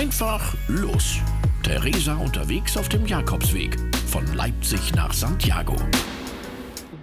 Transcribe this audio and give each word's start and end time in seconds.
Einfach 0.00 0.54
los. 0.66 1.18
Theresa 1.62 2.16
unterwegs 2.16 2.74
auf 2.78 2.88
dem 2.88 3.04
Jakobsweg 3.04 3.76
von 4.06 4.26
Leipzig 4.34 4.94
nach 4.94 5.12
Santiago. 5.12 5.76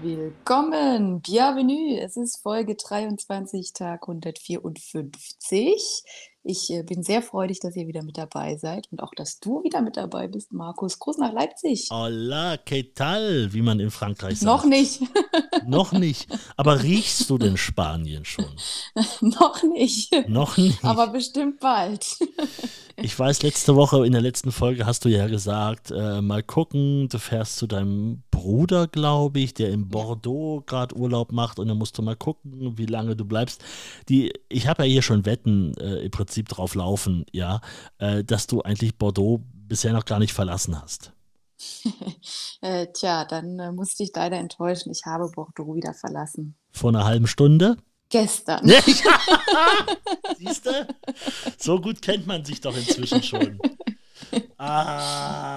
Willkommen, 0.02 1.21
bienvenue. 1.21 1.99
Es 1.99 2.18
ist 2.18 2.41
Folge 2.41 2.73
23, 2.73 3.73
Tag 3.73 4.07
154. 4.10 5.75
Ich 6.49 6.70
äh, 6.70 6.81
bin 6.81 7.04
sehr 7.04 7.21
freudig, 7.21 7.59
dass 7.59 7.75
ihr 7.75 7.88
wieder 7.88 8.04
mit 8.04 8.18
dabei 8.18 8.55
seid 8.55 8.88
und 8.89 9.04
auch, 9.04 9.13
dass 9.13 9.41
du 9.41 9.66
wieder 9.66 9.82
mit 9.82 9.98
dabei 9.98 10.30
bist, 10.30 10.54
Markus. 10.54 10.98
Gruß 10.98 11.18
nach 11.18 11.34
Leipzig. 11.34 11.89
Hola, 11.91 12.54
¿qué 12.54 12.93
tal? 12.95 13.52
Wie 13.52 13.62
man 13.62 13.81
in 13.81 13.91
Frankreich 13.91 14.39
sagt. 14.39 14.45
Noch 14.45 14.63
nicht. 14.63 15.02
Noch 15.68 15.91
nicht. 15.91 16.30
Aber 16.55 16.84
riechst 16.84 17.30
du 17.30 17.38
denn 17.38 17.57
Spanien 17.57 18.23
schon? 18.23 18.45
Noch 19.20 19.62
nicht. 19.62 20.13
Noch 20.30 20.55
nicht. 20.55 20.86
Aber 20.86 21.07
bestimmt 21.07 21.59
bald. 21.59 22.18
Ich 23.00 23.18
weiß, 23.18 23.43
letzte 23.43 23.75
Woche, 23.75 24.08
in 24.08 24.11
der 24.11 24.23
letzten 24.23 24.52
Folge 24.52 24.88
hast 24.88 25.05
du 25.05 25.09
ja 25.09 25.27
gesagt, 25.27 25.91
äh, 25.91 26.20
mal 26.20 26.41
gucken, 26.41 27.08
du 27.09 27.20
fährst 27.20 27.58
zu 27.58 27.67
deinem 27.67 28.23
Bruder, 28.31 28.88
glaube 28.88 29.39
ich, 29.39 29.53
der 29.53 29.70
in 29.70 29.88
Bordeaux 29.88 30.64
gerade 30.66 30.95
Urlaub 30.98 31.31
macht 31.31 31.59
und 31.59 31.67
dann 31.67 31.77
musst 31.77 31.95
du 32.00 32.02
mal 32.02 32.16
gucken, 32.16 32.75
wie 32.75 32.88
lange 32.88 33.16
du 33.16 33.23
bleibst. 33.23 33.64
Die, 34.09 34.34
ich 34.50 34.67
habe 34.67 34.84
ja 34.84 34.89
hier 34.89 35.02
schon 35.03 35.27
Wetten 35.27 35.77
äh, 35.77 36.05
im 36.05 36.09
Prinzip 36.09 36.37
drauf 36.46 36.76
laufen, 36.76 37.26
ja, 37.32 37.62
äh, 37.98 38.23
dass 38.23 38.48
du 38.48 38.62
eigentlich 38.62 38.98
Bordeaux 38.98 39.41
bisher 39.68 39.94
noch 39.94 40.05
gar 40.05 40.20
nicht 40.20 40.34
verlassen 40.34 40.82
hast. 40.82 41.12
äh, 42.62 42.88
tja, 42.94 43.26
dann 43.26 43.59
äh, 43.59 43.72
musste 43.72 44.04
ich 44.04 44.12
leider 44.14 44.38
enttäuschen. 44.38 44.92
Ich 44.92 45.05
habe 45.05 45.30
Bordeaux 45.30 45.76
wieder 45.76 45.94
verlassen. 45.94 46.55
Vor 46.72 46.90
einer 46.90 47.05
halben 47.05 47.28
Stunde? 47.28 47.78
Gestern. 48.09 48.66
Siehst 50.38 50.66
du? 50.66 50.88
So 51.58 51.81
gut 51.81 52.02
kennt 52.02 52.26
man 52.26 52.45
sich 52.45 52.62
doch 52.62 52.76
inzwischen 52.76 53.23
schon. 53.23 53.59
Ah. 54.58 55.56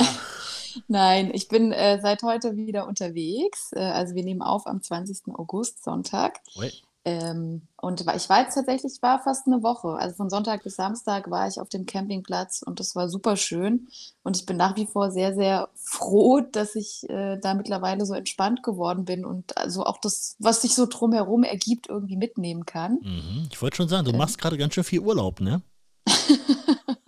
Nein, 0.87 1.31
ich 1.35 1.49
bin 1.49 1.73
äh, 1.73 1.99
seit 2.01 2.23
heute 2.23 2.57
wieder 2.57 2.87
unterwegs. 2.87 3.73
Äh, 3.73 3.81
also 3.81 4.15
wir 4.15 4.23
nehmen 4.23 4.43
auf 4.43 4.67
am 4.67 4.83
20. 4.83 5.35
August, 5.35 5.83
Sonntag. 5.83 6.41
Oui. 6.57 6.71
Ähm, 7.05 7.63
und 7.77 8.01
ich 8.01 8.29
war 8.29 8.43
jetzt 8.43 8.55
tatsächlich, 8.55 9.01
war 9.01 9.23
fast 9.23 9.47
eine 9.47 9.63
Woche. 9.63 9.89
Also 9.89 10.17
von 10.17 10.29
Sonntag 10.29 10.63
bis 10.63 10.77
Samstag 10.77 11.31
war 11.31 11.49
ich 11.49 11.59
auf 11.59 11.71
dem 11.71 11.87
Campingplatz 11.87 12.63
und 12.63 12.79
das 12.79 12.95
war 12.95 13.09
super 13.09 13.37
schön. 13.37 13.89
Und 14.23 14.37
ich 14.37 14.45
bin 14.45 14.59
nach 14.59 14.77
wie 14.77 14.87
vor 14.87 15.11
sehr, 15.11 15.35
sehr 15.35 15.71
froh, 15.75 16.41
dass 16.41 16.75
ich 16.75 17.09
äh, 17.09 17.39
da 17.39 17.55
mittlerweile 17.55 18.05
so 18.05 18.13
entspannt 18.13 18.63
geworden 18.63 19.07
bin 19.07 19.25
und 19.25 19.57
also 19.57 19.85
auch 19.85 19.99
das, 19.99 20.37
was 20.39 20.61
sich 20.61 20.75
so 20.75 20.87
drumherum 20.87 21.43
ergibt, 21.43 21.89
irgendwie 21.89 22.17
mitnehmen 22.17 22.67
kann. 22.67 22.99
Mhm. 23.03 23.49
Ich 23.51 23.63
wollte 23.63 23.77
schon 23.77 23.89
sagen, 23.89 24.05
du 24.05 24.13
ähm. 24.13 24.19
machst 24.19 24.39
gerade 24.39 24.59
ganz 24.59 24.75
schön 24.75 24.85
viel 24.85 25.01
Urlaub, 25.01 25.41
ne? 25.41 25.63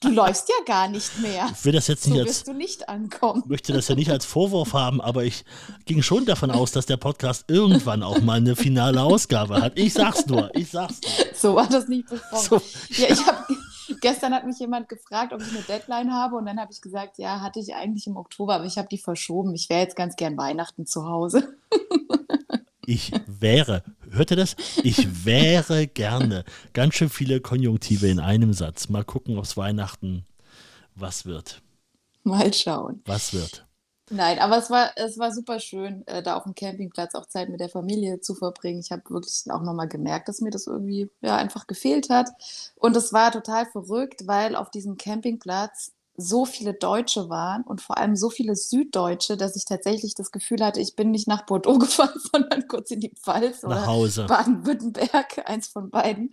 Du 0.00 0.08
läufst 0.08 0.48
ja 0.48 0.64
gar 0.64 0.88
nicht 0.88 1.18
mehr. 1.20 1.48
Ich 1.52 1.64
will 1.64 1.72
das 1.72 1.86
jetzt 1.86 2.06
nicht 2.06 2.14
so 2.14 2.20
als, 2.20 2.28
wirst 2.28 2.48
du 2.48 2.52
nicht 2.52 2.88
ankommen. 2.88 3.42
möchte 3.46 3.72
das 3.72 3.88
ja 3.88 3.94
nicht 3.94 4.10
als 4.10 4.24
Vorwurf 4.24 4.72
haben, 4.72 5.00
aber 5.00 5.24
ich 5.24 5.44
ging 5.84 6.02
schon 6.02 6.26
davon 6.26 6.50
aus, 6.50 6.72
dass 6.72 6.86
der 6.86 6.96
Podcast 6.96 7.44
irgendwann 7.48 8.02
auch 8.02 8.20
mal 8.20 8.38
eine 8.38 8.56
finale 8.56 9.02
Ausgabe 9.02 9.60
hat. 9.60 9.78
Ich 9.78 9.92
sag's 9.94 10.26
nur, 10.26 10.54
ich 10.54 10.70
sag's 10.70 11.00
nur. 11.02 11.34
So 11.34 11.54
war 11.54 11.68
das 11.68 11.88
nicht 11.88 12.08
besprochen. 12.08 12.60
So. 12.90 13.02
Ja, 13.02 13.10
ich 13.10 13.26
habe 13.26 13.44
gestern 14.00 14.34
hat 14.34 14.44
mich 14.46 14.58
jemand 14.58 14.88
gefragt, 14.88 15.32
ob 15.32 15.40
ich 15.40 15.48
eine 15.48 15.62
Deadline 15.62 16.12
habe 16.12 16.36
und 16.36 16.46
dann 16.46 16.60
habe 16.60 16.72
ich 16.72 16.80
gesagt, 16.80 17.18
ja, 17.18 17.40
hatte 17.40 17.60
ich 17.60 17.74
eigentlich 17.74 18.06
im 18.06 18.16
Oktober, 18.16 18.54
aber 18.56 18.64
ich 18.64 18.78
habe 18.78 18.88
die 18.88 18.98
verschoben. 18.98 19.54
Ich 19.54 19.68
wäre 19.68 19.80
jetzt 19.80 19.96
ganz 19.96 20.16
gern 20.16 20.36
Weihnachten 20.36 20.86
zu 20.86 21.06
Hause. 21.06 21.56
Ich 22.88 23.10
wäre, 23.26 23.82
hört 24.16 24.30
ihr 24.30 24.36
das? 24.36 24.56
Ich 24.82 25.24
wäre 25.24 25.86
gerne. 25.86 26.44
Ganz 26.72 26.94
schön 26.94 27.08
viele 27.08 27.40
Konjunktive 27.40 28.08
in 28.08 28.20
einem 28.20 28.52
Satz. 28.52 28.88
Mal 28.88 29.04
gucken, 29.04 29.38
ob 29.38 29.44
es 29.44 29.56
Weihnachten 29.56 30.24
was 30.94 31.26
wird. 31.26 31.62
Mal 32.22 32.52
schauen. 32.52 33.02
Was 33.04 33.32
wird. 33.32 33.66
Nein, 34.10 34.38
aber 34.38 34.58
es 34.58 34.70
war, 34.70 34.92
es 34.94 35.18
war 35.18 35.32
super 35.32 35.58
schön, 35.58 36.06
äh, 36.06 36.22
da 36.22 36.36
auf 36.36 36.44
dem 36.44 36.54
Campingplatz 36.54 37.16
auch 37.16 37.26
Zeit 37.26 37.48
mit 37.48 37.58
der 37.58 37.68
Familie 37.68 38.20
zu 38.20 38.36
verbringen. 38.36 38.78
Ich 38.78 38.92
habe 38.92 39.02
wirklich 39.08 39.44
auch 39.50 39.62
nochmal 39.62 39.88
gemerkt, 39.88 40.28
dass 40.28 40.40
mir 40.40 40.50
das 40.50 40.68
irgendwie 40.68 41.10
ja, 41.22 41.36
einfach 41.36 41.66
gefehlt 41.66 42.08
hat. 42.08 42.28
Und 42.76 42.96
es 42.96 43.12
war 43.12 43.32
total 43.32 43.66
verrückt, 43.66 44.28
weil 44.28 44.54
auf 44.54 44.70
diesem 44.70 44.96
Campingplatz 44.96 45.92
so 46.16 46.44
viele 46.44 46.74
Deutsche 46.74 47.28
waren 47.28 47.62
und 47.62 47.80
vor 47.80 47.98
allem 47.98 48.16
so 48.16 48.30
viele 48.30 48.56
Süddeutsche, 48.56 49.36
dass 49.36 49.56
ich 49.56 49.64
tatsächlich 49.64 50.14
das 50.14 50.30
Gefühl 50.30 50.64
hatte, 50.64 50.80
ich 50.80 50.96
bin 50.96 51.10
nicht 51.10 51.28
nach 51.28 51.46
Bordeaux 51.46 51.78
gefahren, 51.78 52.20
sondern 52.32 52.66
kurz 52.68 52.90
in 52.90 53.00
die 53.00 53.10
Pfalz 53.10 53.62
nach 53.62 53.88
oder 53.88 54.26
Baden-Württemberg, 54.26 55.48
eins 55.48 55.68
von 55.68 55.90
beiden. 55.90 56.30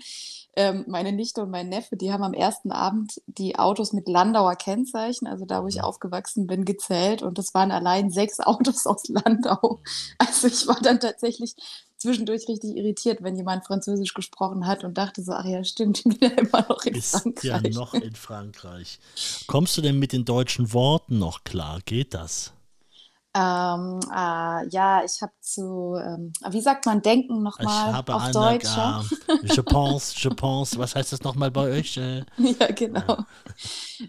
Ähm, 0.55 0.85
meine 0.87 1.11
Nichte 1.11 1.41
und 1.41 1.49
mein 1.49 1.69
Neffe, 1.69 1.97
die 1.97 2.11
haben 2.11 2.23
am 2.23 2.33
ersten 2.33 2.71
Abend 2.71 3.21
die 3.25 3.57
Autos 3.57 3.91
mit 3.91 4.07
Landauer 4.07 4.55
Kennzeichen, 4.55 5.27
also 5.27 5.45
da, 5.45 5.63
wo 5.63 5.67
ich 5.67 5.77
mhm. 5.77 5.81
aufgewachsen 5.81 6.45
bin, 6.45 6.63
gezählt 6.63 7.23
und 7.23 7.39
das 7.39 7.53
waren 7.55 7.71
allein 7.71 8.11
sechs 8.11 8.39
Autos 8.39 8.85
aus 8.85 9.07
Landau. 9.07 9.79
Also 10.19 10.47
ich 10.47 10.67
war 10.67 10.79
dann 10.81 10.99
tatsächlich 10.99 11.55
zwischendurch 11.97 12.47
richtig 12.47 12.75
irritiert, 12.75 13.23
wenn 13.23 13.35
jemand 13.35 13.65
Französisch 13.65 14.13
gesprochen 14.13 14.67
hat 14.67 14.83
und 14.83 14.97
dachte 14.97 15.23
so, 15.23 15.31
ach 15.31 15.45
ja, 15.45 15.63
stimmt, 15.63 15.99
ich 15.99 16.03
bin 16.03 16.29
ja 16.29 16.35
immer 16.37 16.65
noch 16.67 16.83
in 16.85 16.95
Ist 16.95 17.11
Frankreich. 17.11 17.43
ja 17.43 17.61
noch 17.71 17.93
in 17.93 18.15
Frankreich. 18.15 18.99
Kommst 19.47 19.77
du 19.77 19.81
denn 19.81 19.97
mit 19.97 20.11
den 20.11 20.25
deutschen 20.25 20.73
Worten 20.73 21.17
noch 21.17 21.43
klar? 21.45 21.79
Geht 21.85 22.13
das? 22.13 22.53
Ähm, 23.35 23.99
äh, 24.11 24.67
ja, 24.69 25.03
ich 25.03 25.21
habe 25.23 25.31
zu, 25.39 25.95
ähm, 25.95 26.33
wie 26.49 26.61
sagt 26.61 26.85
man, 26.85 27.01
denken 27.01 27.41
nochmal 27.41 28.03
auf 28.07 28.31
Deutsch. 28.31 28.77
Äh, 28.77 29.47
je 29.47 29.61
pense, 29.63 30.13
je 30.16 30.29
pense, 30.29 30.77
was 30.77 30.95
heißt 30.95 31.13
das 31.13 31.23
nochmal 31.23 31.49
bei 31.49 31.79
euch? 31.79 31.97
Äh, 31.97 32.25
ja, 32.38 32.67
genau. 32.67 33.25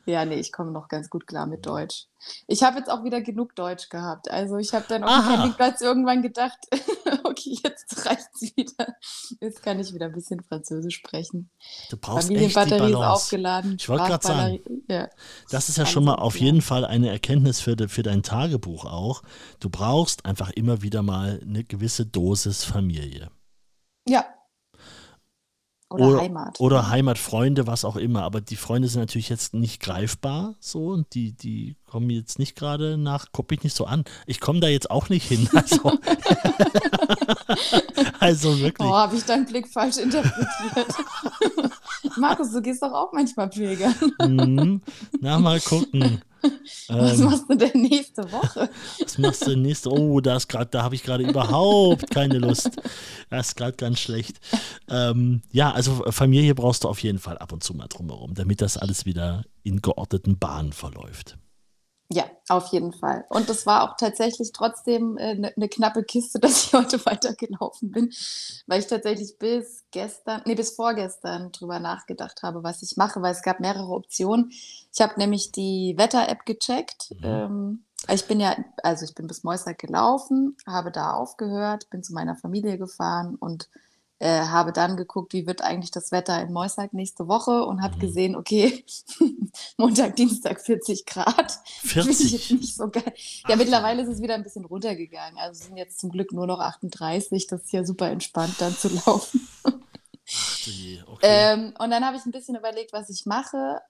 Ja, 0.05 0.27
nee, 0.27 0.41
ich 0.41 0.53
komme 0.53 0.73
noch 0.73 0.89
ganz 0.89 1.09
gut 1.09 1.27
klar 1.27 1.47
mit 1.47 1.65
Deutsch. 1.65 2.07
Ich 2.47 2.63
habe 2.63 2.79
jetzt 2.79 2.91
auch 2.91 3.05
wieder 3.05 3.21
genug 3.21 3.55
Deutsch 3.55 3.89
gehabt. 3.89 4.31
Also 4.31 4.59
ich 4.59 4.75
habe 4.75 4.85
dann 4.89 5.05
auf 5.05 5.15
dem 5.17 5.25
Campingplatz 5.25 5.81
irgendwann 5.81 6.23
gedacht, 6.23 6.59
okay, 7.25 7.59
jetzt 7.63 8.07
reicht's 8.07 8.43
wieder. 8.57 8.95
Jetzt 9.41 9.63
kann 9.63 9.81
ich 9.81 9.93
wieder 9.93 10.07
ein 10.07 10.13
bisschen 10.13 10.43
Französisch 10.43 10.97
sprechen. 10.97 11.51
Du 11.91 11.97
brauchst 11.97 12.29
Familienbatterie 12.29 12.91
ist 12.91 12.97
aufgeladen. 12.97 13.77
Ich 13.79 13.89
wollte 13.89 14.05
gerade 14.05 14.27
sagen, 14.27 14.61
ja. 14.89 15.09
das 15.51 15.69
ist 15.69 15.79
ja 15.79 15.87
schon 15.87 16.05
mal 16.05 16.17
auf 16.17 16.39
jeden 16.39 16.63
Fall 16.63 16.85
eine 16.85 17.11
Erkenntnis 17.11 17.61
für, 17.61 17.77
de, 17.77 17.89
für 17.89 18.03
dein 18.03 18.23
Tagebuch 18.23 18.85
auch. 18.85 19.23
Du 19.61 19.71
brauchst 19.71 20.27
einfach 20.27 20.51
immer 20.51 20.83
wieder 20.83 21.03
mal 21.03 21.41
eine 21.43 21.65
gewisse 21.65 22.07
Dosis 22.07 22.65
Familie. 22.65 23.31
Ja, 24.07 24.27
oder, 25.95 26.09
oder, 26.09 26.21
Heimat. 26.21 26.61
Oder 26.61 26.89
Heimatfreunde, 26.89 27.67
was 27.67 27.85
auch 27.85 27.97
immer. 27.97 28.23
Aber 28.23 28.41
die 28.41 28.57
Freunde 28.57 28.89
sind 28.89 29.01
natürlich 29.01 29.29
jetzt 29.29 29.55
nicht 29.55 29.81
greifbar 29.81 30.55
so 30.61 30.89
und 30.89 31.15
die, 31.15 31.33
die 31.33 31.77
kommen 31.87 32.11
jetzt 32.11 32.39
nicht 32.39 32.57
gerade 32.57 32.99
nach, 32.99 33.27
guck 33.33 33.51
mich 33.51 33.63
nicht 33.63 33.77
so 33.77 33.87
an. 33.87 34.05
Ich 34.27 34.41
komme 34.41 34.61
da 34.61 34.69
jetzt 34.69 34.91
auch 34.91 35.09
nicht 35.09 35.29
hin. 35.29 35.49
Also, 35.65 35.93
also 38.21 38.61
wirklich. 38.61 38.89
Oh, 38.89 38.95
habe 38.95 39.17
ich 39.17 39.25
deinen 39.25 39.47
Blick 39.47 39.69
falsch 39.69 39.99
interpretiert. 39.99 40.49
Markus, 42.17 42.53
du 42.53 42.61
gehst 42.61 42.83
doch 42.83 42.93
auch 42.93 43.13
manchmal 43.13 43.49
pilgern. 43.49 43.95
Mhm. 44.21 44.81
Na, 45.21 45.39
mal 45.39 45.61
gucken. 45.61 46.21
Was 46.89 47.19
ähm, 47.19 47.25
machst 47.25 47.45
du 47.49 47.55
denn 47.55 47.81
nächste 47.81 48.31
Woche? 48.31 48.69
Was 49.01 49.17
machst 49.17 49.47
du 49.47 49.57
nächste 49.57 49.91
Oh, 49.91 50.21
da, 50.21 50.39
da 50.39 50.83
habe 50.83 50.95
ich 50.95 51.03
gerade 51.03 51.25
überhaupt 51.25 52.11
keine 52.11 52.39
Lust. 52.39 52.71
Das 53.31 53.49
ist 53.49 53.57
gerade 53.57 53.77
ganz 53.77 53.99
schlecht. 53.99 54.41
Ähm, 54.89 55.41
ja, 55.53 55.73
also 55.73 56.05
Familie 56.11 56.55
brauchst 56.55 56.85
du 56.85 56.89
auf 56.89 57.03
jeden 57.03 57.19
Fall 57.19 57.39
ab 57.39 57.53
und 57.53 57.65
zu 57.65 57.73
mal 57.73 57.89
drumherum, 57.89 58.35
damit 58.35 58.61
das 58.61 58.77
alles 58.77 59.07
wieder 59.07 59.45
in 59.63 59.81
geordneten 59.81 60.39
Bahnen 60.39 60.73
verläuft. 60.73 61.39
Ja, 62.13 62.25
auf 62.49 62.69
jeden 62.69 62.93
Fall. 62.93 63.25
Und 63.31 63.49
das 63.49 63.65
war 63.65 63.83
auch 63.83 63.97
tatsächlich 63.97 64.53
trotzdem 64.53 65.17
eine 65.17 65.49
äh, 65.49 65.53
ne 65.57 65.69
knappe 65.69 66.05
Kiste, 66.05 66.39
dass 66.41 66.67
ich 66.67 66.73
heute 66.75 67.05
weitergelaufen 67.07 67.91
bin, 67.91 68.13
weil 68.67 68.81
ich 68.81 68.87
tatsächlich 68.87 69.39
bis 69.39 69.85
gestern, 69.91 70.43
nee, 70.45 70.55
bis 70.55 70.73
vorgestern 70.73 71.51
drüber 71.53 71.81
nachgedacht 71.81 72.43
habe, 72.43 72.63
was 72.63 72.83
ich 72.83 72.97
mache, 72.97 73.23
weil 73.23 73.33
es 73.33 73.43
gab 73.43 73.61
mehrere 73.61 73.89
Optionen. 73.89 74.51
Ich 74.93 75.01
habe 75.01 75.15
nämlich 75.17 75.53
die 75.53 75.95
Wetter-App 75.97 76.45
gecheckt. 76.45 77.15
Mhm. 77.21 77.25
Ähm, 77.25 77.85
ich 78.13 78.27
bin 78.27 78.39
ja, 78.39 78.55
also 78.83 79.05
ich 79.07 79.15
bin 79.15 79.27
bis 79.27 79.45
Moissack 79.45 79.79
gelaufen, 79.79 80.57
habe 80.67 80.93
da 80.93 81.13
aufgehört, 81.15 81.89
bin 81.89 82.03
zu 82.03 82.13
meiner 82.13 82.37
Familie 82.37 82.77
gefahren 82.77 83.37
und 83.37 83.71
äh, 84.25 84.47
habe 84.47 84.73
dann 84.73 84.97
geguckt, 84.97 85.35
wie 85.35 85.47
wird 85.47 85.61
eigentlich 85.61 85.91
das 85.91 86.11
Wetter 86.11 86.41
in 86.41 86.51
Moissack 86.51 86.95
nächste 86.95 87.29
Woche 87.29 87.63
und 87.65 87.83
habe 87.83 87.97
mhm. 87.97 88.01
gesehen, 88.01 88.37
okay, 88.37 88.83
Montag, 89.77 90.17
Dienstag 90.17 90.63
40 90.63 91.05
Grad. 91.05 91.61
40? 91.83 92.53
nicht 92.53 92.75
so 92.75 92.89
geil. 92.89 93.13
Ja, 93.47 93.51
Ach, 93.51 93.57
mittlerweile 93.57 94.03
ist 94.03 94.09
es 94.09 94.23
wieder 94.23 94.35
ein 94.35 94.43
bisschen 94.43 94.65
runtergegangen. 94.65 95.39
Also 95.39 95.67
sind 95.67 95.77
jetzt 95.77 96.01
zum 96.01 96.09
Glück 96.09 96.33
nur 96.33 96.47
noch 96.47 96.59
38. 96.59 97.49
Das 97.49 97.65
ist 97.65 97.73
ja 97.75 97.85
super 97.85 98.11
entspannt, 98.11 98.55
dann 98.59 98.75
zu 98.75 98.89
laufen. 99.07 99.47
Ach, 99.63 100.59
okay. 101.07 101.19
ähm, 101.23 101.75
und 101.79 101.91
dann 101.91 102.03
habe 102.03 102.17
ich 102.17 102.25
ein 102.25 102.33
bisschen 102.33 102.57
überlegt, 102.57 102.95
was 102.95 103.11
ich 103.11 103.27
mache 103.27 103.83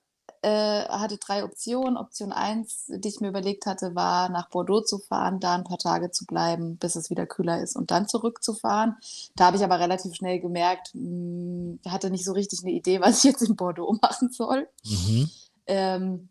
äh, 0.43 0.85
hatte 0.89 1.17
drei 1.19 1.45
Optionen. 1.45 1.97
Option 1.97 2.33
1, 2.33 2.93
die 2.97 3.09
ich 3.09 3.21
mir 3.21 3.29
überlegt 3.29 3.67
hatte, 3.67 3.95
war 3.95 4.29
nach 4.29 4.51
Bordeaux 4.51 4.85
zu 4.85 4.99
fahren, 4.99 5.41
da 5.41 5.55
ein 5.55 5.65
paar 5.65 5.79
Tage 5.79 6.11
zu 6.11 6.27
bleiben, 6.27 6.77
bis 6.77 6.97
es 6.97 7.09
wieder 7.09 7.27
kühler 7.27 7.63
ist 7.63 7.77
und 7.77 7.91
dann 7.91 8.09
zurückzufahren. 8.09 8.97
Da 9.37 9.47
habe 9.47 9.57
ich 9.57 9.65
aber 9.65 9.81
relativ 9.81 10.15
schnell 10.15 10.41
gemerkt, 10.41 10.95
mh, 10.95 11.01
hm, 11.01 11.81
hatte 11.89 12.11
nicht 12.11 12.25
so 12.25 12.33
richtig 12.33 12.63
eine 12.63 12.73
Idee, 12.73 13.01
was 13.03 13.19
ich 13.19 13.25
jetzt 13.25 13.43
in 13.43 13.57
Bordeaux 13.57 13.97
machen 14.03 14.31
soll. 14.31 14.69
Mhm. 14.85 15.31
ähm, 15.67 16.29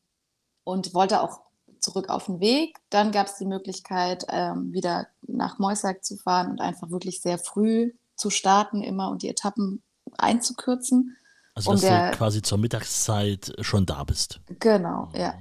und 0.63 0.93
wollte 0.93 1.21
auch 1.21 1.41
zurück 1.79 2.09
auf 2.09 2.27
den 2.27 2.39
Weg. 2.39 2.77
Dann 2.89 3.11
gab 3.11 3.27
es 3.27 3.37
die 3.37 3.45
Möglichkeit, 3.45 4.25
ähm, 4.29 4.71
wieder 4.71 5.07
nach 5.23 5.59
Moissac 5.59 6.05
zu 6.05 6.17
fahren 6.17 6.51
und 6.51 6.61
einfach 6.61 6.89
wirklich 6.89 7.21
sehr 7.21 7.37
früh 7.37 7.91
zu 8.15 8.29
starten 8.29 8.81
immer 8.81 9.09
und 9.09 9.23
die 9.23 9.29
Etappen 9.29 9.81
einzukürzen. 10.17 11.17
Also, 11.55 11.71
dass 11.71 11.81
der- 11.81 12.11
du 12.11 12.17
quasi 12.17 12.41
zur 12.41 12.57
Mittagszeit 12.57 13.53
schon 13.61 13.85
da 13.85 14.03
bist. 14.03 14.41
Genau, 14.59 15.09
ja. 15.13 15.35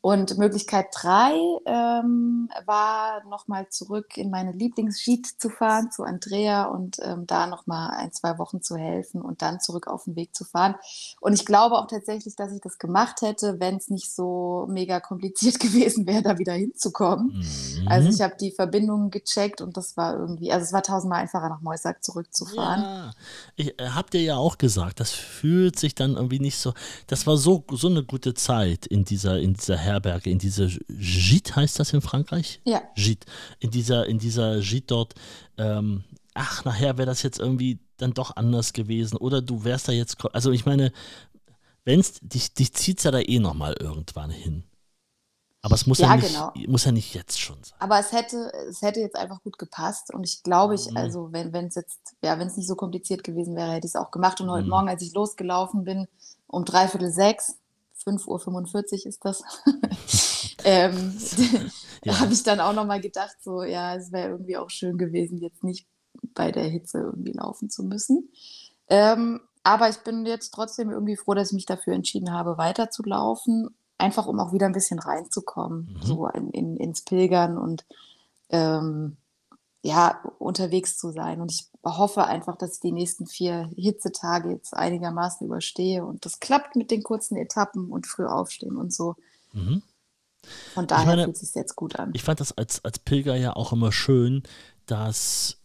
Und 0.00 0.38
Möglichkeit 0.38 0.86
drei 0.92 1.32
ähm, 1.66 2.48
war 2.66 3.24
nochmal 3.24 3.68
zurück 3.68 4.16
in 4.16 4.30
meine 4.30 4.52
Lieblingssheet 4.52 5.26
zu 5.26 5.50
fahren, 5.50 5.90
zu 5.90 6.04
Andrea 6.04 6.66
und 6.66 6.98
ähm, 7.02 7.26
da 7.26 7.48
nochmal 7.48 7.90
ein, 7.90 8.12
zwei 8.12 8.38
Wochen 8.38 8.62
zu 8.62 8.76
helfen 8.76 9.20
und 9.20 9.42
dann 9.42 9.60
zurück 9.60 9.88
auf 9.88 10.04
den 10.04 10.14
Weg 10.14 10.36
zu 10.36 10.44
fahren. 10.44 10.76
Und 11.20 11.32
ich 11.32 11.44
glaube 11.44 11.76
auch 11.76 11.88
tatsächlich, 11.88 12.36
dass 12.36 12.52
ich 12.52 12.60
das 12.60 12.78
gemacht 12.78 13.22
hätte, 13.22 13.58
wenn 13.58 13.76
es 13.76 13.88
nicht 13.88 14.14
so 14.14 14.66
mega 14.70 15.00
kompliziert 15.00 15.58
gewesen 15.60 16.06
wäre, 16.06 16.22
da 16.22 16.38
wieder 16.38 16.52
hinzukommen. 16.52 17.36
Mhm. 17.36 17.88
Also 17.88 18.08
ich 18.08 18.20
habe 18.20 18.36
die 18.40 18.52
Verbindungen 18.52 19.10
gecheckt 19.10 19.60
und 19.60 19.76
das 19.76 19.96
war 19.96 20.16
irgendwie, 20.16 20.52
also 20.52 20.64
es 20.64 20.72
war 20.72 20.84
tausendmal 20.84 21.22
einfacher 21.22 21.48
nach 21.48 21.60
Moissac 21.60 22.04
zurückzufahren. 22.04 22.82
Ja, 22.82 23.10
ich 23.56 23.80
äh, 23.80 23.88
hab 23.88 24.12
dir 24.12 24.22
ja 24.22 24.36
auch 24.36 24.58
gesagt, 24.58 25.00
das 25.00 25.10
fühlt 25.10 25.76
sich 25.76 25.96
dann 25.96 26.14
irgendwie 26.14 26.38
nicht 26.38 26.58
so. 26.58 26.72
Das 27.08 27.26
war 27.26 27.36
so, 27.36 27.64
so 27.72 27.88
eine 27.88 28.04
gute 28.04 28.34
Zeit 28.34 28.86
in 28.86 29.04
dieser, 29.04 29.40
in 29.40 29.54
dieser 29.54 29.87
Herberge, 29.88 30.30
in 30.30 30.38
dieser 30.38 30.68
Gite 30.88 31.56
heißt 31.56 31.78
das 31.80 31.92
in 31.92 32.00
Frankreich? 32.00 32.60
Ja. 32.64 32.82
Gite. 32.94 33.26
In 33.58 33.70
dieser, 33.70 34.06
in 34.06 34.18
dieser 34.18 34.60
Gite 34.60 34.86
dort. 34.88 35.14
Ähm, 35.56 36.04
ach, 36.34 36.64
nachher 36.64 36.96
wäre 36.98 37.06
das 37.06 37.22
jetzt 37.22 37.38
irgendwie 37.38 37.78
dann 37.96 38.14
doch 38.14 38.36
anders 38.36 38.72
gewesen. 38.72 39.16
Oder 39.16 39.42
du 39.42 39.64
wärst 39.64 39.88
da 39.88 39.92
jetzt. 39.92 40.16
Also 40.32 40.52
ich 40.52 40.66
meine, 40.66 40.92
wenn's, 41.84 42.20
dich, 42.20 42.54
dich 42.54 42.72
zieht 42.74 43.02
ja 43.02 43.10
da 43.10 43.18
eh 43.20 43.38
nochmal 43.38 43.74
irgendwann 43.80 44.30
hin. 44.30 44.64
Aber 45.60 45.74
es 45.74 45.86
muss 45.88 45.98
ja, 45.98 46.08
Ja, 46.10 46.16
nicht, 46.16 46.28
genau. 46.28 46.52
muss 46.68 46.84
ja 46.84 46.92
nicht 46.92 47.14
jetzt 47.14 47.40
schon 47.40 47.56
sein. 47.64 47.74
Aber 47.80 47.98
es 47.98 48.12
hätte, 48.12 48.52
es 48.70 48.80
hätte 48.80 49.00
jetzt 49.00 49.16
einfach 49.16 49.42
gut 49.42 49.58
gepasst. 49.58 50.14
Und 50.14 50.24
ich 50.24 50.42
glaube, 50.44 50.76
ich, 50.76 50.88
Mhm. 50.88 50.96
also 50.96 51.28
wenn 51.32 51.52
es 51.66 51.74
jetzt, 51.74 51.98
ja, 52.22 52.38
wenn 52.38 52.46
es 52.46 52.56
nicht 52.56 52.68
so 52.68 52.76
kompliziert 52.76 53.24
gewesen 53.24 53.56
wäre, 53.56 53.72
hätte 53.72 53.86
ich 53.86 53.94
es 53.94 53.96
auch 53.96 54.12
gemacht. 54.12 54.40
Und 54.40 54.50
heute 54.50 54.62
Mhm. 54.64 54.70
Morgen, 54.70 54.88
als 54.88 55.02
ich 55.02 55.12
losgelaufen 55.14 55.82
bin, 55.84 56.06
um 56.46 56.64
dreiviertel 56.64 57.10
sechs, 57.10 57.56
5.45 58.08 58.74
Uhr 59.02 59.06
ist 59.06 59.24
das, 59.24 59.42
ähm, 60.64 61.16
Ja. 62.04 62.12
da 62.12 62.20
habe 62.20 62.32
ich 62.32 62.42
dann 62.44 62.60
auch 62.60 62.72
nochmal 62.72 63.00
gedacht, 63.00 63.36
so, 63.42 63.62
ja, 63.64 63.96
es 63.96 64.12
wäre 64.12 64.30
irgendwie 64.30 64.56
auch 64.56 64.70
schön 64.70 64.96
gewesen, 64.98 65.38
jetzt 65.38 65.64
nicht 65.64 65.86
bei 66.34 66.52
der 66.52 66.64
Hitze 66.64 66.98
irgendwie 66.98 67.32
laufen 67.32 67.70
zu 67.70 67.82
müssen. 67.82 68.30
Ähm, 68.88 69.40
aber 69.64 69.88
ich 69.88 69.98
bin 69.98 70.24
jetzt 70.24 70.54
trotzdem 70.54 70.90
irgendwie 70.90 71.16
froh, 71.16 71.34
dass 71.34 71.48
ich 71.48 71.54
mich 71.54 71.66
dafür 71.66 71.94
entschieden 71.94 72.32
habe, 72.32 72.56
weiterzulaufen, 72.56 73.70
einfach 73.98 74.26
um 74.26 74.38
auch 74.38 74.52
wieder 74.52 74.66
ein 74.66 74.72
bisschen 74.72 75.00
reinzukommen, 75.00 75.88
Mhm. 76.00 76.02
so 76.06 76.28
in, 76.28 76.50
in, 76.50 76.76
ins 76.76 77.02
Pilgern 77.02 77.58
und 77.58 77.84
ähm, 78.50 79.16
ja, 79.88 80.20
unterwegs 80.38 80.98
zu 80.98 81.10
sein. 81.12 81.40
Und 81.40 81.50
ich 81.50 81.66
hoffe 81.82 82.24
einfach, 82.24 82.56
dass 82.56 82.74
ich 82.74 82.80
die 82.80 82.92
nächsten 82.92 83.26
vier 83.26 83.70
Hitzetage 83.74 84.50
jetzt 84.50 84.74
einigermaßen 84.74 85.46
überstehe 85.46 86.04
und 86.04 86.26
das 86.26 86.40
klappt 86.40 86.76
mit 86.76 86.90
den 86.90 87.02
kurzen 87.02 87.36
Etappen 87.36 87.90
und 87.90 88.06
früh 88.06 88.26
aufstehen 88.26 88.76
und 88.76 88.92
so. 88.92 89.16
Mhm. 89.54 89.82
Von 90.74 90.86
daher 90.86 91.06
meine, 91.06 91.24
fühlt 91.24 91.36
es 91.36 91.40
sich 91.40 91.54
jetzt 91.54 91.74
gut 91.74 91.98
an. 91.98 92.10
Ich 92.12 92.22
fand 92.22 92.38
das 92.40 92.56
als, 92.56 92.84
als 92.84 92.98
Pilger 92.98 93.34
ja 93.34 93.56
auch 93.56 93.72
immer 93.72 93.90
schön, 93.90 94.42
dass 94.84 95.56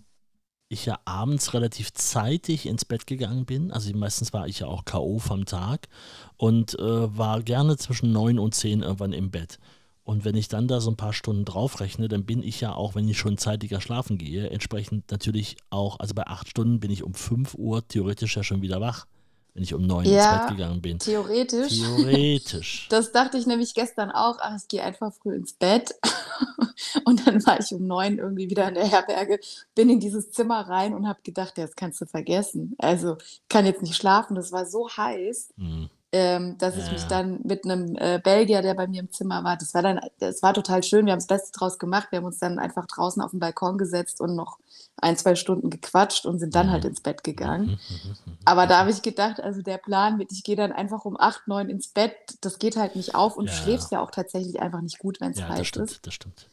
ich 0.70 0.86
ja 0.86 1.00
abends 1.04 1.54
relativ 1.54 1.94
zeitig 1.94 2.66
ins 2.66 2.86
Bett 2.86 3.06
gegangen 3.06 3.46
bin. 3.46 3.72
Also 3.72 3.94
meistens 3.96 4.32
war 4.32 4.48
ich 4.48 4.60
ja 4.60 4.68
auch 4.68 4.86
K.O. 4.86 5.20
vom 5.20 5.46
Tag 5.46 5.90
und 6.38 6.80
äh, 6.80 7.18
war 7.18 7.44
gerne 7.44 7.76
zwischen 7.78 8.14
neun 8.14 8.40
und 8.40 8.56
zehn 8.56 8.82
irgendwann 8.82 9.14
im 9.14 9.32
Bett. 9.32 9.60
Und 10.06 10.26
wenn 10.26 10.36
ich 10.36 10.50
dann 10.50 10.68
da 10.68 10.82
so 10.82 10.92
ein 10.92 10.98
paar 10.98 11.14
Stunden 11.14 11.46
draufrechne, 11.46 12.10
dann 12.10 12.26
bin 12.26 12.44
ich 12.44 12.60
ja 12.60 12.74
auch, 12.76 12.94
wenn 12.96 13.08
ich 13.08 13.18
schon 13.18 13.38
zeitiger 13.38 13.80
schlafen 13.80 14.18
gehe, 14.18 14.50
entsprechend 14.50 15.10
natürlich 15.12 15.56
auch, 15.70 16.00
also 16.00 16.14
bei 16.14 16.28
acht 16.28 16.50
Stunden 16.50 16.80
bin 16.82 16.92
ich 16.92 17.04
um 17.04 17.14
fünf 17.14 17.56
Uhr 17.56 17.88
theoretisch 17.88 18.36
ja 18.36 18.44
schon 18.44 18.62
wieder 18.62 18.82
wach, 18.82 19.06
wenn 19.54 19.64
ich 19.64 19.74
um 19.74 19.86
neun 19.86 20.06
Ja, 20.06 20.34
ins 20.36 20.42
Bett 20.42 20.58
gegangen 20.58 20.82
bin. 20.82 21.00
Theoretisch. 21.00 21.80
Theoretisch. 21.80 22.88
Das 22.90 23.12
dachte 23.14 23.38
ich 23.38 23.46
nämlich 23.46 23.74
gestern 23.74 24.12
auch. 24.12 24.38
Ach, 24.42 24.58
ich 24.58 24.68
gehe 24.68 24.84
einfach 24.84 25.14
früh 25.14 25.36
ins 25.36 25.54
Bett. 25.54 25.96
Und 27.06 27.26
dann 27.26 27.46
war 27.46 27.60
ich 27.60 27.72
um 27.74 27.86
neun 27.88 28.18
irgendwie 28.18 28.50
wieder 28.50 28.68
in 28.68 28.74
der 28.74 28.88
Herberge, 28.88 29.40
bin 29.76 29.90
in 29.90 30.00
dieses 30.00 30.32
Zimmer 30.32 30.68
rein 30.68 30.94
und 30.94 31.08
habe 31.08 31.20
gedacht, 31.24 31.58
ja, 31.58 31.66
das 31.66 31.76
kannst 31.76 32.02
du 32.02 32.06
vergessen. 32.06 32.76
Also 32.78 33.18
ich 33.20 33.42
kann 33.48 33.66
jetzt 33.66 33.82
nicht 33.82 33.96
schlafen. 33.96 34.36
Das 34.36 34.52
war 34.52 34.66
so 34.66 34.90
heiß, 34.90 35.54
Hm. 35.58 35.90
Ähm, 36.14 36.58
dass 36.60 36.78
ich 36.78 36.90
mich 36.92 37.02
Ja. 37.02 37.08
dann 37.10 37.42
mit 37.44 37.66
einem 37.66 37.96
äh, 37.98 38.20
Belgier, 38.24 38.62
der 38.62 38.76
bei 38.76 38.88
mir 38.88 39.02
im 39.02 39.12
Zimmer 39.12 39.44
war, 39.44 39.58
das 39.58 39.74
war 39.74 39.82
dann, 39.82 40.00
das 40.20 40.42
war 40.44 40.54
total 40.54 40.84
schön. 40.84 41.06
Wir 41.06 41.12
haben 41.14 41.20
das 41.20 41.28
Beste 41.28 41.52
draus 41.58 41.80
gemacht. 41.80 42.08
Wir 42.12 42.18
haben 42.20 42.26
uns 42.26 42.40
dann 42.40 42.60
einfach 42.60 42.86
draußen 42.86 43.22
auf 43.22 43.32
den 43.32 43.40
Balkon 43.40 43.78
gesetzt 43.78 44.22
und 44.22 44.36
noch 44.36 44.60
ein, 44.98 45.18
zwei 45.18 45.36
Stunden 45.36 45.70
gequatscht 45.70 46.26
und 46.26 46.40
sind 46.40 46.56
dann 46.56 46.68
Mhm. 46.68 46.72
halt 46.72 46.86
ins 46.86 47.02
Bett 47.02 47.24
gegangen. 47.24 47.78
Mhm. 47.90 48.16
Aber 48.46 48.68
da 48.68 48.80
habe 48.80 48.92
ich 48.92 49.02
gedacht, 49.02 49.42
also 49.42 49.62
der 49.62 49.78
Plan 49.78 50.18
mit, 50.18 50.32
ich 50.32 50.44
gehe 50.44 50.56
dann 50.56 50.72
einfach 50.72 51.06
um 51.06 51.18
8, 51.20 51.48
9 51.48 51.70
ins 51.70 51.88
Bett, 51.88 52.14
das 52.42 52.60
geht 52.60 52.76
halt 52.78 52.96
nicht 52.96 53.16
auf 53.16 53.36
und 53.38 53.48
Ja. 53.50 53.54
schläfst 53.56 53.92
ja 53.92 54.02
auch 54.02 54.12
tatsächlich 54.12 54.62
einfach 54.62 54.82
nicht 54.82 55.00
gut, 55.00 55.20
wenn 55.22 55.32
es 55.32 55.40
Ja, 55.40 55.48
das 55.48 55.58
heiß 55.58 55.70
ist. 55.78 56.06
das 56.06 56.14
stimmt. 56.14 56.50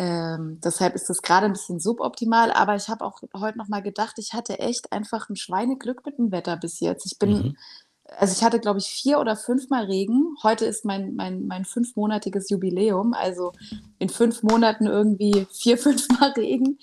Ähm, 0.00 0.60
deshalb 0.62 0.94
ist 0.94 1.10
das 1.10 1.22
gerade 1.22 1.46
ein 1.46 1.52
bisschen 1.52 1.80
suboptimal, 1.80 2.52
aber 2.52 2.76
ich 2.76 2.88
habe 2.88 3.04
auch 3.04 3.20
heute 3.34 3.58
nochmal 3.58 3.82
gedacht, 3.82 4.14
ich 4.18 4.32
hatte 4.32 4.58
echt 4.60 4.92
einfach 4.92 5.28
ein 5.28 5.34
Schweineglück 5.36 6.06
mit 6.06 6.18
dem 6.18 6.30
Wetter 6.30 6.56
bis 6.56 6.78
jetzt. 6.80 7.04
Ich 7.06 7.18
bin, 7.18 7.30
Mhm. 7.32 7.56
Also 8.16 8.32
ich 8.32 8.42
hatte, 8.42 8.58
glaube 8.58 8.78
ich, 8.78 8.86
vier 8.86 9.20
oder 9.20 9.36
fünfmal 9.36 9.84
Regen. 9.84 10.36
Heute 10.42 10.64
ist 10.64 10.84
mein, 10.84 11.14
mein, 11.14 11.46
mein 11.46 11.64
fünfmonatiges 11.64 12.48
Jubiläum, 12.50 13.12
also 13.14 13.52
in 13.98 14.08
fünf 14.08 14.42
Monaten 14.42 14.86
irgendwie 14.86 15.46
vier, 15.52 15.78
fünfmal 15.78 16.30
Regen. 16.36 16.78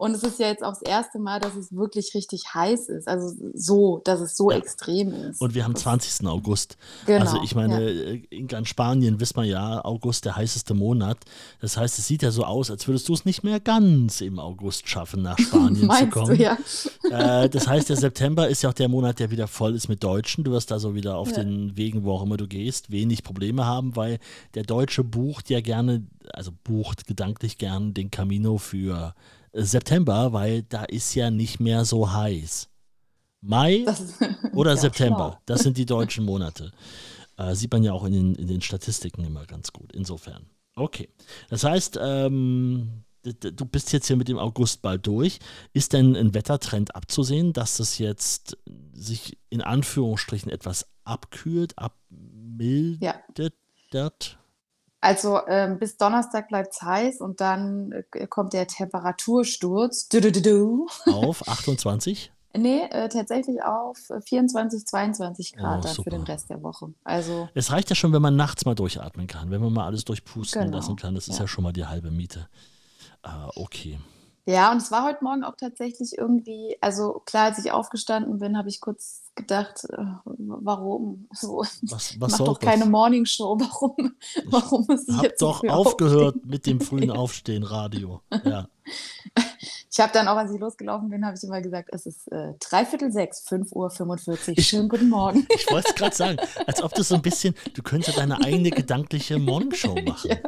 Und 0.00 0.14
es 0.14 0.22
ist 0.22 0.40
ja 0.40 0.46
jetzt 0.46 0.64
auch 0.64 0.72
das 0.72 0.80
erste 0.82 1.18
Mal, 1.18 1.40
dass 1.40 1.54
es 1.56 1.74
wirklich 1.76 2.14
richtig 2.14 2.54
heiß 2.54 2.88
ist. 2.88 3.06
Also 3.06 3.34
so, 3.52 4.00
dass 4.04 4.20
es 4.20 4.34
so 4.34 4.50
Ja. 4.50 4.56
extrem 4.56 5.12
ist. 5.12 5.42
Und 5.42 5.54
wir 5.54 5.62
haben 5.64 5.74
Das- 5.74 5.82
20. 5.82 6.26
August. 6.26 6.78
Genau, 7.04 7.20
also 7.20 7.42
ich 7.44 7.54
meine, 7.54 7.82
ja. 7.92 8.10
äh, 8.12 8.22
in 8.30 8.46
ganz 8.46 8.68
Spanien 8.68 9.20
wissen 9.20 9.36
wir 9.36 9.44
ja, 9.44 9.84
August 9.84 10.24
der 10.24 10.36
heißeste 10.36 10.72
Monat. 10.72 11.18
Das 11.60 11.76
heißt, 11.76 11.98
es 11.98 12.06
sieht 12.06 12.22
ja 12.22 12.30
so 12.30 12.44
aus, 12.44 12.70
als 12.70 12.88
würdest 12.88 13.08
du 13.10 13.12
es 13.12 13.26
nicht 13.26 13.44
mehr 13.44 13.60
ganz 13.60 14.22
im 14.22 14.38
August 14.38 14.88
schaffen, 14.88 15.20
nach 15.20 15.38
Spanien 15.38 15.90
zu 15.90 16.06
kommen. 16.08 16.36
du, 16.38 16.42
ja? 16.42 16.56
Äh, 17.10 17.50
das 17.50 17.68
heißt, 17.68 17.90
der 17.90 17.96
September 17.98 18.48
ist 18.48 18.62
ja 18.62 18.70
auch 18.70 18.74
der 18.74 18.88
Monat, 18.88 19.18
der 19.18 19.30
wieder 19.30 19.48
voll 19.48 19.74
ist 19.74 19.88
mit 19.90 20.02
Deutschen. 20.02 20.44
Du 20.44 20.52
wirst 20.52 20.72
also 20.72 20.94
wieder 20.94 21.18
auf 21.18 21.28
Ja. 21.32 21.42
den 21.44 21.76
Wegen, 21.76 22.04
wo 22.04 22.12
auch 22.12 22.22
immer 22.22 22.38
du 22.38 22.48
gehst, 22.48 22.90
wenig 22.90 23.22
Probleme 23.22 23.66
haben, 23.66 23.96
weil 23.96 24.18
der 24.54 24.62
Deutsche 24.62 25.04
bucht 25.04 25.50
ja 25.50 25.60
gerne, 25.60 26.06
also 26.32 26.52
bucht 26.64 27.06
gedanklich 27.06 27.58
gern 27.58 27.92
den 27.92 28.10
Camino 28.10 28.56
für 28.56 29.14
September, 29.52 30.32
weil 30.32 30.62
da 30.62 30.84
ist 30.84 31.14
ja 31.14 31.30
nicht 31.30 31.60
mehr 31.60 31.84
so 31.84 32.12
heiß. 32.12 32.68
Mai 33.40 33.82
Das 33.84 34.02
oder 34.52 34.72
ja, 34.72 34.76
September, 34.76 35.30
schlau. 35.32 35.42
das 35.46 35.62
sind 35.62 35.76
die 35.76 35.86
deutschen 35.86 36.24
Monate. 36.24 36.72
Äh, 37.36 37.54
sieht 37.54 37.72
man 37.72 37.82
ja 37.82 37.92
auch 37.92 38.04
in 38.04 38.12
den, 38.12 38.34
in 38.34 38.48
den 38.48 38.60
Statistiken 38.60 39.24
immer 39.24 39.46
ganz 39.46 39.72
gut. 39.72 39.92
Insofern. 39.92 40.46
Okay. 40.76 41.08
Das 41.48 41.64
heißt, 41.64 41.98
ähm, 42.00 43.04
du 43.22 43.64
bist 43.64 43.92
jetzt 43.92 44.06
hier 44.06 44.16
mit 44.16 44.28
dem 44.28 44.38
August 44.38 44.82
bald 44.82 45.06
durch. 45.06 45.38
Ist 45.72 45.92
denn 45.92 46.16
ein 46.16 46.34
Wettertrend 46.34 46.94
abzusehen, 46.94 47.52
dass 47.52 47.78
das 47.78 47.98
jetzt 47.98 48.58
sich 48.92 49.38
in 49.48 49.62
Anführungsstrichen 49.62 50.50
etwas 50.50 50.86
abkühlt, 51.04 51.78
abmildert? 51.78 53.20
Also 55.00 55.40
ähm, 55.46 55.78
bis 55.78 55.96
Donnerstag 55.96 56.48
bleibt 56.48 56.74
es 56.74 56.82
heiß 56.82 57.20
und 57.20 57.40
dann 57.40 57.92
äh, 58.12 58.26
kommt 58.26 58.52
der 58.52 58.66
Temperatursturz. 58.66 60.08
Du, 60.08 60.20
du, 60.20 60.30
du. 60.30 60.88
Auf 61.06 61.46
28? 61.48 62.32
Nee, 62.56 62.80
äh, 62.90 63.08
tatsächlich 63.08 63.62
auf 63.62 64.10
äh, 64.10 64.20
24, 64.20 64.84
22 64.84 65.52
Grad 65.54 65.78
Oh, 65.78 65.82
dann 65.82 65.94
für 65.94 66.10
den 66.10 66.22
Rest 66.22 66.50
der 66.50 66.60
Woche. 66.64 66.92
Also 67.04 67.48
Es 67.54 67.70
reicht 67.70 67.90
ja 67.90 67.94
schon, 67.94 68.12
wenn 68.12 68.22
man 68.22 68.34
nachts 68.34 68.64
mal 68.64 68.74
durchatmen 68.74 69.28
kann, 69.28 69.52
wenn 69.52 69.60
man 69.60 69.72
mal 69.72 69.86
alles 69.86 70.04
durchpusten 70.04 70.62
Genau, 70.62 70.78
lassen 70.78 70.96
kann. 70.96 71.14
Das 71.14 71.28
ist 71.28 71.36
ja. 71.36 71.44
ja 71.44 71.48
schon 71.48 71.62
mal 71.62 71.72
die 71.72 71.86
halbe 71.86 72.10
Miete. 72.10 72.48
Äh, 73.22 73.28
okay. 73.54 74.00
ja, 74.46 74.72
und 74.72 74.78
es 74.78 74.90
war 74.90 75.04
heute 75.04 75.22
Morgen 75.22 75.44
auch 75.44 75.54
tatsächlich 75.56 76.18
irgendwie, 76.18 76.76
also 76.80 77.22
klar, 77.24 77.44
als 77.46 77.64
ich 77.64 77.70
aufgestanden 77.70 78.40
bin, 78.40 78.58
habe 78.58 78.68
ich 78.68 78.80
kurz 78.80 79.19
gedacht, 79.34 79.84
äh, 79.90 79.96
warum? 80.24 81.28
So, 81.32 81.58
Was, 81.82 82.10
ich 82.12 82.20
was 82.20 82.32
mach 82.38 82.38
doch 82.46 82.60
keine 82.60 82.80
das? 82.80 82.88
Morningshow. 82.88 83.58
Warum, 83.58 84.14
warum 84.46 84.86
muss 84.88 85.08
ich 85.08 85.14
Hab 85.14 85.24
jetzt 85.24 85.42
doch 85.42 85.64
aufgehört 85.64 86.44
mit 86.44 86.66
dem 86.66 86.80
frühen 86.80 87.10
Aufstehen, 87.10 87.62
Radio. 87.62 88.20
Ja. 88.44 88.68
Ich 89.92 89.98
habe 89.98 90.12
dann 90.12 90.28
auch, 90.28 90.36
als 90.36 90.52
ich 90.52 90.60
losgelaufen 90.60 91.10
bin, 91.10 91.24
habe 91.26 91.36
ich 91.36 91.42
immer 91.42 91.60
gesagt, 91.60 91.90
es 91.92 92.06
ist 92.06 92.30
äh, 92.32 92.54
dreiviertel 92.60 93.10
sechs, 93.12 93.46
5.45 93.48 94.28
Uhr. 94.28 94.58
Ich- 94.58 94.68
Schönen 94.68 94.88
guten 94.88 95.08
Morgen. 95.08 95.46
Ich 95.54 95.70
wollte 95.70 95.88
es 95.88 95.94
gerade 95.94 96.14
sagen, 96.16 96.36
als 96.66 96.82
ob 96.82 96.94
du 96.94 97.02
so 97.02 97.16
ein 97.16 97.22
bisschen, 97.22 97.54
du 97.74 97.82
könntest 97.82 98.16
ja 98.16 98.22
deine 98.22 98.42
eigene 98.44 98.70
gedankliche 98.70 99.38
Morningshow 99.38 99.94
machen. 100.06 100.38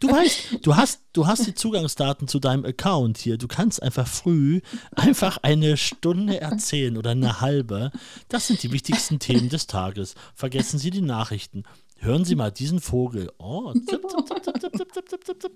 Du 0.00 0.08
weißt, 0.10 0.58
du 0.62 0.76
hast, 0.76 1.00
du 1.12 1.26
hast 1.26 1.46
die 1.46 1.54
Zugangsdaten 1.54 2.28
zu 2.28 2.38
deinem 2.38 2.64
Account 2.64 3.18
hier. 3.18 3.36
Du 3.36 3.48
kannst 3.48 3.82
einfach 3.82 4.06
früh 4.06 4.60
einfach 4.94 5.38
eine 5.42 5.76
Stunde 5.76 6.40
erzählen 6.40 6.96
oder 6.96 7.10
eine 7.10 7.40
halbe. 7.40 7.90
Das 8.28 8.46
sind 8.46 8.62
die 8.62 8.70
wichtigsten 8.72 9.18
Themen 9.18 9.48
des 9.48 9.66
Tages. 9.66 10.14
Vergessen 10.34 10.78
Sie 10.78 10.90
die 10.90 11.02
Nachrichten. 11.02 11.64
Hören 11.98 12.24
Sie 12.24 12.36
mal 12.36 12.52
diesen 12.52 12.80
Vogel. 12.80 13.32
Oh, 13.38 13.72
zip, 13.72 13.86
zip, 14.08 14.28
zip, 14.28 14.44
zip, 14.44 14.60
zip, 14.60 14.92
zip, 14.94 15.08
zip, 15.10 15.24
zip, 15.26 15.42
zip. 15.42 15.52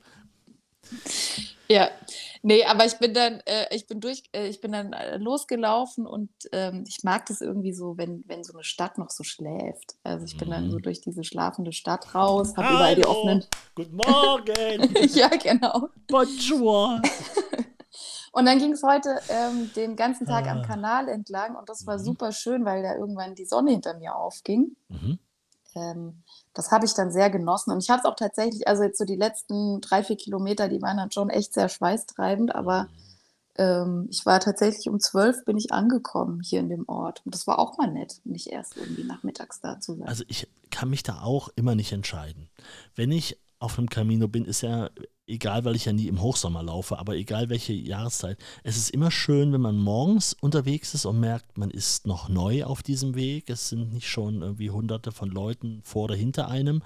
Ja, 1.68 1.88
nee, 2.42 2.64
aber 2.64 2.84
ich 2.86 2.98
bin 2.98 3.14
dann, 3.14 3.40
äh, 3.46 3.74
ich 3.74 3.86
bin 3.86 4.00
durch, 4.00 4.22
äh, 4.32 4.46
ich 4.48 4.60
bin 4.60 4.72
dann 4.72 4.92
äh, 4.92 5.16
losgelaufen 5.18 6.06
und 6.06 6.30
ähm, 6.52 6.84
ich 6.88 7.02
mag 7.04 7.26
das 7.26 7.40
irgendwie 7.40 7.72
so, 7.72 7.96
wenn, 7.98 8.24
wenn 8.26 8.44
so 8.44 8.52
eine 8.54 8.64
Stadt 8.64 8.98
noch 8.98 9.10
so 9.10 9.24
schläft. 9.24 9.96
Also 10.02 10.24
ich 10.26 10.36
bin 10.36 10.50
dann 10.50 10.70
so 10.70 10.76
Mhm. 10.78 10.82
durch 10.82 11.00
diese 11.00 11.24
schlafende 11.24 11.72
Stadt 11.72 12.14
raus, 12.14 12.56
habe 12.56 12.74
überall 12.74 12.94
die 12.96 13.04
offenen. 13.04 13.44
Guten 13.74 13.96
Morgen. 13.96 14.94
ja, 15.14 15.28
genau. 15.28 15.88
Bonjour. 16.08 17.00
Und 18.32 18.44
dann 18.46 18.58
ging 18.58 18.72
es 18.72 18.82
heute 18.82 19.18
ähm, 19.28 19.72
den 19.74 19.96
ganzen 19.96 20.26
Tag 20.26 20.48
am 20.48 20.58
Ah. 20.58 20.62
Kanal 20.62 21.08
entlang 21.08 21.56
und 21.56 21.68
das 21.68 21.86
war 21.86 21.96
Mhm. 21.98 22.02
super 22.04 22.30
schön, 22.32 22.64
weil 22.64 22.82
da 22.82 22.94
irgendwann 22.94 23.34
die 23.34 23.46
Sonne 23.46 23.70
hinter 23.72 23.94
mir 23.98 24.14
aufging. 24.14 24.76
Mhm. 24.88 25.18
Ähm, 25.78 26.22
das 26.54 26.70
habe 26.72 26.86
ich 26.86 26.94
dann 26.94 27.12
sehr 27.12 27.30
genossen 27.30 27.70
und 27.72 27.82
ich 27.82 27.90
habe 27.90 28.00
es 28.00 28.04
auch 28.04 28.16
tatsächlich, 28.16 28.66
also 28.66 28.82
jetzt 28.82 28.98
so 28.98 29.04
die 29.04 29.16
letzten 29.16 29.80
drei, 29.80 30.02
vier 30.02 30.16
Kilometer, 30.16 30.68
die 30.68 30.82
waren 30.82 30.96
dann 30.96 31.12
schon 31.12 31.30
echt 31.30 31.54
sehr 31.54 31.68
schweißtreibend, 31.68 32.54
aber 32.54 32.88
ähm, 33.56 34.08
ich 34.10 34.26
war 34.26 34.40
tatsächlich 34.40 34.88
um 34.88 34.98
zwölf 34.98 35.44
bin 35.44 35.56
ich 35.56 35.72
angekommen 35.72 36.40
hier 36.40 36.60
in 36.60 36.68
dem 36.68 36.88
Ort 36.88 37.22
und 37.24 37.34
das 37.34 37.46
war 37.46 37.58
auch 37.58 37.78
mal 37.78 37.90
nett, 37.90 38.20
nicht 38.24 38.48
erst 38.48 38.76
irgendwie 38.76 39.04
nachmittags 39.04 39.60
da 39.60 39.78
zu 39.78 39.94
sein. 39.96 40.08
Also 40.08 40.24
ich 40.28 40.48
kann 40.70 40.90
mich 40.90 41.02
da 41.02 41.22
auch 41.22 41.48
immer 41.54 41.74
nicht 41.74 41.92
entscheiden. 41.92 42.48
Wenn 42.94 43.12
ich 43.12 43.38
auf 43.58 43.78
einem 43.78 43.88
Camino 43.88 44.28
bin, 44.28 44.44
ist 44.44 44.62
ja 44.62 44.90
egal, 45.26 45.64
weil 45.64 45.76
ich 45.76 45.84
ja 45.84 45.92
nie 45.92 46.08
im 46.08 46.22
Hochsommer 46.22 46.62
laufe, 46.62 46.98
aber 46.98 47.16
egal 47.16 47.48
welche 47.48 47.72
Jahreszeit. 47.72 48.38
Es 48.62 48.76
ist 48.76 48.90
immer 48.90 49.10
schön, 49.10 49.52
wenn 49.52 49.60
man 49.60 49.76
morgens 49.76 50.34
unterwegs 50.40 50.94
ist 50.94 51.04
und 51.04 51.20
merkt, 51.20 51.58
man 51.58 51.70
ist 51.70 52.06
noch 52.06 52.28
neu 52.28 52.64
auf 52.64 52.82
diesem 52.82 53.14
Weg. 53.14 53.50
Es 53.50 53.68
sind 53.68 53.92
nicht 53.92 54.08
schon 54.08 54.42
irgendwie 54.42 54.70
hunderte 54.70 55.12
von 55.12 55.28
Leuten 55.28 55.80
vor 55.84 56.04
oder 56.04 56.14
hinter 56.14 56.48
einem. 56.48 56.82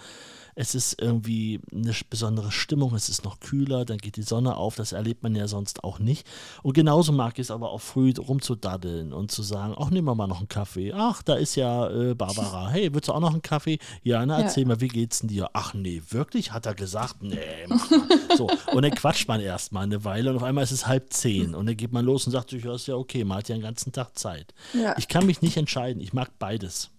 Es 0.55 0.75
ist 0.75 1.01
irgendwie 1.01 1.61
eine 1.73 1.95
besondere 2.11 2.53
Stimmung, 2.53 2.95
es 2.95 3.09
ist 3.09 3.25
noch 3.25 3.41
kühler, 3.41 3.85
dann 3.85 3.99
geht 3.99 4.17
die 4.17 4.23
Sonne 4.23 4.57
auf, 4.57 4.77
das 4.77 4.93
erlebt 4.93 5.23
man 5.23 5.35
ja 5.35 5.49
sonst 5.49 5.83
auch 5.85 5.99
nicht. 5.99 6.27
Und 6.63 6.75
genauso 6.75 7.13
mag 7.13 7.35
ich 7.39 7.47
es 7.47 7.51
aber 7.51 7.71
auch 7.71 7.81
früh 7.81 8.13
rumzudaddeln 8.19 9.13
und 9.13 9.31
zu 9.33 9.43
sagen, 9.43 9.75
ach, 9.79 9.91
nehmen 9.91 10.07
wir 10.09 10.15
mal 10.15 10.27
noch 10.27 10.39
einen 10.41 10.49
Kaffee. 10.49 10.93
Ach, 10.95 11.23
da 11.23 11.35
ist 11.35 11.55
ja 11.57 11.89
äh, 11.91 12.15
Barbara. 12.15 12.69
Hey, 12.73 12.93
willst 12.95 13.09
du 13.09 13.13
auch 13.13 13.21
noch 13.21 13.33
einen 13.33 13.43
Kaffee? 13.43 13.79
Ja, 14.03 14.25
na, 14.27 14.39
Ja. 14.39 14.45
erzähl 14.45 14.65
mal, 14.65 14.81
wie 14.81 14.89
geht's 14.89 15.21
denn 15.21 15.29
dir? 15.29 15.51
Ach 15.53 15.75
nee, 15.75 16.03
wirklich? 16.11 16.53
Hat 16.53 16.67
er 16.67 16.75
gesagt? 16.75 17.23
Nee, 17.23 17.37
mach 17.69 17.91
mal. 17.91 18.01
So, 18.37 18.49
und 18.73 18.83
dann 18.83 18.93
quatscht 18.93 19.29
man 19.29 19.41
erstmal 19.41 19.83
eine 19.85 20.05
Weile 20.05 20.31
und 20.31 20.37
auf 20.37 20.43
einmal 20.43 20.65
ist 20.65 20.71
es 20.73 20.87
halb 20.87 21.13
zehn 21.13 21.55
und 21.55 21.67
dann 21.67 21.77
geht 21.77 21.93
man 21.93 22.05
los 22.05 22.27
und 22.27 22.33
sagt 22.33 22.51
sich, 22.51 22.65
ja, 22.65 22.75
ist 22.75 22.87
ja 22.87 22.95
okay, 22.95 23.25
man 23.25 23.39
hat 23.39 23.49
ja 23.49 23.57
den 23.57 23.63
ganzen 23.63 23.93
Tag 23.93 24.19
Zeit. 24.19 24.55
ja. 24.73 24.95
Ich 24.97 25.09
kann 25.09 25.27
mich 25.27 25.43
nicht 25.43 25.57
entscheiden, 25.57 26.01
ich 26.03 26.13
mag 26.15 26.31
beides. 26.39 26.91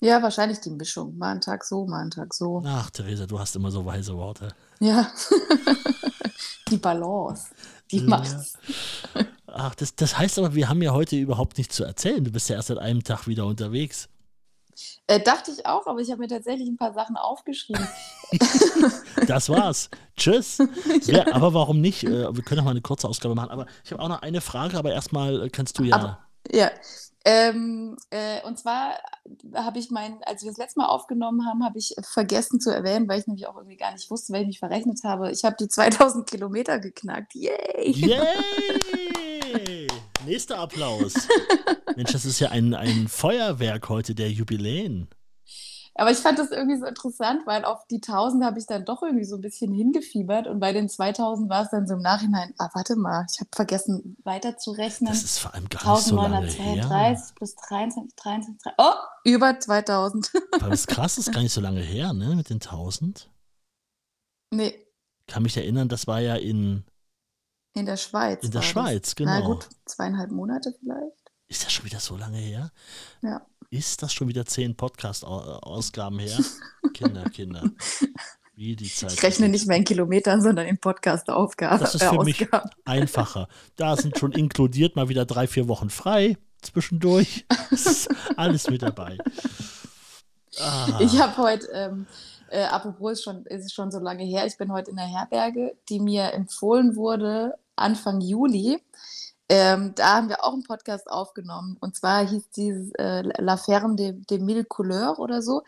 Ja, 0.00 0.22
wahrscheinlich 0.22 0.60
die 0.60 0.70
Mischung. 0.70 1.16
Mal 1.18 1.32
einen 1.32 1.40
Tag 1.40 1.64
so, 1.64 1.86
mal 1.86 2.00
einen 2.00 2.10
Tag 2.10 2.32
so. 2.34 2.62
Ach, 2.66 2.90
Theresa, 2.90 3.26
du 3.26 3.38
hast 3.38 3.54
immer 3.56 3.70
so 3.70 3.84
weise 3.84 4.16
Worte. 4.16 4.48
Ja. 4.80 5.10
die 6.70 6.76
Balance, 6.78 7.46
die 7.90 7.98
Ja. 7.98 8.04
macht's. 8.08 8.54
Ach, 9.46 9.74
das, 9.74 9.94
das 9.96 10.16
heißt 10.16 10.38
aber, 10.38 10.54
wir 10.54 10.68
haben 10.68 10.80
ja 10.82 10.92
heute 10.92 11.16
überhaupt 11.16 11.58
nichts 11.58 11.74
zu 11.76 11.84
erzählen. 11.84 12.22
Du 12.24 12.30
bist 12.30 12.48
ja 12.48 12.56
erst 12.56 12.68
seit 12.68 12.78
einem 12.78 13.02
Tag 13.02 13.26
wieder 13.26 13.44
unterwegs. 13.46 14.08
Äh, 15.08 15.20
dachte 15.20 15.50
ich 15.50 15.66
auch, 15.66 15.86
aber 15.86 15.98
ich 16.00 16.10
habe 16.10 16.20
mir 16.20 16.28
tatsächlich 16.28 16.68
ein 16.68 16.76
paar 16.76 16.94
Sachen 16.94 17.16
aufgeschrieben. 17.16 17.86
Das 19.26 19.48
war's. 19.48 19.90
Tschüss. 20.16 20.58
Ja, 21.06 21.32
aber 21.34 21.52
warum 21.52 21.80
nicht? 21.80 22.04
Äh, 22.04 22.34
Wir 22.34 22.42
können 22.42 22.60
auch 22.60 22.64
mal 22.64 22.70
eine 22.70 22.80
kurze 22.80 23.06
Ausgabe 23.08 23.34
machen. 23.34 23.50
Aber 23.50 23.66
ich 23.84 23.92
habe 23.92 24.02
auch 24.02 24.08
noch 24.08 24.22
eine 24.22 24.40
Frage, 24.40 24.78
aber 24.78 24.92
erstmal 24.92 25.42
äh, 25.46 25.50
kannst 25.50 25.78
du 25.78 25.84
ja. 25.84 25.96
Aber- 25.96 26.18
Ja. 26.50 26.70
Ähm, 27.24 27.96
äh, 28.08 28.40
und 28.46 28.58
zwar 28.58 28.94
habe 29.54 29.78
ich 29.78 29.90
mein, 29.90 30.22
als 30.24 30.42
wir 30.42 30.50
das 30.50 30.56
letzte 30.56 30.80
Mal 30.80 30.86
aufgenommen 30.86 31.46
haben, 31.46 31.62
habe 31.64 31.78
ich 31.78 31.94
vergessen 32.00 32.60
zu 32.60 32.70
erwähnen, 32.70 33.08
weil 33.08 33.20
ich 33.20 33.26
nämlich 33.26 33.46
auch 33.46 33.56
irgendwie 33.56 33.76
gar 33.76 33.92
nicht 33.92 34.10
wusste, 34.10 34.32
weil 34.32 34.40
ich 34.42 34.46
mich 34.46 34.58
verrechnet 34.58 35.00
habe. 35.04 35.30
Ich 35.30 35.44
habe 35.44 35.56
die 35.60 35.68
2000 35.68 36.28
Kilometer 36.28 36.78
geknackt. 36.78 37.34
Yay! 37.34 37.92
Yay! 37.92 39.86
Nächster 40.24 40.58
Applaus. 40.58 41.12
Mensch, 41.96 42.12
das 42.12 42.24
ist 42.24 42.40
ja 42.40 42.50
ein, 42.50 42.72
ein 42.74 43.08
Feuerwerk 43.08 43.90
heute 43.90 44.14
der 44.14 44.30
Jubiläen. 44.30 45.08
Aber 45.94 46.10
ich 46.10 46.18
fand 46.18 46.38
das 46.38 46.50
irgendwie 46.50 46.78
so 46.78 46.86
interessant, 46.86 47.42
weil 47.46 47.64
auf 47.64 47.86
die 47.88 47.96
1000 47.96 48.44
habe 48.44 48.58
ich 48.58 48.66
dann 48.66 48.84
doch 48.84 49.02
irgendwie 49.02 49.24
so 49.24 49.36
ein 49.36 49.40
bisschen 49.40 49.72
hingefiebert 49.72 50.46
und 50.46 50.60
bei 50.60 50.72
den 50.72 50.88
2000 50.88 51.50
war 51.50 51.64
es 51.64 51.70
dann 51.70 51.86
so 51.86 51.94
im 51.94 52.00
Nachhinein, 52.00 52.54
ah, 52.58 52.70
warte 52.74 52.96
mal, 52.96 53.26
ich 53.30 53.40
habe 53.40 53.50
vergessen 53.52 54.16
weiterzurechnen. 54.24 55.10
Das 55.10 55.24
ist 55.24 55.38
vor 55.38 55.52
allem 55.52 55.68
gar 55.68 55.94
nicht 55.94 56.04
so 56.04 56.16
lange 56.16 56.46
her. 56.46 56.84
1932 56.84 57.34
plus 57.34 57.54
23, 57.56 58.16
23, 58.16 58.62
23, 58.62 58.72
oh, 58.78 58.94
über 59.24 59.58
2000. 59.58 60.30
Aber 60.52 60.70
das 60.70 60.86
krass, 60.86 61.18
ist 61.18 61.32
gar 61.32 61.42
nicht 61.42 61.52
so 61.52 61.60
lange 61.60 61.80
her, 61.80 62.12
ne, 62.12 62.36
mit 62.36 62.50
den 62.50 62.60
1000. 62.60 63.28
nee, 64.52 64.74
Kann 65.26 65.42
mich 65.42 65.56
erinnern, 65.56 65.88
das 65.88 66.06
war 66.06 66.20
ja 66.20 66.36
in, 66.36 66.84
in 67.74 67.86
der 67.86 67.96
Schweiz. 67.96 68.44
in 68.44 68.52
der 68.52 68.60
war 68.60 68.62
das. 68.62 68.70
Schweiz, 68.70 69.14
Na 69.18 69.40
genau. 69.40 69.54
gut, 69.54 69.68
zweieinhalb 69.86 70.30
Monate 70.30 70.72
vielleicht. 70.78 71.16
Ist 71.48 71.64
das 71.64 71.72
schon 71.72 71.84
wieder 71.84 71.98
so 71.98 72.16
lange 72.16 72.38
her? 72.38 72.70
Ja. 73.22 73.44
Ist 73.70 74.02
das 74.02 74.12
schon 74.12 74.26
wieder 74.26 74.44
zehn 74.46 74.76
Podcast-Ausgaben 74.76 76.18
her? 76.18 76.36
Kinder, 76.92 77.22
Kinder. 77.30 77.62
Wie 78.56 78.74
die 78.74 78.92
Zeit. 78.92 79.12
Ich 79.12 79.22
rechne 79.22 79.48
nicht 79.48 79.68
mehr 79.68 79.76
in 79.76 79.84
Kilometern, 79.84 80.42
sondern 80.42 80.66
in 80.66 80.76
Podcast-Aufgaben. 80.78 81.78
Das 81.78 81.94
ist 81.94 82.02
äh, 82.02 82.08
für 82.08 82.24
mich 82.24 82.42
Ausgaben. 82.42 82.70
einfacher. 82.84 83.48
Da 83.76 83.96
sind 83.96 84.18
schon 84.18 84.32
inkludiert 84.32 84.96
mal 84.96 85.08
wieder 85.08 85.24
drei, 85.24 85.46
vier 85.46 85.68
Wochen 85.68 85.88
frei 85.88 86.36
zwischendurch. 86.62 87.46
Alles 88.36 88.68
mit 88.68 88.82
dabei. 88.82 89.18
Ah, 90.58 90.98
Ich 91.00 91.20
habe 91.20 91.36
heute, 91.36 91.68
ähm, 91.72 92.06
äh, 92.50 92.64
apropos 92.64 93.12
ist 93.12 93.22
schon, 93.22 93.46
ist 93.46 93.66
es 93.66 93.72
schon 93.72 93.92
so 93.92 94.00
lange 94.00 94.24
her, 94.24 94.46
ich 94.46 94.58
bin 94.58 94.72
heute 94.72 94.90
in 94.90 94.96
der 94.96 95.06
Herberge, 95.06 95.76
die 95.88 96.00
mir 96.00 96.32
empfohlen 96.32 96.96
wurde 96.96 97.54
Anfang 97.76 98.20
Juli. 98.20 98.82
Ähm, 99.52 99.96
da 99.96 100.14
haben 100.14 100.28
wir 100.28 100.44
auch 100.44 100.52
einen 100.52 100.62
Podcast 100.62 101.10
aufgenommen. 101.10 101.76
Und 101.80 101.96
zwar 101.96 102.24
hieß 102.24 102.50
dieses 102.50 102.92
äh, 102.92 103.22
La 103.42 103.56
Ferme 103.56 103.96
de, 103.96 104.12
de 104.12 104.38
Mille 104.38 104.64
Couleurs 104.64 105.18
oder 105.18 105.42
so. 105.42 105.64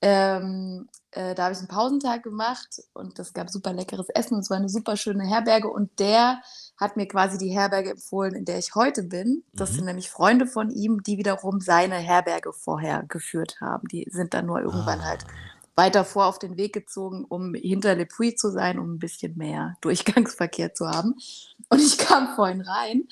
Ähm, 0.00 0.88
äh, 1.10 1.34
da 1.34 1.44
habe 1.44 1.52
ich 1.52 1.58
einen 1.58 1.68
Pausentag 1.68 2.22
gemacht 2.22 2.80
und 2.94 3.18
es 3.18 3.34
gab 3.34 3.50
super 3.50 3.74
leckeres 3.74 4.08
Essen 4.10 4.34
und 4.34 4.40
es 4.40 4.50
war 4.50 4.56
eine 4.56 4.70
super 4.70 4.96
schöne 4.96 5.26
Herberge. 5.26 5.68
Und 5.68 5.90
der 5.98 6.40
hat 6.78 6.96
mir 6.96 7.06
quasi 7.06 7.36
die 7.36 7.50
Herberge 7.50 7.90
empfohlen, 7.90 8.34
in 8.34 8.46
der 8.46 8.58
ich 8.58 8.74
heute 8.74 9.02
bin. 9.02 9.44
Das 9.52 9.72
Mhm. 9.72 9.74
sind 9.74 9.84
nämlich 9.84 10.08
Freunde 10.08 10.46
von 10.46 10.70
ihm, 10.70 11.02
die 11.02 11.18
wiederum 11.18 11.60
seine 11.60 11.96
Herberge 11.96 12.54
vorher 12.54 13.02
geführt 13.08 13.60
haben. 13.60 13.86
Die 13.88 14.06
sind 14.10 14.32
dann 14.32 14.46
nur 14.46 14.60
irgendwann 14.62 15.00
ah. 15.00 15.04
halt 15.04 15.26
weiter 15.78 16.04
vor 16.04 16.26
auf 16.26 16.38
den 16.40 16.56
Weg 16.56 16.72
gezogen, 16.74 17.24
um 17.24 17.54
hinter 17.54 17.94
Le 17.94 18.04
Puy 18.04 18.34
zu 18.34 18.50
sein, 18.50 18.78
um 18.78 18.94
ein 18.94 18.98
bisschen 18.98 19.38
mehr 19.38 19.76
Durchgangsverkehr 19.80 20.74
zu 20.74 20.88
haben. 20.88 21.14
Und 21.70 21.80
ich 21.80 21.96
kam 21.96 22.34
vorhin 22.34 22.60
rein 22.60 23.08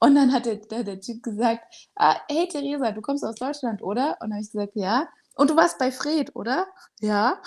und 0.00 0.16
dann 0.16 0.32
hat 0.32 0.44
der, 0.46 0.56
der, 0.56 0.82
der 0.84 1.00
Typ 1.00 1.22
gesagt, 1.22 1.62
ah, 1.94 2.16
hey 2.28 2.48
Theresa, 2.48 2.90
du 2.90 3.00
kommst 3.00 3.24
aus 3.24 3.36
Deutschland, 3.36 3.82
oder? 3.82 4.18
Und 4.20 4.30
dann 4.30 4.32
habe 4.32 4.42
ich 4.42 4.50
gesagt, 4.50 4.72
ja. 4.74 5.08
Und 5.36 5.50
du 5.50 5.56
warst 5.56 5.78
bei 5.78 5.92
Fred, 5.92 6.34
oder? 6.34 6.66
Ja. 7.00 7.40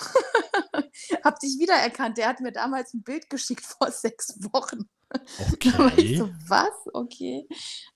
Hab 1.25 1.39
dich 1.41 1.59
wiedererkannt. 1.59 2.17
Der 2.17 2.29
hat 2.29 2.39
mir 2.39 2.53
damals 2.53 2.93
ein 2.93 3.03
Bild 3.03 3.29
geschickt 3.29 3.65
vor 3.65 3.91
sechs 3.91 4.37
Wochen. 4.53 4.87
Da 5.59 5.77
war 5.77 5.97
ich 5.97 6.17
so, 6.17 6.23
Okay. 6.23 6.33
was? 6.47 6.69
Okay. 6.93 7.45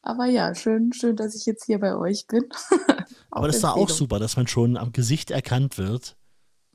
Aber 0.01 0.25
ja, 0.25 0.53
schön, 0.53 0.91
schön, 0.91 1.15
dass 1.15 1.33
ich 1.33 1.45
jetzt 1.45 1.63
hier 1.63 1.79
bei 1.79 1.95
euch 1.95 2.27
bin. 2.27 2.43
Aber 3.31 3.47
das 3.47 3.55
ist 3.55 3.63
doch 3.63 3.77
auch 3.77 3.89
super, 3.89 4.19
dass 4.19 4.35
man 4.35 4.47
schon 4.47 4.75
am 4.75 4.91
Gesicht 4.91 5.31
erkannt 5.31 5.77
wird. 5.77 6.17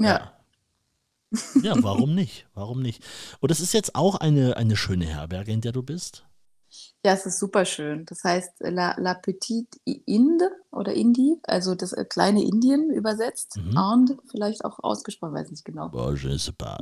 Ja. 0.01 0.33
Ja, 1.63 1.75
warum 1.83 2.15
nicht? 2.15 2.47
Warum 2.55 2.83
nicht? 2.83 3.05
Und 3.39 3.51
das 3.51 3.61
ist 3.61 3.73
jetzt 3.73 3.95
auch 3.95 4.17
eine, 4.17 4.57
eine 4.57 4.77
schöne 4.77 5.07
Herberge, 5.07 5.53
in 5.53 5.61
der 5.61 5.71
du 5.73 5.83
bist. 5.83 6.25
Ja, 7.05 7.15
es 7.15 7.25
ist 7.25 7.39
super 7.39 7.65
schön. 7.65 8.05
Das 8.05 8.23
heißt 8.25 8.61
äh, 8.61 8.69
La, 8.69 8.95
La 8.99 9.15
Petite 9.15 9.79
Inde 9.85 10.51
oder 10.71 10.93
Indie, 10.93 11.39
also 11.45 11.75
das 11.75 11.95
äh, 11.95 12.05
kleine 12.05 12.43
Indien 12.45 12.91
übersetzt. 12.91 13.57
Mhm. 13.57 14.21
Vielleicht 14.31 14.65
auch 14.67 14.79
ausgesprochen, 14.83 15.33
weiß 15.33 15.51
nicht 15.51 15.65
genau. 15.65 15.91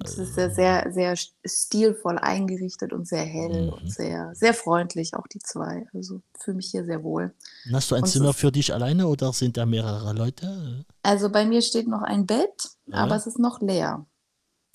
Es 0.05 0.19
ist 0.19 0.35
sehr, 0.35 0.51
sehr, 0.51 0.93
sehr 0.93 1.15
stilvoll 1.47 2.19
eingerichtet 2.19 2.93
und 2.93 3.07
sehr 3.07 3.23
hell 3.25 3.67
Mhm. 3.67 3.73
und 3.75 3.93
sehr, 3.93 4.35
sehr 4.35 4.55
freundlich, 4.55 5.15
auch 5.15 5.29
die 5.29 5.39
zwei. 5.39 5.87
Also 5.95 6.21
fühle 6.37 6.57
mich 6.57 6.71
hier 6.73 6.85
sehr 6.85 7.05
wohl. 7.05 7.33
Und 7.67 7.75
Hast 7.77 7.91
du 7.93 7.95
ein 7.95 8.03
Und 8.03 8.09
Zimmer 8.09 8.33
für 8.33 8.51
dich 8.51 8.75
alleine 8.75 9.07
oder 9.07 9.33
sind 9.33 9.57
da 9.57 9.67
mehrere 9.67 10.13
Leute? 10.15 10.85
Also 11.05 11.31
bei 11.31 11.47
mir 11.47 11.63
steht 11.63 11.87
noch 11.87 12.03
ein 12.03 12.27
Bett, 12.27 12.71
Ja. 12.87 12.97
aber 13.05 13.15
es 13.15 13.29
ist 13.29 13.39
noch 13.39 13.61
leer. 13.61 14.05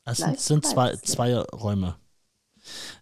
Es 0.06 0.18
sind, 0.20 0.40
sind 0.40 0.66
zwei, 0.66 0.96
zwei 0.98 1.38
Räume. 1.38 1.96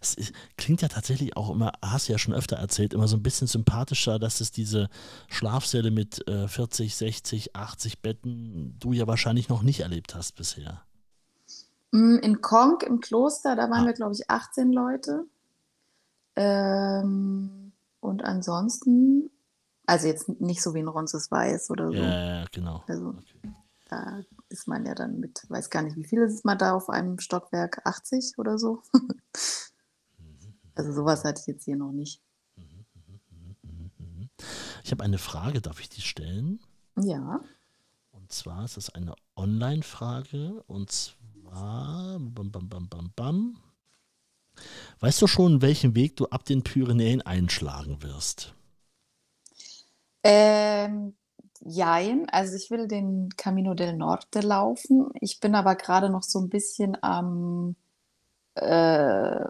Es 0.00 0.14
ist, 0.14 0.32
klingt 0.56 0.82
ja 0.82 0.88
tatsächlich 0.88 1.36
auch 1.36 1.50
immer, 1.50 1.72
hast 1.82 2.08
du 2.08 2.12
ja 2.12 2.18
schon 2.18 2.34
öfter 2.34 2.56
erzählt, 2.56 2.94
immer 2.94 3.06
so 3.08 3.16
ein 3.16 3.22
bisschen 3.22 3.46
sympathischer, 3.46 4.18
dass 4.18 4.40
es 4.40 4.50
diese 4.50 4.88
Schlafsäle 5.28 5.90
mit 5.90 6.26
äh, 6.28 6.48
40, 6.48 6.96
60, 6.96 7.54
80 7.56 8.00
Betten 8.00 8.76
du 8.80 8.92
ja 8.92 9.06
wahrscheinlich 9.06 9.48
noch 9.48 9.62
nicht 9.62 9.80
erlebt 9.80 10.14
hast 10.14 10.34
bisher. 10.34 10.82
Mm, 11.92 12.16
In 12.22 12.40
Konk 12.40 12.82
im 12.82 13.00
Kloster, 13.00 13.54
da 13.54 13.70
waren 13.70 13.84
Ah. 13.84 13.86
wir, 13.86 13.92
glaube 13.92 14.14
ich, 14.14 14.28
18 14.28 14.72
Leute. 14.72 15.26
Ähm, 16.36 17.72
und 18.00 18.24
ansonsten, 18.24 19.30
also 19.86 20.06
jetzt 20.06 20.28
nicht 20.40 20.62
so 20.62 20.74
wie 20.74 20.80
in 20.80 20.88
Ronses 20.88 21.30
Weiß 21.30 21.70
oder 21.70 21.90
so. 21.92 21.96
Ja, 21.98 22.40
ja, 22.40 22.44
genau. 22.50 22.82
Also 22.88 23.08
Okay. 23.10 23.52
da 23.88 24.20
ist 24.52 24.68
man 24.68 24.86
ja 24.86 24.94
dann 24.94 25.18
mit, 25.18 25.44
weiß 25.48 25.70
gar 25.70 25.82
nicht, 25.82 25.96
wie 25.96 26.04
viel 26.04 26.22
ist 26.22 26.44
man 26.44 26.58
da 26.58 26.74
auf 26.74 26.88
einem 26.88 27.18
Stockwerk? 27.18 27.80
80 27.84 28.34
oder 28.38 28.58
so? 28.58 28.82
also 30.74 30.92
sowas 30.92 31.24
hatte 31.24 31.40
ich 31.40 31.46
jetzt 31.46 31.64
hier 31.64 31.76
noch 31.76 31.92
nicht. 31.92 32.22
Ich 34.84 34.90
habe 34.90 35.04
eine 35.04 35.18
Frage, 35.18 35.60
darf 35.60 35.80
ich 35.80 35.88
die 35.88 36.00
stellen? 36.00 36.60
Ja. 36.96 37.40
Und 38.10 38.32
zwar 38.32 38.64
ist 38.64 38.76
es 38.76 38.90
eine 38.90 39.14
Online-Frage 39.36 40.62
und 40.66 40.90
zwar 40.90 42.18
bam, 42.18 42.52
bam, 42.52 42.68
bam, 42.68 42.88
bam, 42.88 43.12
bam. 43.16 43.58
Weißt 45.00 45.20
du 45.22 45.26
schon, 45.26 45.62
welchen 45.62 45.94
Weg 45.94 46.16
du 46.16 46.26
ab 46.26 46.44
den 46.44 46.62
Pyrenäen 46.62 47.22
einschlagen 47.22 48.02
wirst? 48.02 48.54
Ähm, 50.24 51.14
jein, 51.64 52.28
also 52.30 52.56
ich 52.56 52.70
will 52.70 52.88
den 52.88 53.30
Camino 53.36 53.74
del 53.74 53.96
Norte 53.96 54.40
laufen. 54.40 55.10
Ich 55.20 55.40
bin 55.40 55.54
aber 55.54 55.74
gerade 55.76 56.10
noch 56.10 56.22
so 56.22 56.40
ein 56.40 56.48
bisschen 56.48 56.96
am 57.02 57.76
äh, 58.54 59.44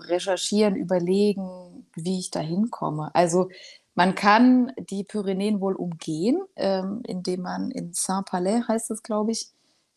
Recherchieren, 0.00 0.76
überlegen, 0.76 1.86
wie 1.94 2.18
ich 2.20 2.30
da 2.30 2.40
hinkomme. 2.40 3.10
Also 3.14 3.48
man 3.94 4.14
kann 4.14 4.72
die 4.78 5.04
Pyrenäen 5.04 5.60
wohl 5.60 5.74
umgehen, 5.74 6.40
ähm, 6.56 7.00
indem 7.06 7.42
man 7.42 7.70
in 7.70 7.92
Saint-Palais, 7.92 8.62
heißt 8.68 8.90
es, 8.90 9.02
glaube 9.02 9.32
ich, 9.32 9.50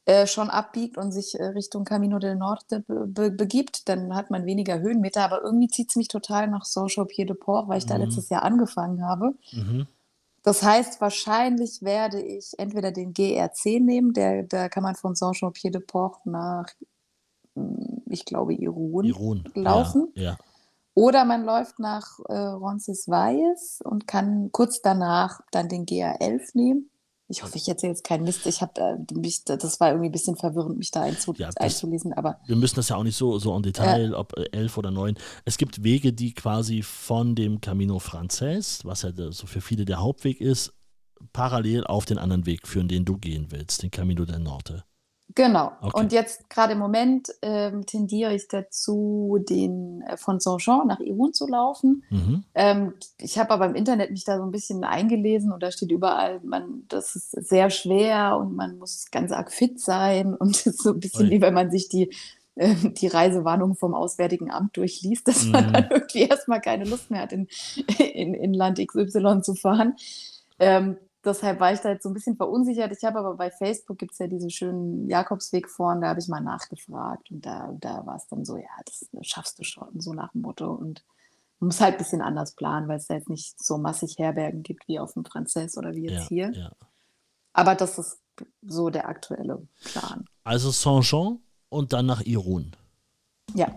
äh, 0.05 0.25
schon 0.25 0.49
abbiegt 0.49 0.97
und 0.97 1.11
sich 1.11 1.37
äh, 1.37 1.47
Richtung 1.47 1.83
Camino 1.83 2.17
del 2.19 2.35
Norte 2.35 2.79
be 2.81 3.07
be 3.07 3.31
begibt. 3.31 3.89
Dann 3.89 4.15
hat 4.15 4.31
man 4.31 4.45
weniger 4.45 4.79
Höhenmeter, 4.79 5.23
aber 5.23 5.43
irgendwie 5.43 5.67
zieht 5.67 5.89
es 5.89 5.95
mich 5.97 6.07
total 6.07 6.47
nach 6.47 6.63
Saint-Chamond-Pied-de-Port, 6.63 7.67
weil 7.67 7.79
ich 7.79 7.85
mhm. 7.85 7.89
da 7.89 7.97
letztes 7.97 8.29
Jahr 8.29 8.43
angefangen 8.43 9.03
habe. 9.03 9.33
Mhm. 9.51 9.87
Das 10.47 10.63
heißt, 10.63 11.01
wahrscheinlich 11.01 11.81
werde 11.81 12.21
ich 12.21 12.57
entweder 12.57 12.93
den 12.93 13.13
GR10 13.13 13.81
nehmen, 13.81 14.13
der, 14.13 14.43
da 14.43 14.69
kann 14.69 14.81
man 14.81 14.95
von 14.95 15.13
Saint-Chamond-Pied-de-Port 15.13 16.25
nach, 16.25 16.67
hm, 17.53 18.03
ich 18.05 18.23
glaube, 18.23 18.53
Irun, 18.53 19.03
Irun. 19.03 19.43
laufen. 19.55 20.07
Ja, 20.15 20.23
ja. 20.23 20.37
Oder 20.93 21.25
man 21.25 21.43
läuft 21.43 21.79
nach 21.79 22.19
äh, 22.29 22.33
Roncesvalles 22.33 23.81
und 23.83 24.07
kann 24.07 24.49
kurz 24.53 24.81
danach 24.81 25.41
dann 25.51 25.67
den 25.67 25.85
GR11 25.85 26.51
nehmen. 26.53 26.91
Ich 27.29 27.43
hoffe, 27.43 27.57
ich 27.57 27.67
erzähle 27.67 27.91
jetzt 27.91 28.05
keinen 28.05 28.23
Mist. 28.23 28.45
Ich 28.45 28.61
habe 28.61 28.79
äh, 28.79 29.13
mich, 29.13 29.43
das 29.43 29.79
war 29.79 29.89
irgendwie 29.89 30.07
ein 30.09 30.13
bisschen 30.13 30.37
verwirrend, 30.37 30.77
mich 30.77 30.91
da 30.91 31.01
einzu 31.01 31.33
ja, 31.37 31.47
das, 31.47 31.57
einzulesen. 31.57 32.13
Aber 32.13 32.39
wir 32.45 32.55
müssen 32.55 32.75
das 32.75 32.89
ja 32.89 32.95
auch 32.95 33.03
nicht 33.03 33.17
so, 33.17 33.37
so 33.37 33.55
en 33.55 33.63
Detail, 33.63 34.11
äh, 34.11 34.15
ob 34.15 34.33
elf 34.53 34.77
oder 34.77 34.91
neun. 34.91 35.15
Es 35.43 35.57
gibt 35.57 35.83
Wege, 35.83 36.13
die 36.13 36.33
quasi 36.33 36.83
von 36.83 37.35
dem 37.35 37.59
Camino 37.59 37.99
Frances, 37.99 38.85
was 38.85 39.01
ja 39.01 39.11
so 39.31 39.45
für 39.45 39.61
viele 39.61 39.83
der 39.83 39.99
Hauptweg 39.99 40.39
ist, 40.39 40.73
parallel 41.33 41.83
auf 41.83 42.05
den 42.05 42.17
anderen 42.17 42.45
Weg 42.45 42.67
führen, 42.67 42.87
den 42.87 43.03
du 43.03 43.17
gehen 43.17 43.47
willst, 43.49 43.83
den 43.83 43.91
Camino 43.91 44.23
del 44.23 44.39
Norte. 44.39 44.85
Genau. 45.37 45.71
Okay. 45.81 45.99
Und 45.99 46.11
jetzt 46.11 46.49
gerade 46.49 46.73
im 46.73 46.79
Moment 46.79 47.29
ähm, 47.43 47.85
tendiere 47.85 48.33
ich 48.33 48.47
dazu, 48.47 49.37
den 49.47 50.01
äh, 50.01 50.17
von 50.17 50.39
Saint-Jean 50.39 50.87
nach 50.87 50.99
Irun 50.99 51.31
zu 51.31 51.45
laufen. 51.45 52.03
Mhm. 52.09 52.43
Ähm, 52.55 52.93
ich 53.19 53.37
habe 53.37 53.51
aber 53.51 53.67
im 53.67 53.75
Internet 53.75 54.09
mich 54.09 54.23
da 54.23 54.37
so 54.37 54.43
ein 54.43 54.49
bisschen 54.49 54.83
eingelesen 54.83 55.51
und 55.51 55.61
da 55.61 55.69
steht 55.69 55.91
überall, 55.91 56.39
man, 56.43 56.85
das 56.87 57.15
ist 57.15 57.31
sehr 57.33 57.69
schwer 57.69 58.35
und 58.39 58.55
man 58.55 58.79
muss 58.79 59.11
ganz 59.11 59.31
arg 59.31 59.51
fit 59.51 59.79
sein 59.79 60.33
und 60.33 60.55
so 60.55 60.93
ein 60.93 60.99
bisschen 60.99 61.27
Oi. 61.27 61.31
wie 61.33 61.41
wenn 61.41 61.53
man 61.53 61.69
sich 61.69 61.87
die 61.87 62.09
äh, 62.55 62.73
die 62.73 63.07
Reisewarnung 63.07 63.75
vom 63.75 63.93
Auswärtigen 63.93 64.49
Amt 64.49 64.75
durchliest, 64.75 65.27
dass 65.27 65.45
mhm. 65.45 65.51
man 65.51 65.73
dann 65.73 65.87
irgendwie 65.91 66.23
erstmal 66.23 66.61
keine 66.61 66.85
Lust 66.85 67.11
mehr 67.11 67.21
hat, 67.21 67.31
in, 67.31 67.47
in, 67.99 68.33
in 68.33 68.55
Land 68.55 68.79
XY 68.83 69.41
zu 69.43 69.53
fahren. 69.53 69.97
Ähm, 70.57 70.97
deshalb 71.27 71.59
war 71.59 71.73
ich 71.73 71.79
da 71.81 71.89
jetzt 71.89 72.03
so 72.03 72.09
ein 72.09 72.13
bisschen 72.13 72.35
verunsichert. 72.35 72.91
Ich 72.91 73.03
habe 73.03 73.19
aber 73.19 73.35
bei 73.35 73.51
Facebook 73.51 73.97
gibt 73.97 74.13
es 74.13 74.19
ja 74.19 74.27
diese 74.27 74.49
schönen 74.49 75.07
Jakobsweg 75.09 75.69
vorn, 75.69 76.01
da 76.01 76.09
habe 76.09 76.19
ich 76.19 76.27
mal 76.27 76.41
nachgefragt 76.41 77.29
und 77.29 77.45
da, 77.45 77.71
da 77.79 78.05
war 78.05 78.15
es 78.15 78.27
dann 78.27 78.45
so, 78.45 78.57
ja, 78.57 78.69
das 78.85 79.07
schaffst 79.21 79.59
du 79.59 79.63
schon, 79.63 79.99
so 79.99 80.13
nach 80.13 80.31
dem 80.31 80.41
Motto. 80.41 80.71
Und 80.71 81.03
man 81.59 81.67
muss 81.67 81.81
halt 81.81 81.95
ein 81.95 81.97
bisschen 81.99 82.21
anders 82.21 82.53
planen, 82.53 82.87
weil 82.87 82.97
es 82.97 83.07
da 83.07 83.15
jetzt 83.15 83.29
nicht 83.29 83.63
so 83.63 83.77
massig 83.77 84.17
Herbergen 84.17 84.63
gibt 84.63 84.87
wie 84.87 84.99
auf 84.99 85.13
dem 85.13 85.25
Franzess 85.25 85.77
oder 85.77 85.93
wie 85.93 86.05
jetzt 86.05 86.29
ja, 86.31 86.49
hier. 86.49 86.51
Ja. 86.53 86.71
Aber 87.53 87.75
das 87.75 87.97
ist 87.97 88.19
so 88.61 88.89
der 88.89 89.07
aktuelle 89.07 89.67
Plan. 89.83 90.25
Also 90.43 90.71
Saint-Jean 90.71 91.39
und 91.69 91.93
dann 91.93 92.05
nach 92.05 92.21
Irun. 92.21 92.75
Ja. 93.53 93.75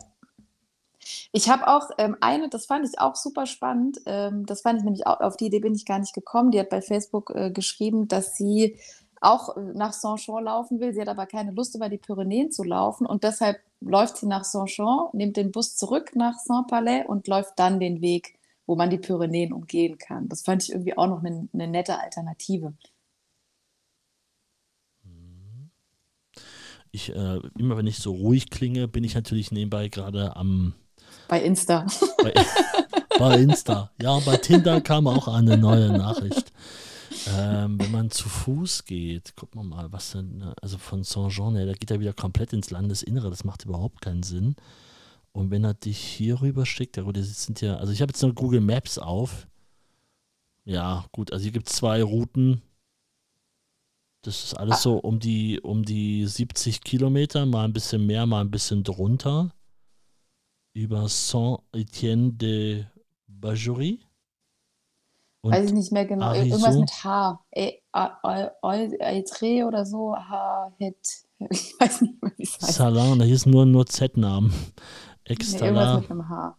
Ich 1.32 1.48
habe 1.48 1.68
auch 1.68 1.90
ähm, 1.98 2.16
eine, 2.20 2.48
das 2.48 2.66
fand 2.66 2.86
ich 2.86 2.98
auch 3.00 3.16
super 3.16 3.46
spannend. 3.46 4.00
Ähm, 4.06 4.46
das 4.46 4.62
fand 4.62 4.78
ich 4.78 4.84
nämlich 4.84 5.06
auch, 5.06 5.20
auf 5.20 5.36
die 5.36 5.46
Idee 5.46 5.60
bin 5.60 5.74
ich 5.74 5.86
gar 5.86 5.98
nicht 5.98 6.14
gekommen. 6.14 6.50
Die 6.50 6.60
hat 6.60 6.70
bei 6.70 6.82
Facebook 6.82 7.30
äh, 7.34 7.50
geschrieben, 7.50 8.08
dass 8.08 8.36
sie 8.36 8.76
auch 9.20 9.56
äh, 9.56 9.60
nach 9.74 9.92
Saint-Jean 9.92 10.44
laufen 10.44 10.80
will. 10.80 10.92
Sie 10.92 11.00
hat 11.00 11.08
aber 11.08 11.26
keine 11.26 11.52
Lust, 11.52 11.74
über 11.74 11.88
die 11.88 11.98
Pyrenäen 11.98 12.50
zu 12.50 12.62
laufen 12.62 13.06
und 13.06 13.24
deshalb 13.24 13.60
läuft 13.80 14.18
sie 14.18 14.26
nach 14.26 14.44
Saint-Jean, 14.44 15.08
nimmt 15.12 15.36
den 15.36 15.52
Bus 15.52 15.76
zurück 15.76 16.12
nach 16.14 16.38
Saint-Palais 16.38 17.04
und 17.06 17.28
läuft 17.28 17.58
dann 17.58 17.80
den 17.80 18.00
Weg, 18.00 18.38
wo 18.66 18.76
man 18.76 18.90
die 18.90 18.98
Pyrenäen 18.98 19.52
umgehen 19.52 19.98
kann. 19.98 20.28
Das 20.28 20.42
fand 20.42 20.62
ich 20.62 20.70
irgendwie 20.70 20.96
auch 20.96 21.06
noch 21.06 21.22
eine, 21.22 21.48
eine 21.52 21.68
nette 21.68 21.98
Alternative. 21.98 22.74
Ich, 26.92 27.14
äh, 27.14 27.40
immer 27.56 27.76
wenn 27.76 27.86
ich 27.86 27.98
so 27.98 28.12
ruhig 28.12 28.50
klinge, 28.50 28.88
bin 28.88 29.04
ich 29.04 29.14
natürlich 29.14 29.52
nebenbei 29.52 29.88
gerade 29.88 30.34
am 30.34 30.74
bei 31.30 31.42
Insta. 31.42 31.86
Bei, 32.22 32.34
bei, 33.18 33.38
Insta. 33.38 33.90
Ja, 34.02 34.18
bei 34.18 34.36
Tinder 34.36 34.80
kam 34.80 35.06
auch 35.06 35.28
eine 35.28 35.56
neue 35.56 35.88
Nachricht. 35.90 36.52
Ähm, 37.28 37.78
wenn 37.80 37.90
man 37.92 38.10
zu 38.10 38.28
Fuß 38.28 38.84
geht, 38.84 39.34
guck 39.36 39.54
mal 39.54 39.62
mal, 39.62 39.92
was 39.92 40.10
denn, 40.10 40.38
ne, 40.38 40.54
also 40.60 40.76
von 40.76 41.04
Saint-Jean, 41.04 41.54
da 41.54 41.72
geht 41.72 41.90
er 41.90 42.00
wieder 42.00 42.12
komplett 42.12 42.52
ins 42.52 42.70
Landesinnere, 42.70 43.30
das 43.30 43.44
macht 43.44 43.64
überhaupt 43.64 44.00
keinen 44.00 44.24
Sinn. 44.24 44.56
Und 45.32 45.52
wenn 45.52 45.62
er 45.62 45.74
dich 45.74 45.98
hier 45.98 46.40
rüber 46.40 46.66
schickt, 46.66 46.96
ja 46.96 47.04
gut, 47.04 47.16
das 47.16 47.44
sind 47.44 47.60
ja, 47.60 47.76
also 47.76 47.92
ich 47.92 48.02
habe 48.02 48.10
jetzt 48.10 48.22
nur 48.22 48.34
Google 48.34 48.60
Maps 48.60 48.98
auf. 48.98 49.46
Ja, 50.64 51.04
gut, 51.12 51.32
also 51.32 51.44
hier 51.44 51.52
gibt 51.52 51.68
es 51.68 51.76
zwei 51.76 52.02
Routen. 52.02 52.62
Das 54.22 54.44
ist 54.44 54.54
alles 54.54 54.76
ah. 54.76 54.80
so 54.80 54.96
um 54.96 55.20
die, 55.20 55.60
um 55.60 55.84
die 55.84 56.26
70 56.26 56.80
Kilometer, 56.80 57.46
mal 57.46 57.64
ein 57.64 57.72
bisschen 57.72 58.04
mehr, 58.06 58.26
mal 58.26 58.40
ein 58.40 58.50
bisschen 58.50 58.82
drunter 58.82 59.52
über 60.72 61.08
Saint-Étienne 61.08 62.36
de 62.36 62.84
Bajory. 63.26 64.00
Weiß 65.42 65.66
ich 65.66 65.72
nicht 65.72 65.92
mehr 65.92 66.04
genau. 66.04 66.26
Ariso. 66.26 66.56
Irgendwas 66.56 66.76
mit 66.76 67.04
H. 67.04 67.44
Eitre 67.92 69.66
oder 69.66 69.86
so. 69.86 70.14
H. 70.14 70.72
Hit. 70.78 70.96
Ich 71.50 71.72
weiß 71.80 72.02
nicht 72.02 72.22
mehr, 72.22 72.32
wie 72.36 72.42
es 72.42 72.60
heißt. 72.60 72.74
Salan, 72.74 73.18
da 73.18 73.24
hieß 73.24 73.46
nur, 73.46 73.64
nur 73.64 73.86
Z-Namen. 73.86 74.52
Extra. 75.24 75.60
Nee, 75.60 75.66
irgendwas 75.68 76.02
mit 76.02 76.10
einem 76.10 76.28
H. 76.28 76.58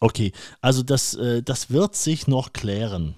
Okay, 0.00 0.32
also 0.62 0.82
das, 0.82 1.12
äh, 1.14 1.42
das 1.42 1.68
wird 1.70 1.94
sich 1.94 2.26
noch 2.26 2.54
klären. 2.54 3.16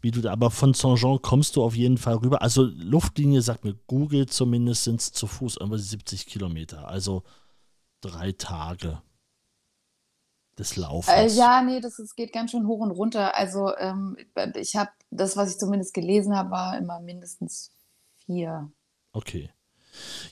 Wie 0.00 0.10
du 0.10 0.26
aber 0.30 0.50
von 0.50 0.72
Saint-Jean 0.72 1.20
kommst 1.20 1.56
du 1.56 1.62
auf 1.62 1.76
jeden 1.76 1.98
Fall 1.98 2.14
rüber. 2.16 2.40
Also 2.40 2.62
Luftlinie 2.62 3.42
sagt 3.42 3.64
mir 3.64 3.74
Google 3.86 4.26
zumindest 4.26 4.84
sind 4.84 5.00
es 5.00 5.12
zu 5.12 5.26
Fuß 5.26 5.58
irgendwas 5.58 5.90
70 5.90 6.26
Kilometer. 6.26 6.88
Also 6.88 7.22
drei 8.00 8.32
Tage 8.32 9.02
des 10.58 10.76
Laufens? 10.76 11.34
Äh, 11.34 11.38
ja, 11.38 11.62
nee, 11.62 11.80
das, 11.80 11.96
das 11.96 12.14
geht 12.14 12.32
ganz 12.32 12.50
schön 12.50 12.66
hoch 12.66 12.80
und 12.80 12.90
runter. 12.90 13.36
Also 13.36 13.76
ähm, 13.76 14.16
ich 14.54 14.76
habe, 14.76 14.90
das, 15.10 15.36
was 15.36 15.52
ich 15.52 15.58
zumindest 15.58 15.94
gelesen 15.94 16.36
habe, 16.36 16.50
war 16.50 16.78
immer 16.78 17.00
mindestens 17.00 17.70
vier. 18.24 18.70
Okay. 19.12 19.50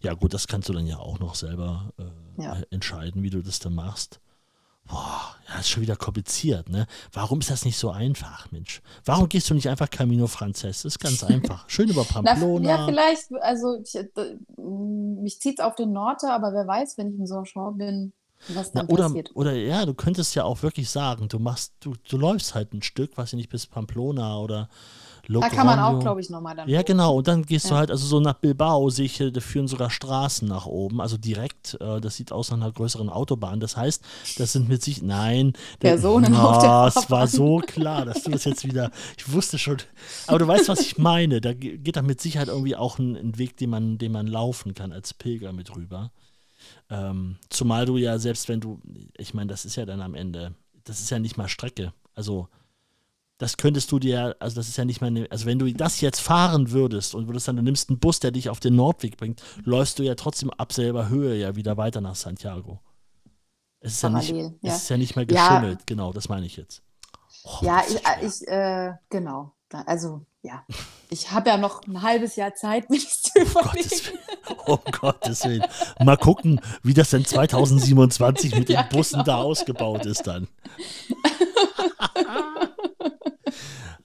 Ja, 0.02 0.14
gut, 0.14 0.34
das 0.34 0.48
kannst 0.48 0.68
du 0.68 0.72
dann 0.72 0.86
ja 0.86 0.98
auch 0.98 1.20
noch 1.20 1.34
selber 1.34 1.92
äh, 1.98 2.42
ja. 2.42 2.56
entscheiden, 2.70 3.22
wie 3.22 3.30
du 3.30 3.42
das 3.42 3.60
dann 3.60 3.74
machst. 3.74 4.20
Boah, 4.84 5.36
ja, 5.48 5.60
ist 5.60 5.68
schon 5.68 5.82
wieder 5.82 5.94
kompliziert, 5.94 6.68
ne? 6.68 6.86
Warum 7.12 7.38
ist 7.38 7.50
das 7.50 7.64
nicht 7.64 7.78
so 7.78 7.90
einfach, 7.90 8.50
Mensch? 8.50 8.82
Warum 9.04 9.28
gehst 9.28 9.48
du 9.48 9.54
nicht 9.54 9.68
einfach 9.68 9.88
Camino 9.88 10.26
Frances? 10.26 10.82
Das 10.82 10.96
ist 10.96 10.98
ganz 10.98 11.22
einfach. 11.22 11.64
Schön 11.68 11.88
über 11.88 12.04
Pamplona. 12.04 12.60
Na, 12.60 12.78
ja, 12.78 12.86
vielleicht, 12.86 13.32
also 13.42 13.80
ich, 13.80 13.94
äh, 13.94 14.08
mich 14.56 15.40
zieht 15.40 15.60
es 15.60 15.64
auf 15.64 15.76
den 15.76 15.92
Norte, 15.92 16.30
aber 16.32 16.52
wer 16.52 16.66
weiß, 16.66 16.98
wenn 16.98 17.12
ich 17.12 17.18
in 17.18 17.26
Sochaux 17.28 17.78
bin, 17.78 18.12
was 18.48 18.72
dann 18.72 18.86
Na, 18.86 18.92
oder, 18.92 19.04
passiert. 19.04 19.30
oder 19.34 19.52
ja, 19.52 19.86
du 19.86 19.94
könntest 19.94 20.34
ja 20.34 20.44
auch 20.44 20.62
wirklich 20.62 20.90
sagen, 20.90 21.28
du 21.28 21.38
machst, 21.38 21.74
du, 21.80 21.94
du 22.08 22.16
läufst 22.16 22.54
halt 22.54 22.72
ein 22.72 22.82
Stück, 22.82 23.12
was 23.16 23.32
ich 23.32 23.36
nicht 23.36 23.50
bis 23.50 23.66
Pamplona 23.66 24.38
oder 24.38 24.68
Logroño. 25.28 25.40
Da 25.40 25.48
kann 25.50 25.66
man 25.66 25.78
auch, 25.78 26.00
glaube 26.00 26.20
ich, 26.20 26.30
nochmal 26.30 26.56
dann. 26.56 26.68
Ja, 26.68 26.80
hoch. 26.80 26.84
genau. 26.84 27.16
Und 27.16 27.28
dann 27.28 27.44
gehst 27.44 27.66
ja. 27.66 27.70
du 27.70 27.76
halt, 27.76 27.90
also 27.90 28.06
so 28.06 28.20
nach 28.20 28.34
Bilbao 28.34 28.90
sehe 28.90 29.06
ich, 29.06 29.18
da 29.18 29.40
führen 29.40 29.68
sogar 29.68 29.90
Straßen 29.90 30.48
nach 30.48 30.66
oben, 30.66 31.00
also 31.00 31.16
direkt. 31.16 31.76
Äh, 31.80 32.00
das 32.00 32.16
sieht 32.16 32.32
aus 32.32 32.50
nach 32.50 32.56
einer 32.56 32.72
größeren 32.72 33.08
Autobahn. 33.08 33.60
Das 33.60 33.76
heißt, 33.76 34.02
das 34.38 34.52
sind 34.52 34.68
mit 34.68 34.82
sich, 34.82 35.02
nein. 35.02 35.52
Personen 35.78 36.32
der, 36.32 36.44
auf 36.44 36.58
der 36.58 36.92
Es 37.02 37.10
war 37.10 37.28
so 37.28 37.58
klar, 37.58 38.04
dass 38.04 38.24
du 38.24 38.30
das 38.30 38.44
jetzt 38.44 38.64
wieder, 38.64 38.90
ich 39.16 39.32
wusste 39.32 39.58
schon. 39.58 39.78
Aber 40.26 40.40
du 40.40 40.48
weißt, 40.48 40.68
was 40.68 40.80
ich 40.80 40.98
meine. 40.98 41.40
Da 41.40 41.52
geht 41.52 41.96
da 41.96 42.02
mit 42.02 42.20
Sicherheit 42.20 42.48
irgendwie 42.48 42.76
auch 42.76 42.98
ein, 42.98 43.16
ein 43.16 43.38
Weg, 43.38 43.56
den 43.56 43.70
man, 43.70 43.98
den 43.98 44.12
man 44.12 44.26
laufen 44.26 44.74
kann 44.74 44.92
als 44.92 45.14
Pilger 45.14 45.52
mit 45.52 45.74
rüber. 45.76 46.10
Ähm, 46.90 47.36
zumal 47.48 47.86
du 47.86 47.96
ja, 47.96 48.18
selbst 48.18 48.48
wenn 48.48 48.60
du, 48.60 48.80
ich 49.16 49.34
meine, 49.34 49.48
das 49.48 49.64
ist 49.64 49.76
ja 49.76 49.86
dann 49.86 50.00
am 50.02 50.14
Ende, 50.14 50.54
das 50.84 51.00
ist 51.00 51.10
ja 51.10 51.18
nicht 51.18 51.36
mal 51.36 51.48
Strecke. 51.48 51.92
Also 52.14 52.48
das 53.38 53.56
könntest 53.56 53.90
du 53.90 53.98
dir, 53.98 54.36
also 54.38 54.54
das 54.54 54.68
ist 54.68 54.76
ja 54.76 54.84
nicht 54.84 55.02
eine, 55.02 55.26
also 55.30 55.46
wenn 55.46 55.58
du 55.58 55.72
das 55.72 56.00
jetzt 56.00 56.20
fahren 56.20 56.70
würdest 56.70 57.14
und 57.14 57.26
würdest 57.26 57.48
dann, 57.48 57.56
du 57.56 57.62
nimmst 57.62 57.88
einen 57.88 57.98
Bus, 57.98 58.20
der 58.20 58.30
dich 58.30 58.48
auf 58.48 58.60
den 58.60 58.76
Nordweg 58.76 59.16
bringt, 59.16 59.42
läufst 59.64 59.98
du 59.98 60.04
ja 60.04 60.14
trotzdem 60.14 60.50
ab 60.50 60.72
selber 60.72 61.08
Höhe 61.08 61.34
ja 61.34 61.56
wieder 61.56 61.76
weiter 61.76 62.00
nach 62.00 62.14
Santiago. 62.14 62.78
Es 63.80 63.94
ist, 63.94 64.02
ja 64.02 64.10
nicht, 64.10 64.30
ja. 64.30 64.50
es 64.62 64.82
ist 64.82 64.88
ja 64.90 64.96
nicht 64.96 65.16
mehr 65.16 65.26
Ja. 65.28 65.48
geschummelt, 65.48 65.86
genau, 65.88 66.12
das 66.12 66.28
meine 66.28 66.46
ich 66.46 66.56
jetzt. 66.56 66.82
Oh, 67.42 67.58
Ja, 67.62 67.82
ich, 67.88 67.96
ich 68.24 68.46
äh, 68.46 68.92
genau. 69.08 69.52
Also, 69.70 70.24
ja. 70.42 70.64
Ich 71.10 71.30
habe 71.30 71.50
ja 71.50 71.56
noch 71.56 71.82
ein 71.86 72.02
halbes 72.02 72.36
Jahr 72.36 72.54
Zeit, 72.54 72.86
das 72.90 73.22
zu 73.22 73.38
überlegen. 73.40 73.90
Willen. 73.90 74.18
Um 74.66 74.78
Gottes 75.00 75.44
Willen. 75.44 75.64
Mal 76.00 76.16
gucken, 76.16 76.60
wie 76.82 76.94
das 76.94 77.10
denn 77.10 77.24
2027 77.24 78.54
mit 78.56 78.68
den 78.68 78.74
Ja, 78.74 78.82
Bussen 78.82 79.14
genau. 79.20 79.24
da 79.24 79.36
ausgebaut 79.42 80.06
ist 80.06 80.26
dann. 80.26 80.48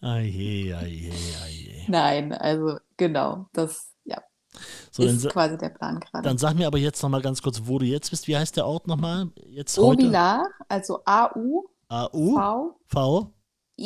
Aje, 0.02 0.76
aje, 0.78 1.12
aje. 1.44 1.86
Nein, 1.88 2.34
also 2.34 2.78
genau, 2.98 3.48
das 3.54 3.94
ja, 4.06 4.22
So, 4.92 5.04
dann, 5.04 5.16
ist 5.16 5.22
sa- 5.24 5.30
quasi 5.30 5.58
der 5.58 5.70
Plan 5.70 6.00
gerade. 6.00 6.24
dann 6.24 6.38
sag 6.38 6.56
mir 6.56 6.68
aber 6.68 6.78
jetzt 6.78 7.02
noch 7.02 7.10
mal 7.10 7.22
ganz 7.22 7.42
kurz, 7.42 7.62
wo 7.66 7.80
du 7.80 7.86
jetzt 7.86 8.10
bist. 8.10 8.28
Wie 8.28 8.38
heißt 8.38 8.58
der 8.58 8.68
Ort 8.68 8.88
nochmal? 8.88 9.30
Obilar, 9.78 10.46
also 10.68 11.00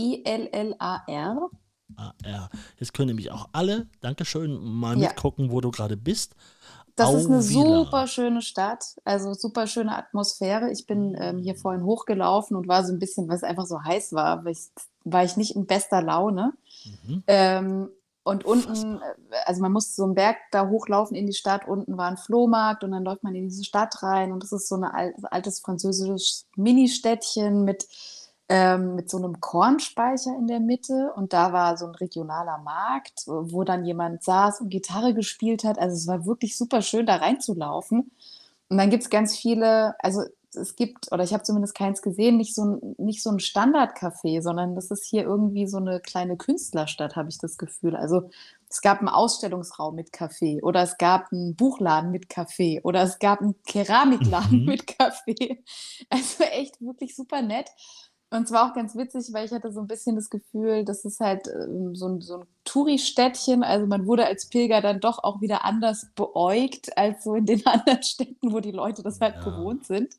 A-U-V-I-L-L-A-R. 0.02 1.50
A-U, 1.98 2.12
A-R. 2.26 2.50
Jetzt 2.80 2.94
können 2.94 3.08
nämlich 3.10 3.32
auch 3.32 3.50
alle, 3.52 3.88
Dankeschön, 4.02 4.60
mal 4.64 4.98
Ja. 4.98 5.10
mitgucken, 5.10 5.52
wo 5.52 5.62
du 5.62 5.72
gerade 5.72 5.98
bist. 5.98 6.36
Das 6.96 7.14
ist 7.14 7.28
eine 7.28 7.38
Auvila. 7.38 7.80
super 7.80 8.08
schöne 8.08 8.42
Stadt, 8.42 8.84
also 9.06 9.34
super 9.34 9.66
schöne 9.66 9.96
Atmosphäre. 9.98 10.72
Ich 10.72 10.86
bin 10.86 11.16
ähm, 11.20 11.40
hier 11.40 11.56
vorhin 11.56 11.84
hochgelaufen 11.86 12.56
und 12.58 12.68
war 12.68 12.86
so 12.86 12.92
ein 12.92 13.00
bisschen, 13.00 13.28
weil 13.30 13.38
es 13.38 13.44
einfach 13.44 13.66
so 13.66 13.82
heiß 13.82 14.14
war, 14.14 14.44
weil 14.44 14.52
ich, 14.52 14.70
war 15.06 15.24
ich 15.24 15.38
nicht 15.38 15.56
in 15.56 15.66
bester 15.66 16.02
Laune. 16.02 16.54
Mhm. 17.06 17.24
Ähm, 17.28 17.90
und 18.24 18.46
unten, 18.46 18.98
äh, 18.98 19.36
also 19.46 19.62
man 19.62 19.72
musste 19.72 19.94
so 19.94 20.04
einen 20.04 20.16
Berg 20.16 20.38
da 20.52 20.68
hochlaufen 20.68 21.16
in 21.16 21.26
die 21.26 21.34
Stadt. 21.34 21.68
Unten 21.68 21.98
war 21.98 22.10
ein 22.10 22.18
Flohmarkt 22.18 22.84
und 22.84 22.92
dann 22.92 23.04
läuft 23.04 23.24
man 23.24 23.34
in 23.36 23.48
diese 23.48 23.64
Stadt 23.64 24.04
rein. 24.04 24.32
Und 24.32 24.44
das 24.44 24.52
ist 24.52 24.68
so 24.68 24.76
ein 24.76 24.84
al 24.84 25.14
altes 25.24 25.60
französisches 25.62 26.46
Ministädtchen 26.56 27.64
mit, 27.64 27.88
ähm, 28.52 28.96
mit 28.96 29.10
so 29.10 29.18
einem 29.18 29.40
Kornspeicher 29.40 30.36
in 30.38 30.48
der 30.48 30.60
Mitte. 30.60 31.14
Und 31.16 31.32
da 31.32 31.54
war 31.54 31.78
so 31.78 31.86
ein 31.88 31.96
regionaler 31.96 32.58
Markt, 32.60 33.24
wo 33.28 33.64
dann 33.64 33.86
jemand 33.86 34.24
saß 34.24 34.60
und 34.60 34.70
Gitarre 34.70 35.14
gespielt 35.14 35.64
hat. 35.64 35.80
Also 35.80 35.96
es 35.96 36.06
war 36.08 36.26
wirklich 36.26 36.58
super 36.58 36.82
schön, 36.82 37.06
da 37.06 37.16
reinzulaufen. 37.16 38.12
Und 38.70 38.78
dann 38.78 38.90
gibt 38.90 39.04
es 39.04 39.10
ganz 39.10 39.38
viele, 39.38 39.96
also 40.04 40.24
es 40.54 40.76
gibt, 40.76 41.14
oder 41.14 41.24
ich 41.24 41.34
habe 41.34 41.44
zumindest 41.44 41.76
keins 41.76 42.02
gesehen, 42.02 42.36
nicht 42.36 42.54
so 42.56 42.66
ein, 42.66 42.96
nicht 42.98 43.24
so 43.24 43.30
ein 43.32 43.40
Standardcafé, 43.40 44.42
sondern 44.42 44.76
das 44.76 44.92
ist 44.92 45.06
hier 45.06 45.24
irgendwie 45.24 45.66
so 45.66 45.78
eine 45.78 46.02
kleine 46.02 46.36
Künstlerstadt, 46.36 47.16
habe 47.16 47.30
ich 47.30 47.38
das 47.38 47.58
Gefühl. 47.58 47.96
Also 47.96 48.30
es 48.70 48.82
gab 48.82 49.00
einen 49.00 49.08
Ausstellungsraum 49.10 49.96
mit 49.96 50.12
Café 50.12 50.62
oder 50.62 50.82
es 50.84 50.98
gab 50.98 51.32
einen 51.32 51.56
Buchladen 51.56 52.12
mit 52.12 52.28
Café 52.30 52.82
oder 52.84 53.02
es 53.04 53.20
gab 53.20 53.40
einen 53.42 53.56
Keramikladen 53.64 54.60
Mhm. 54.60 54.66
mit 54.66 54.84
Café. 54.90 55.60
Also 56.10 56.44
echt 56.44 56.82
wirklich 56.82 57.16
super 57.16 57.42
nett. 57.42 57.70
Und 58.34 58.48
zwar 58.48 58.70
auch 58.70 58.74
ganz 58.74 58.96
witzig, 58.96 59.34
weil 59.34 59.46
ich 59.46 59.52
hatte 59.52 59.72
so 59.74 59.82
ein 59.82 59.88
bisschen 59.88 60.16
das 60.16 60.30
Gefühl, 60.30 60.86
das 60.86 61.04
ist 61.06 61.20
halt 61.20 61.48
ähm, 61.48 61.96
so 61.96 62.08
ein, 62.08 62.22
so 62.22 62.38
ein 62.38 62.46
Touri-Städtchen. 62.64 63.62
Also 63.64 63.86
man 63.88 64.08
wurde 64.08 64.26
als 64.26 64.48
Pilger 64.48 64.80
dann 64.82 65.02
doch 65.02 65.24
auch 65.24 65.42
wieder 65.42 65.66
anders 65.66 66.08
beäugt 66.16 66.98
als 66.98 67.24
so 67.26 67.36
in 67.36 67.46
den 67.46 67.64
anderen 67.68 68.02
Städten, 68.04 68.54
wo 68.54 68.60
die 68.62 68.72
Leute 68.72 69.04
das 69.04 69.20
halt 69.20 69.36
Ja. 69.36 69.42
gewohnt 69.44 69.86
sind. 69.86 70.16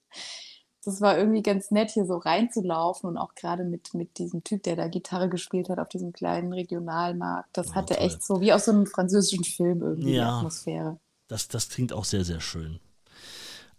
Das 0.84 1.00
war 1.00 1.16
irgendwie 1.16 1.42
ganz 1.42 1.70
nett, 1.70 1.90
hier 1.92 2.04
so 2.06 2.16
reinzulaufen 2.16 3.08
und 3.08 3.16
auch 3.16 3.34
gerade 3.36 3.64
mit, 3.64 3.94
mit 3.94 4.18
diesem 4.18 4.42
Typ, 4.44 4.64
der 4.64 4.74
da 4.76 4.88
Gitarre 4.88 5.28
gespielt 5.28 5.68
hat 5.68 5.78
auf 5.78 5.88
diesem 5.88 6.12
kleinen 6.12 6.52
Regionalmarkt. 6.52 7.50
Das 7.56 7.68
Ja, 7.68 7.74
hatte 7.76 7.94
toll. 7.94 8.04
echt 8.04 8.22
so 8.24 8.40
wie 8.40 8.52
aus 8.52 8.64
so 8.66 8.72
einem 8.72 8.86
französischen 8.86 9.44
Film 9.44 9.80
irgendwie 9.80 10.10
die 10.10 10.16
Ja. 10.16 10.36
Atmosphäre. 10.38 10.98
Das, 11.28 11.48
das 11.48 11.68
klingt 11.68 11.92
auch 11.92 12.04
sehr, 12.04 12.24
sehr 12.24 12.40
schön. 12.40 12.80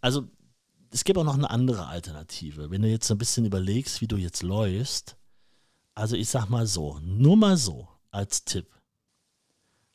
Also, 0.01 0.23
es 0.93 1.03
gibt 1.03 1.17
auch 1.17 1.23
noch 1.23 1.33
eine 1.33 1.49
andere 1.49 1.87
Alternative. 1.87 2.69
Wenn 2.69 2.81
du 2.83 2.87
jetzt 2.89 3.09
ein 3.11 3.17
bisschen 3.17 3.45
überlegst, 3.45 3.99
wie 4.01 4.07
du 4.07 4.15
jetzt 4.17 4.43
läufst, 4.43 5.17
also 5.95 6.15
ich 6.15 6.29
sag 6.29 6.49
mal 6.49 6.65
so, 6.67 6.99
nur 6.99 7.35
mal 7.35 7.57
so 7.57 7.87
als 8.11 8.45
Tipp. 8.45 8.67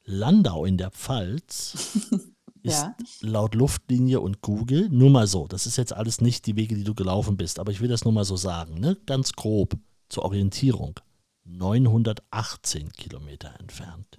Landau 0.05 0.65
in 0.65 0.77
der 0.79 0.91
Pfalz 0.91 1.75
ist 2.63 2.83
Ja. 2.83 2.97
laut 3.21 3.55
Luftlinie 3.55 4.21
und 4.21 4.41
Google, 4.43 4.89
nur 4.91 5.11
mal 5.11 5.27
so, 5.27 5.47
das 5.47 5.67
ist 5.67 5.77
jetzt 5.77 5.93
alles 5.93 6.21
nicht 6.21 6.47
die 6.47 6.57
Wege, 6.57 6.75
die 6.75 6.85
du 6.85 6.95
gelaufen 6.95 7.37
bist, 7.37 7.59
aber 7.59 7.71
ich 7.73 7.81
will 7.81 7.89
das 7.89 8.05
nur 8.05 8.13
mal 8.13 8.25
so 8.25 8.37
sagen, 8.37 8.81
ne? 8.81 8.97
ganz 9.07 9.33
grob 9.33 9.77
zur 10.09 10.25
Orientierung, 10.25 10.99
918 11.45 12.91
Kilometer 12.93 13.55
entfernt. 13.61 14.19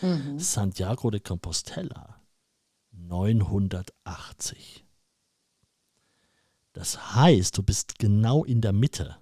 Mhm. 0.00 0.38
Santiago 0.38 1.10
de 1.10 1.20
Compostela 1.20 2.20
980. 2.92 4.85
Das 6.76 7.14
heißt, 7.14 7.56
du 7.56 7.62
bist 7.62 7.98
genau 7.98 8.44
in 8.44 8.60
der 8.60 8.74
Mitte. 8.74 9.16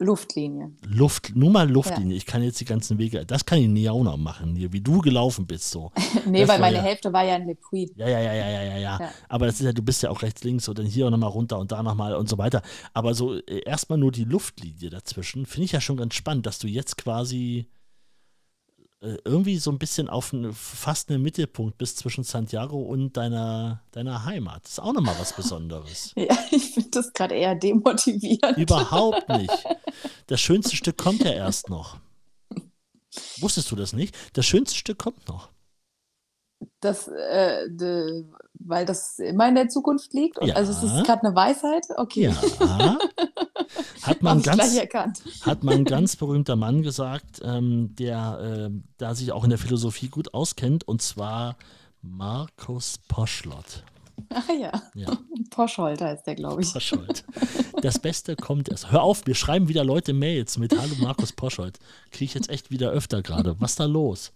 Luftlinie. 0.00 0.72
Luft, 0.84 1.34
nur 1.36 1.50
mal 1.50 1.68
Luftlinie. 1.70 2.16
Ich 2.16 2.26
kann 2.26 2.42
jetzt 2.42 2.60
die 2.60 2.64
ganzen 2.64 2.98
Wege, 2.98 3.24
das 3.24 3.44
kann 3.46 3.58
ich 3.58 3.68
nie 3.68 3.88
auch 3.88 4.02
noch 4.02 4.16
machen, 4.16 4.56
hier, 4.56 4.72
wie 4.72 4.80
du 4.80 5.00
gelaufen 5.00 5.46
bist 5.46 5.70
so. 5.70 5.92
Nee, 6.26 6.40
Das 6.40 6.48
weil 6.48 6.58
meine 6.60 6.76
ja- 6.78 6.82
Hälfte 6.82 7.12
war 7.12 7.24
ja 7.24 7.36
in 7.36 7.46
Le 7.46 7.54
Puy. 7.54 7.90
Ja, 7.94 8.08
ja, 8.08 8.20
ja, 8.20 8.32
ja, 8.32 8.48
ja, 8.48 8.62
ja, 8.62 8.76
ja. 8.78 8.98
Ja. 9.00 9.10
Aber 9.28 9.46
das 9.46 9.60
ist 9.60 9.66
ja, 9.66 9.72
du 9.72 9.82
bist 9.82 10.02
ja 10.02 10.10
auch 10.10 10.22
rechts, 10.22 10.42
links 10.42 10.68
und 10.68 10.78
dann 10.80 10.86
hier 10.86 11.08
nochmal 11.10 11.30
runter 11.30 11.58
und 11.60 11.70
da 11.70 11.80
nochmal 11.82 12.14
und 12.16 12.28
so 12.28 12.38
weiter. 12.38 12.62
Aber 12.92 13.14
so 13.14 13.34
äh, 13.34 13.62
erstmal 13.64 13.98
nur 14.00 14.10
die 14.10 14.24
Luftlinie 14.24 14.90
dazwischen, 14.90 15.46
finde 15.46 15.64
ich 15.66 15.72
ja 15.72 15.80
schon 15.80 15.96
ganz 15.96 16.14
spannend, 16.14 16.46
dass 16.46 16.58
du 16.58 16.66
jetzt 16.66 16.96
quasi 16.96 17.68
irgendwie 19.00 19.58
so 19.58 19.70
ein 19.70 19.78
bisschen 19.78 20.08
auf 20.08 20.32
einen, 20.32 20.52
fast 20.52 21.10
einen 21.10 21.22
Mittelpunkt 21.22 21.78
bist 21.78 21.98
zwischen 21.98 22.24
Santiago 22.24 22.78
und 22.78 23.16
deiner, 23.16 23.82
deiner 23.92 24.24
Heimat. 24.24 24.64
Das 24.64 24.72
ist 24.72 24.78
auch 24.80 24.92
nochmal 24.92 25.14
was 25.18 25.34
Besonderes. 25.34 26.12
Ja, 26.16 26.36
ich 26.50 26.70
finde 26.72 26.90
das 26.90 27.12
gerade 27.12 27.34
eher 27.36 27.54
demotivierend. 27.54 28.58
Überhaupt 28.58 29.28
nicht. 29.28 29.50
Das 30.28 30.40
schönste 30.40 30.76
Stück 30.76 30.98
kommt 30.98 31.24
ja 31.24 31.32
erst 31.32 31.70
noch. 31.70 31.96
Wusstest 33.38 33.70
du 33.70 33.76
das 33.76 33.94
nicht? 33.94 34.14
Das 34.34 34.44
schönste 34.46 34.76
Stück 34.76 34.98
kommt 34.98 35.26
noch. 35.26 35.48
Das, 36.80 37.08
äh, 37.08 37.68
de, 37.68 38.24
weil 38.54 38.84
das 38.86 39.18
immer 39.18 39.48
in 39.48 39.54
der 39.54 39.68
Zukunft 39.68 40.12
liegt. 40.12 40.42
Ja. 40.44 40.54
Also 40.54 40.72
es 40.72 40.82
ist 40.82 41.04
gerade 41.04 41.24
eine 41.24 41.34
Weisheit. 41.34 41.86
Okay, 41.96 42.34
Ja. 42.60 42.98
Hat 44.02 44.22
man 44.22 44.40
ganz, 44.40 44.78
hat 45.42 45.62
mal 45.62 45.74
ein 45.74 45.84
ganz 45.84 46.16
berühmter 46.16 46.56
Mann 46.56 46.82
gesagt, 46.82 47.40
ähm, 47.42 47.94
der 47.96 48.38
ähm, 48.42 48.84
da 48.96 49.14
sich 49.14 49.32
auch 49.32 49.44
in 49.44 49.50
der 49.50 49.58
Philosophie 49.58 50.08
gut 50.08 50.32
auskennt, 50.32 50.88
und 50.88 51.02
zwar 51.02 51.56
Markus 52.00 52.98
Poschlott. 53.08 53.82
Ah 54.30 54.52
ja, 54.52 54.72
Ja, 54.94 55.18
Poschholt 55.50 56.00
heißt 56.00 56.26
der, 56.26 56.34
glaube 56.34 56.62
ich. 56.62 56.72
Poscholdt. 56.72 57.24
Das 57.82 57.98
Beste 57.98 58.36
kommt 58.36 58.68
erst. 58.68 58.90
Hör 58.90 59.02
auf, 59.02 59.26
wir 59.26 59.34
schreiben 59.34 59.68
wieder 59.68 59.84
Leute 59.84 60.12
Mails 60.12 60.58
mit 60.58 60.76
Hallo 60.78 60.94
Markus 60.98 61.32
Poscholdt. 61.32 61.78
Kriege 62.10 62.24
ich 62.24 62.34
jetzt 62.34 62.50
echt 62.50 62.70
wieder 62.70 62.90
öfter 62.90 63.22
gerade. 63.22 63.56
Was 63.60 63.72
ist 63.72 63.80
da 63.80 63.84
los? 63.84 64.32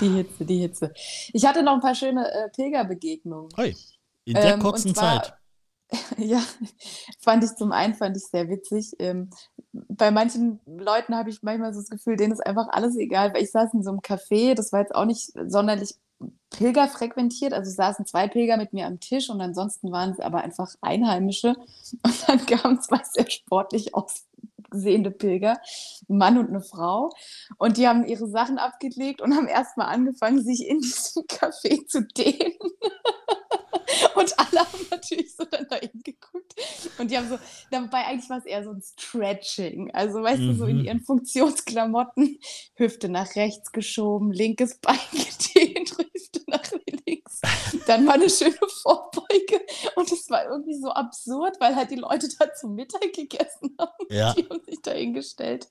Die 0.00 0.08
Hitze, 0.08 0.44
die 0.44 0.58
Hitze. 0.58 0.92
Ich 1.32 1.44
hatte 1.46 1.62
noch 1.62 1.74
ein 1.74 1.80
paar 1.80 1.94
schöne 1.94 2.30
äh, 2.30 2.48
Pilgerbegegnungen. 2.50 3.48
Hey, 3.56 3.76
in 4.24 4.34
der 4.34 4.54
Ähm, 4.54 4.60
kurzen 4.60 4.94
zwar- 4.94 5.22
Zeit. 5.22 5.34
Ja, 6.18 6.42
fand 7.20 7.44
ich 7.44 7.54
zum 7.56 7.70
einen 7.70 7.94
fand 7.94 8.16
ich 8.16 8.24
sehr 8.24 8.48
witzig. 8.48 8.92
Ähm, 8.98 9.30
bei 9.72 10.10
manchen 10.10 10.58
Leuten 10.66 11.14
habe 11.14 11.30
ich 11.30 11.42
manchmal 11.42 11.72
so 11.72 11.80
das 11.80 11.90
Gefühl, 11.90 12.16
denen 12.16 12.32
ist 12.32 12.44
einfach 12.44 12.68
alles 12.70 12.96
egal, 12.96 13.32
weil 13.34 13.42
ich 13.42 13.50
saß 13.52 13.74
in 13.74 13.82
so 13.84 13.90
einem 13.90 14.00
Café, 14.00 14.54
das 14.54 14.72
war 14.72 14.80
jetzt 14.80 14.94
auch 14.94 15.04
nicht 15.04 15.30
sonderlich 15.46 15.94
pilgerfrequentiert, 16.50 17.52
also 17.52 17.70
saßen 17.70 18.06
zwei 18.06 18.28
Pilger 18.28 18.56
mit 18.56 18.72
mir 18.72 18.86
am 18.86 18.98
Tisch 19.00 19.28
und 19.30 19.40
ansonsten 19.40 19.92
waren 19.92 20.10
es 20.12 20.20
aber 20.20 20.38
einfach 20.42 20.74
Einheimische 20.80 21.54
und 22.02 22.28
dann 22.28 22.44
kamen 22.46 22.80
zwei 22.80 23.00
sehr 23.12 23.28
sportlich 23.30 23.94
aussehende 24.74 25.10
Pilger, 25.10 25.58
ein 26.08 26.16
Mann 26.18 26.38
und 26.38 26.48
eine 26.48 26.62
Frau 26.62 27.10
und 27.58 27.76
die 27.76 27.86
haben 27.88 28.04
ihre 28.04 28.28
Sachen 28.28 28.58
abgelegt 28.58 29.20
und 29.20 29.34
haben 29.36 29.48
erstmal 29.48 29.88
angefangen, 29.88 30.42
sich 30.42 30.66
in 30.66 30.80
diesem 30.82 31.22
Café 31.24 31.86
zu 31.86 32.02
dehnen. 32.02 32.52
Und 34.14 34.38
alle 34.38 34.60
haben 34.60 34.86
natürlich 34.90 35.34
so 35.36 35.44
dann 35.44 35.66
da 35.68 35.76
hingeguckt. 35.76 36.54
Und 36.98 37.10
die 37.10 37.16
haben 37.18 37.28
so, 37.28 37.38
dabei 37.70 38.06
eigentlich 38.06 38.30
war 38.30 38.38
es 38.38 38.44
eher 38.46 38.64
so 38.64 38.70
ein 38.70 38.82
Stretching. 38.82 39.90
Also, 39.92 40.22
weißt 40.22 40.46
du, 40.48 40.54
so 40.54 40.66
in 40.66 40.78
Mhm. 40.78 40.84
ihren 40.84 41.00
Funktionsklamotten, 41.00 42.38
Hüfte 42.76 43.08
nach 43.08 43.34
rechts 43.36 43.72
geschoben, 43.72 44.32
linkes 44.32 44.78
Bein 44.78 44.98
gedehnt, 45.12 45.63
Hüfte 45.90 46.42
nach 46.46 46.64
links. 47.06 47.40
Dann 47.86 48.04
mal 48.04 48.14
eine 48.14 48.30
schöne 48.30 48.56
Vorbeuge. 48.82 49.60
Und 49.96 50.10
es 50.10 50.28
war 50.30 50.44
irgendwie 50.46 50.78
so 50.80 50.90
absurd, 50.90 51.56
weil 51.60 51.76
halt 51.76 51.90
die 51.90 51.96
Leute 51.96 52.28
da 52.38 52.52
zum 52.54 52.74
Mittag 52.74 53.12
gegessen 53.12 53.76
haben. 53.78 54.06
Ja. 54.10 54.34
Die 54.34 54.48
haben 54.48 54.62
sich 54.66 54.80
da 54.82 54.92
hingestellt. 54.92 55.68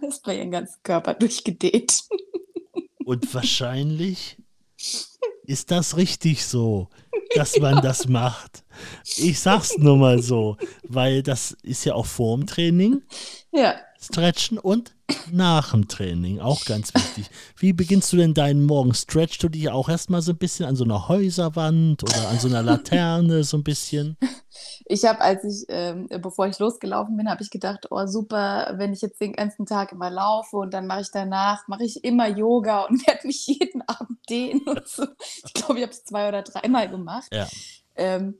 Das 0.00 0.24
war 0.24 0.34
ihren 0.34 0.50
ganzen 0.50 0.82
Körper 0.82 1.14
durchgedehnt. 1.14 2.04
Und 3.04 3.32
wahrscheinlich 3.34 4.36
ist 5.46 5.70
das 5.70 5.96
richtig 5.96 6.44
so, 6.44 6.88
dass 7.34 7.56
man 7.60 7.82
das 7.82 8.08
macht. 8.08 8.64
Ich 9.16 9.40
sag's 9.40 9.78
nur 9.78 9.96
mal 9.96 10.22
so, 10.22 10.56
weil 10.82 11.22
das 11.22 11.56
ist 11.62 11.84
ja 11.84 11.94
auch 11.94 12.06
vorm 12.06 12.46
Training. 12.46 13.02
Ja. 13.52 13.76
Stretchen 14.00 14.58
und 14.58 14.94
nach 15.30 15.72
dem 15.72 15.88
Training, 15.88 16.40
auch 16.40 16.64
ganz 16.64 16.92
wichtig. 16.94 17.30
Wie 17.56 17.72
beginnst 17.72 18.12
du 18.12 18.16
denn 18.16 18.34
deinen 18.34 18.64
Morgen? 18.64 18.94
Stretchst 18.94 19.42
du 19.42 19.48
dich 19.48 19.70
auch 19.70 19.88
erstmal 19.88 20.22
so 20.22 20.32
ein 20.32 20.38
bisschen 20.38 20.66
an 20.66 20.76
so 20.76 20.84
einer 20.84 21.08
Häuserwand 21.08 22.02
oder 22.02 22.28
an 22.28 22.38
so 22.38 22.48
einer 22.48 22.62
Laterne 22.62 23.44
so 23.44 23.56
ein 23.56 23.64
bisschen? 23.64 24.16
Ich 24.86 25.04
habe, 25.04 25.20
als 25.20 25.44
ich, 25.44 25.66
ähm, 25.68 26.08
bevor 26.22 26.46
ich 26.46 26.58
losgelaufen 26.58 27.16
bin, 27.16 27.28
habe 27.28 27.42
ich 27.42 27.50
gedacht, 27.50 27.86
oh 27.90 28.06
super, 28.06 28.74
wenn 28.76 28.92
ich 28.92 29.00
jetzt 29.00 29.20
den 29.20 29.32
ganzen 29.32 29.66
Tag 29.66 29.92
immer 29.92 30.10
laufe 30.10 30.56
und 30.56 30.72
dann 30.72 30.86
mache 30.86 31.02
ich 31.02 31.10
danach, 31.12 31.66
mache 31.68 31.84
ich 31.84 32.04
immer 32.04 32.28
Yoga 32.28 32.82
und 32.82 33.06
werde 33.06 33.26
mich 33.26 33.46
jeden 33.46 33.82
Abend 33.82 34.18
dehnen 34.28 34.62
und 34.66 34.86
so. 34.88 35.06
Ich 35.44 35.54
glaube, 35.54 35.78
ich 35.78 35.82
habe 35.82 35.92
es 35.92 36.04
zwei 36.04 36.28
oder 36.28 36.42
dreimal 36.42 36.88
gemacht. 36.88 37.28
Ja. 37.32 37.46
Ähm, 37.96 38.36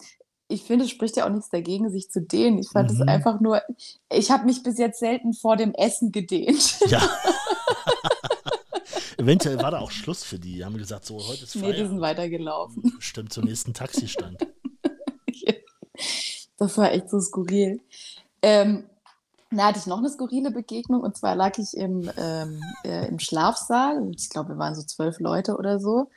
ich 0.49 0.63
finde, 0.63 0.85
es 0.85 0.91
spricht 0.91 1.17
ja 1.17 1.27
auch 1.27 1.31
nichts 1.31 1.49
dagegen, 1.51 1.91
sich 1.91 2.11
zu 2.11 2.21
dehnen. 2.23 2.59
Ich 2.59 2.69
fand 2.71 2.91
es 2.91 2.99
Mhm. 2.99 3.09
einfach 3.09 3.41
nur, 3.41 3.63
ich 4.13 4.31
habe 4.31 4.45
mich 4.45 4.63
bis 4.63 4.79
jetzt 4.79 5.01
selten 5.01 5.33
vor 5.35 5.57
dem 5.57 5.75
Essen 5.75 6.13
gedehnt. 6.13 6.79
Ja. 6.89 7.03
Eventuell 9.19 9.61
war 9.63 9.71
da 9.71 9.79
auch 9.81 9.91
Schluss 9.91 10.23
für 10.23 10.39
die. 10.39 10.55
Die 10.57 10.65
haben 10.65 10.77
gesagt, 10.77 11.07
so, 11.07 11.17
heute 11.17 11.45
ist 11.45 11.55
Nee, 11.57 11.63
die 11.63 11.67
sind 11.69 11.77
Feierabend. 11.77 12.01
weitergelaufen. 12.03 12.93
Stimmt, 13.01 13.33
zum 13.33 13.45
nächsten 13.45 13.75
Taxistand. 13.75 14.39
Das 16.59 16.79
war 16.79 16.91
echt 16.93 17.11
so 17.11 17.21
skurril. 17.21 17.83
Ähm, 18.41 18.89
da 19.51 19.67
hatte 19.67 19.79
ich 19.79 19.87
noch 19.87 19.99
eine 19.99 20.09
skurrile 20.09 20.51
Begegnung 20.51 21.03
und 21.03 21.15
zwar 21.17 21.37
lag 21.37 21.59
ich 21.59 21.77
im, 21.77 22.11
ähm, 22.17 22.63
äh, 22.83 23.09
im 23.09 23.19
Schlafsaal. 23.19 23.99
und 24.01 24.19
Ich 24.19 24.31
glaube, 24.31 24.51
wir 24.51 24.59
waren 24.59 24.75
so 24.75 24.83
zwölf 24.83 25.21
Leute 25.21 25.57
oder 25.59 25.79
so. 25.79 26.09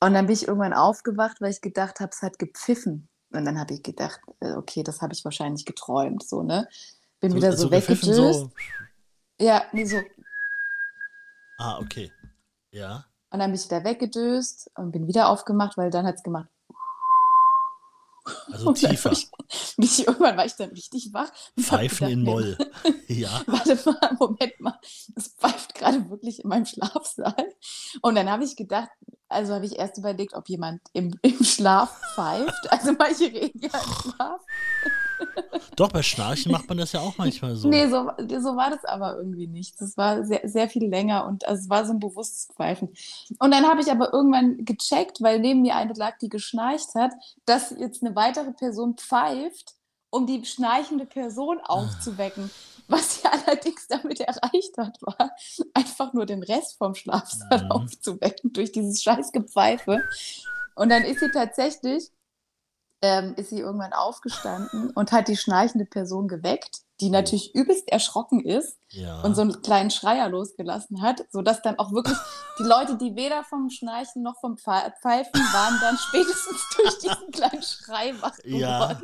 Und 0.00 0.14
dann 0.14 0.26
bin 0.26 0.34
ich 0.34 0.46
irgendwann 0.46 0.72
aufgewacht, 0.74 1.40
weil 1.40 1.50
ich 1.50 1.60
gedacht 1.60 1.98
habe, 1.98 2.10
es 2.12 2.22
hat 2.22 2.38
gepfiffen. 2.38 3.08
Und 3.34 3.44
dann 3.44 3.58
habe 3.58 3.74
ich 3.74 3.82
gedacht, 3.82 4.20
äh, 4.40 4.52
okay, 4.52 4.82
das 4.82 5.02
habe 5.02 5.12
ich 5.12 5.24
wahrscheinlich 5.24 5.64
geträumt. 5.64 6.22
So, 6.22 6.42
ne? 6.42 6.68
Bin 7.20 7.34
wieder 7.34 7.56
so, 7.56 7.68
gepfiffen, 7.68 8.08
weggedöst. 8.08 8.40
so. 8.40 8.50
Ja, 9.40 9.64
nee, 9.72 9.84
so. 9.84 9.98
Ah, 11.58 11.78
okay. 11.78 12.12
Ja. 12.70 13.06
Und 13.30 13.40
dann 13.40 13.50
bin 13.50 13.60
ich 13.60 13.64
wieder 13.66 13.84
weggedöst 13.84 14.70
und 14.76 14.92
bin 14.92 15.08
wieder 15.08 15.28
aufgemacht, 15.28 15.76
weil 15.76 15.90
dann 15.90 16.06
hat 16.06 16.16
es 16.16 16.22
gemacht. 16.22 16.48
Also 18.50 18.68
Und 18.68 18.76
tiefer. 18.76 19.12
Ich, 19.12 19.30
bin 19.76 19.84
ich, 19.84 20.06
irgendwann 20.06 20.36
war 20.36 20.46
ich 20.46 20.54
dann 20.54 20.70
richtig 20.70 21.12
wach. 21.12 21.30
Pfeifen 21.58 22.08
gedacht, 22.08 22.12
in 22.12 22.22
Moll. 22.22 22.58
Ja. 23.08 23.42
Warte 23.46 23.78
mal, 23.84 24.16
Moment 24.18 24.60
mal. 24.60 24.78
Es 25.14 25.28
pfeift 25.28 25.74
gerade 25.74 26.08
wirklich 26.08 26.42
in 26.42 26.48
meinem 26.48 26.64
Schlafsaal. 26.64 27.54
Und 28.00 28.14
dann 28.14 28.30
habe 28.30 28.44
ich 28.44 28.56
gedacht, 28.56 28.88
also 29.34 29.54
habe 29.54 29.66
ich 29.66 29.78
erst 29.78 29.98
überlegt, 29.98 30.34
ob 30.34 30.48
jemand 30.48 30.80
im, 30.92 31.18
im 31.22 31.44
Schlaf 31.44 32.00
pfeift. 32.14 32.70
Also 32.70 32.92
manche 32.98 33.24
reden 33.24 33.60
ja 33.60 33.70
im 33.78 34.12
Schlaf. 34.12 34.40
Doch, 35.76 35.90
bei 35.90 36.02
Schnarchen 36.02 36.52
macht 36.52 36.68
man 36.68 36.78
das 36.78 36.92
ja 36.92 37.00
auch 37.00 37.16
manchmal 37.18 37.56
so. 37.56 37.68
Nee, 37.68 37.86
so, 37.88 38.10
so 38.18 38.56
war 38.56 38.70
das 38.70 38.84
aber 38.84 39.16
irgendwie 39.16 39.46
nicht. 39.46 39.80
Das 39.80 39.96
war 39.96 40.24
sehr, 40.24 40.40
sehr 40.44 40.68
viel 40.68 40.86
länger 40.86 41.26
und 41.26 41.46
also 41.46 41.62
es 41.62 41.70
war 41.70 41.84
so 41.84 41.92
ein 41.92 42.00
bewusstes 42.00 42.48
Pfeifen. 42.54 42.88
Und 43.38 43.50
dann 43.50 43.66
habe 43.66 43.80
ich 43.80 43.90
aber 43.90 44.12
irgendwann 44.12 44.64
gecheckt, 44.64 45.22
weil 45.22 45.40
neben 45.40 45.62
mir 45.62 45.76
eine 45.76 45.92
lag, 45.94 46.18
die 46.18 46.28
geschnarcht 46.28 46.94
hat, 46.94 47.12
dass 47.46 47.70
jetzt 47.70 48.04
eine 48.04 48.14
weitere 48.14 48.52
Person 48.52 48.96
pfeift, 48.96 49.74
um 50.10 50.26
die 50.26 50.44
schnarchende 50.44 51.06
Person 51.06 51.58
aufzuwecken. 51.60 52.50
Was 52.88 53.16
sie 53.22 53.28
allerdings 53.46 53.86
damit 53.88 54.20
erreicht 54.20 54.76
hat, 54.78 54.98
war 55.02 55.30
einfach 55.74 56.12
nur 56.12 56.26
den 56.26 56.42
Rest 56.42 56.76
vom 56.78 56.94
Schlafsaal 56.94 57.64
Mhm. 57.64 57.70
aufzuwecken 57.70 58.52
durch 58.52 58.72
dieses 58.72 59.02
scheiß 59.02 59.32
Gepfeife. 59.32 60.02
Und 60.76 60.88
dann 60.90 61.02
ist 61.04 61.20
sie 61.20 61.30
tatsächlich, 61.30 62.10
ähm, 63.02 63.34
ist 63.36 63.50
sie 63.50 63.60
irgendwann 63.60 63.92
aufgestanden 63.92 64.90
und 64.90 65.12
hat 65.12 65.28
die 65.28 65.36
schnarchende 65.36 65.84
Person 65.84 66.26
geweckt, 66.28 66.80
die 67.00 67.10
natürlich 67.10 67.54
übelst 67.54 67.88
erschrocken 67.90 68.40
ist 68.44 68.78
ja. 68.90 69.20
und 69.22 69.34
so 69.34 69.42
einen 69.42 69.60
kleinen 69.62 69.90
Schreier 69.90 70.28
losgelassen 70.28 71.02
hat, 71.02 71.24
sodass 71.30 71.60
dann 71.62 71.78
auch 71.78 71.92
wirklich 71.92 72.16
die 72.58 72.62
Leute, 72.62 72.96
die 72.96 73.14
weder 73.16 73.44
vom 73.44 73.68
Schnarchen 73.68 74.22
noch 74.22 74.38
vom 74.40 74.54
Pfe- 74.54 74.92
Pfeifen 75.02 75.40
waren, 75.52 75.78
dann 75.80 75.96
spätestens 76.08 76.68
durch 76.76 76.98
diesen 76.98 77.30
kleinen 77.30 77.62
Schrei 77.62 78.14
wach 78.22 78.36
Ja. 78.44 79.00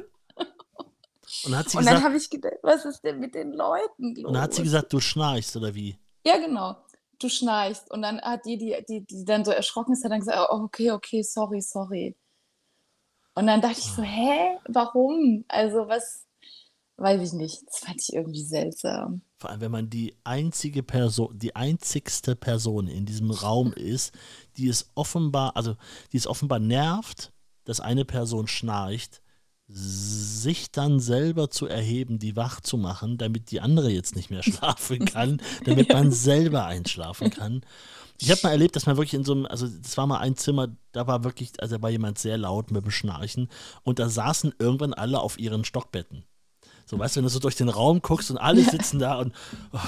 Und 1.44 1.56
hat 1.56 1.70
sie 1.70 1.78
Und 1.78 1.86
dann 1.86 1.94
gesagt, 1.94 2.04
habe 2.04 2.16
ich 2.16 2.30
gedacht, 2.30 2.54
was 2.62 2.84
ist 2.84 3.02
denn 3.02 3.20
mit 3.20 3.34
den 3.34 3.52
Leuten 3.52 4.14
los? 4.16 4.24
und 4.26 4.34
dann 4.34 4.42
hat 4.42 4.54
sie 4.54 4.62
gesagt, 4.62 4.92
du 4.92 5.00
schnarchst 5.00 5.56
oder 5.56 5.74
wie? 5.74 5.98
Ja, 6.24 6.38
genau. 6.38 6.76
Du 7.18 7.28
schnarchst. 7.28 7.90
Und 7.90 8.02
dann 8.02 8.20
hat 8.20 8.44
die, 8.46 8.56
die, 8.56 8.76
die, 8.88 9.04
die 9.04 9.24
dann 9.24 9.44
so 9.44 9.50
erschrocken 9.50 9.92
ist, 9.92 10.04
hat 10.04 10.10
dann 10.10 10.20
gesagt, 10.20 10.48
oh, 10.50 10.62
okay, 10.64 10.90
okay, 10.90 11.22
sorry, 11.22 11.60
sorry. 11.60 12.16
Und 13.34 13.46
dann 13.46 13.60
dachte 13.60 13.78
ich 13.78 13.86
so, 13.86 14.02
hä, 14.02 14.58
warum? 14.68 15.44
Also 15.48 15.88
was, 15.88 16.26
weiß 17.00 17.20
ich 17.22 17.32
nicht. 17.32 17.62
Das 17.66 17.78
fand 17.78 18.00
ich 18.00 18.12
irgendwie 18.12 18.44
seltsam. 18.44 19.22
Vor 19.38 19.50
allem, 19.50 19.60
wenn 19.60 19.70
man 19.70 19.90
die 19.90 20.14
einzige 20.24 20.82
Person, 20.82 21.38
die 21.38 21.56
einzigste 21.56 22.36
Person 22.36 22.86
in 22.86 23.06
diesem 23.06 23.30
Raum 23.30 23.72
ist, 23.76 24.14
die 24.56 24.68
es 24.68 24.90
offenbar, 24.94 25.56
also 25.56 25.76
die 26.12 26.18
es 26.18 26.26
offenbar 26.26 26.58
nervt, 26.58 27.32
dass 27.64 27.80
eine 27.80 28.04
Person 28.04 28.46
schnarcht, 28.46 29.22
sich 29.72 30.72
dann 30.72 31.00
selber 31.00 31.50
zu 31.50 31.66
erheben, 31.66 32.18
die 32.18 32.36
wach 32.36 32.60
zu 32.60 32.76
machen, 32.76 33.18
damit 33.18 33.50
die 33.50 33.60
andere 33.60 33.90
jetzt 33.90 34.16
nicht 34.16 34.30
mehr 34.30 34.42
schlafen 34.44 35.04
kann, 35.04 35.40
damit 35.64 35.92
man 35.92 36.12
selber 36.12 36.66
einschlafen 36.66 37.30
kann. 37.30 37.62
Ich 38.18 38.30
habe 38.30 38.40
mal 38.42 38.50
erlebt, 38.50 38.76
dass 38.76 38.86
man 38.86 38.96
wirklich 38.96 39.14
in 39.14 39.24
so 39.24 39.32
einem, 39.32 39.46
also 39.46 39.66
das 39.66 39.96
war 39.96 40.06
mal 40.06 40.18
ein 40.18 40.36
Zimmer, 40.36 40.68
da 40.92 41.06
war 41.06 41.24
wirklich, 41.24 41.52
also 41.58 41.76
da 41.76 41.82
war 41.82 41.90
jemand 41.90 42.18
sehr 42.18 42.36
laut 42.36 42.70
mit 42.70 42.84
dem 42.84 42.90
Schnarchen 42.90 43.48
und 43.82 43.98
da 43.98 44.08
saßen 44.08 44.54
irgendwann 44.58 44.92
alle 44.92 45.20
auf 45.20 45.38
ihren 45.38 45.64
Stockbetten. 45.64 46.24
So, 46.90 46.98
weißt 46.98 47.14
du, 47.14 47.18
wenn 47.18 47.24
du 47.24 47.30
so 47.30 47.38
durch 47.38 47.54
den 47.54 47.68
Raum 47.68 48.02
guckst 48.02 48.32
und 48.32 48.38
alle 48.38 48.64
sitzen 48.64 48.98
da 48.98 49.20
und 49.20 49.32
oh, 49.72 49.78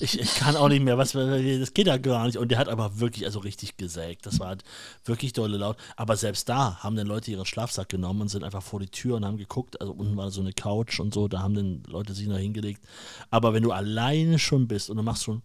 ich, 0.00 0.18
ich 0.18 0.34
kann 0.36 0.56
auch 0.56 0.70
nicht 0.70 0.82
mehr, 0.82 0.96
was, 0.96 1.12
das 1.12 1.74
geht 1.74 1.86
ja 1.86 1.98
gar 1.98 2.24
nicht. 2.24 2.38
Und 2.38 2.48
der 2.48 2.56
hat 2.56 2.70
aber 2.70 3.00
wirklich, 3.00 3.26
also 3.26 3.38
richtig 3.40 3.76
gesägt. 3.76 4.24
Das 4.24 4.40
war 4.40 4.48
halt 4.48 4.64
wirklich 5.04 5.34
dolle 5.34 5.58
laut. 5.58 5.76
Aber 5.94 6.16
selbst 6.16 6.48
da 6.48 6.78
haben 6.78 6.96
dann 6.96 7.06
Leute 7.06 7.30
ihren 7.30 7.44
Schlafsack 7.44 7.90
genommen 7.90 8.22
und 8.22 8.28
sind 8.28 8.44
einfach 8.44 8.62
vor 8.62 8.80
die 8.80 8.88
Tür 8.88 9.16
und 9.16 9.26
haben 9.26 9.36
geguckt. 9.36 9.78
Also 9.78 9.92
unten 9.92 10.16
war 10.16 10.30
so 10.30 10.40
eine 10.40 10.54
Couch 10.54 11.00
und 11.00 11.12
so, 11.12 11.28
da 11.28 11.40
haben 11.40 11.52
dann 11.52 11.82
Leute 11.86 12.14
sich 12.14 12.26
noch 12.26 12.38
hingelegt. 12.38 12.82
Aber 13.28 13.52
wenn 13.52 13.62
du 13.62 13.72
alleine 13.72 14.38
schon 14.38 14.66
bist 14.66 14.88
und 14.88 14.96
du 14.96 15.02
machst 15.02 15.24
schon. 15.24 15.42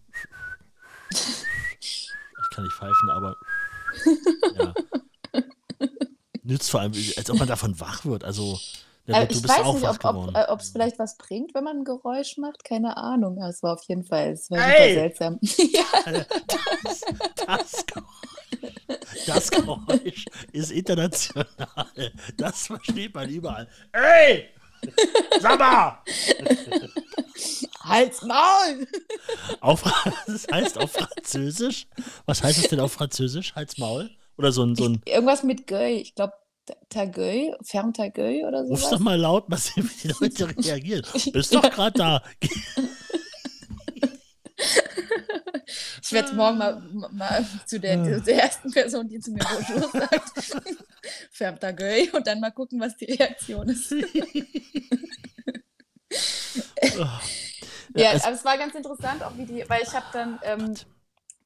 Ich 1.12 2.10
kann 2.52 2.64
nicht 2.64 2.78
pfeifen, 2.78 3.10
aber. 3.10 3.36
Ja. 4.58 4.74
Nützt 6.44 6.72
vor 6.72 6.80
allem, 6.80 6.94
als 7.18 7.30
ob 7.30 7.40
man 7.40 7.48
davon 7.50 7.78
wach 7.82 8.06
wird. 8.06 8.24
Also. 8.24 8.58
Ja, 9.08 9.24
du 9.26 9.34
ich 9.34 9.48
weiß 9.48 9.74
nicht, 9.74 10.06
ob 10.50 10.60
es 10.60 10.70
äh, 10.70 10.72
vielleicht 10.74 11.00
was 11.00 11.18
bringt, 11.18 11.54
wenn 11.54 11.64
man 11.64 11.78
ein 11.78 11.84
Geräusch 11.86 12.38
macht. 12.38 12.66
Keine 12.66 12.98
Ahnung. 12.98 13.42
Es 13.42 13.64
war 13.64 13.74
auf 13.74 13.84
jeden 13.88 14.04
Fall, 14.04 14.32
es 14.34 14.52
war 14.52 14.60
Ey! 14.60 14.66
super 14.66 15.00
seltsam. 15.00 15.40
ja, 15.42 16.26
Das, 17.46 17.86
Geräusch, 17.86 19.26
das 19.26 19.52
Geräusch 19.52 20.26
ist 20.52 20.72
international. 20.72 21.48
Das 22.36 22.68
versteht 22.68 23.16
man 23.16 23.30
überall. 23.30 23.68
Ey! 23.94 24.50
Sag 25.40 25.58
mal! 25.58 26.00
Halt's 27.80 28.22
Maul! 28.24 28.88
Auf, 29.62 29.84
das 30.28 30.48
heißt 30.52 30.78
auf 30.78 30.92
Französisch. 30.92 31.88
Was 32.26 32.44
heißt 32.44 32.60
es 32.60 32.68
denn 32.68 32.82
auf 32.82 32.92
Französisch? 32.92 33.56
Halt's 33.56 33.78
Maul? 33.78 34.10
Oder 34.38 34.52
so 34.52 34.64
ein, 34.64 34.76
so 34.76 34.86
ein 34.86 35.02
Irgendwas 35.06 35.44
mit 35.44 35.66
Gueule. 35.66 35.92
Ich 35.92 36.14
glaube, 36.14 36.34
Tagueil, 36.90 37.58
Ferme 37.64 37.94
Tagueil 37.94 38.46
oder 38.46 38.62
ruf's 38.62 38.82
sowas. 38.82 38.92
doch 38.92 39.00
mal 39.00 39.20
laut, 39.20 39.50
mal 39.50 39.58
sehen, 39.58 39.90
wie 39.90 40.08
die 40.08 40.14
Leute 40.20 40.58
reagieren. 40.66 41.06
Bist 41.34 41.54
doch 41.54 41.70
gerade 41.70 41.98
da. 41.98 42.24
Ich 46.02 46.14
werde 46.14 46.34
morgen 46.36 46.58
mal, 46.58 46.82
mal 47.12 47.46
zu 47.66 47.80
der, 47.80 47.98
der 48.22 48.44
ersten 48.44 48.72
Person, 48.72 49.10
die 49.10 49.20
zu 49.20 49.32
mir 49.32 49.44
Bonjour 49.44 49.92
sagt, 49.92 50.32
Ferme 51.32 51.60
Tagueil 51.60 52.10
und 52.14 52.26
dann 52.26 52.40
mal 52.40 52.52
gucken, 52.52 52.80
was 52.80 52.96
die 52.96 53.06
Reaktion 53.06 53.68
ist. 53.68 53.94
Ja, 57.94 58.12
aber 58.24 58.32
es 58.32 58.46
war 58.46 58.58
ganz 58.58 58.74
interessant, 58.76 59.22
auch 59.24 59.38
wie 59.38 59.46
die, 59.46 59.66
weil 59.68 59.84
ich 59.84 59.94
habe 59.94 60.06
dann 60.14 60.40
ähm, 60.44 60.74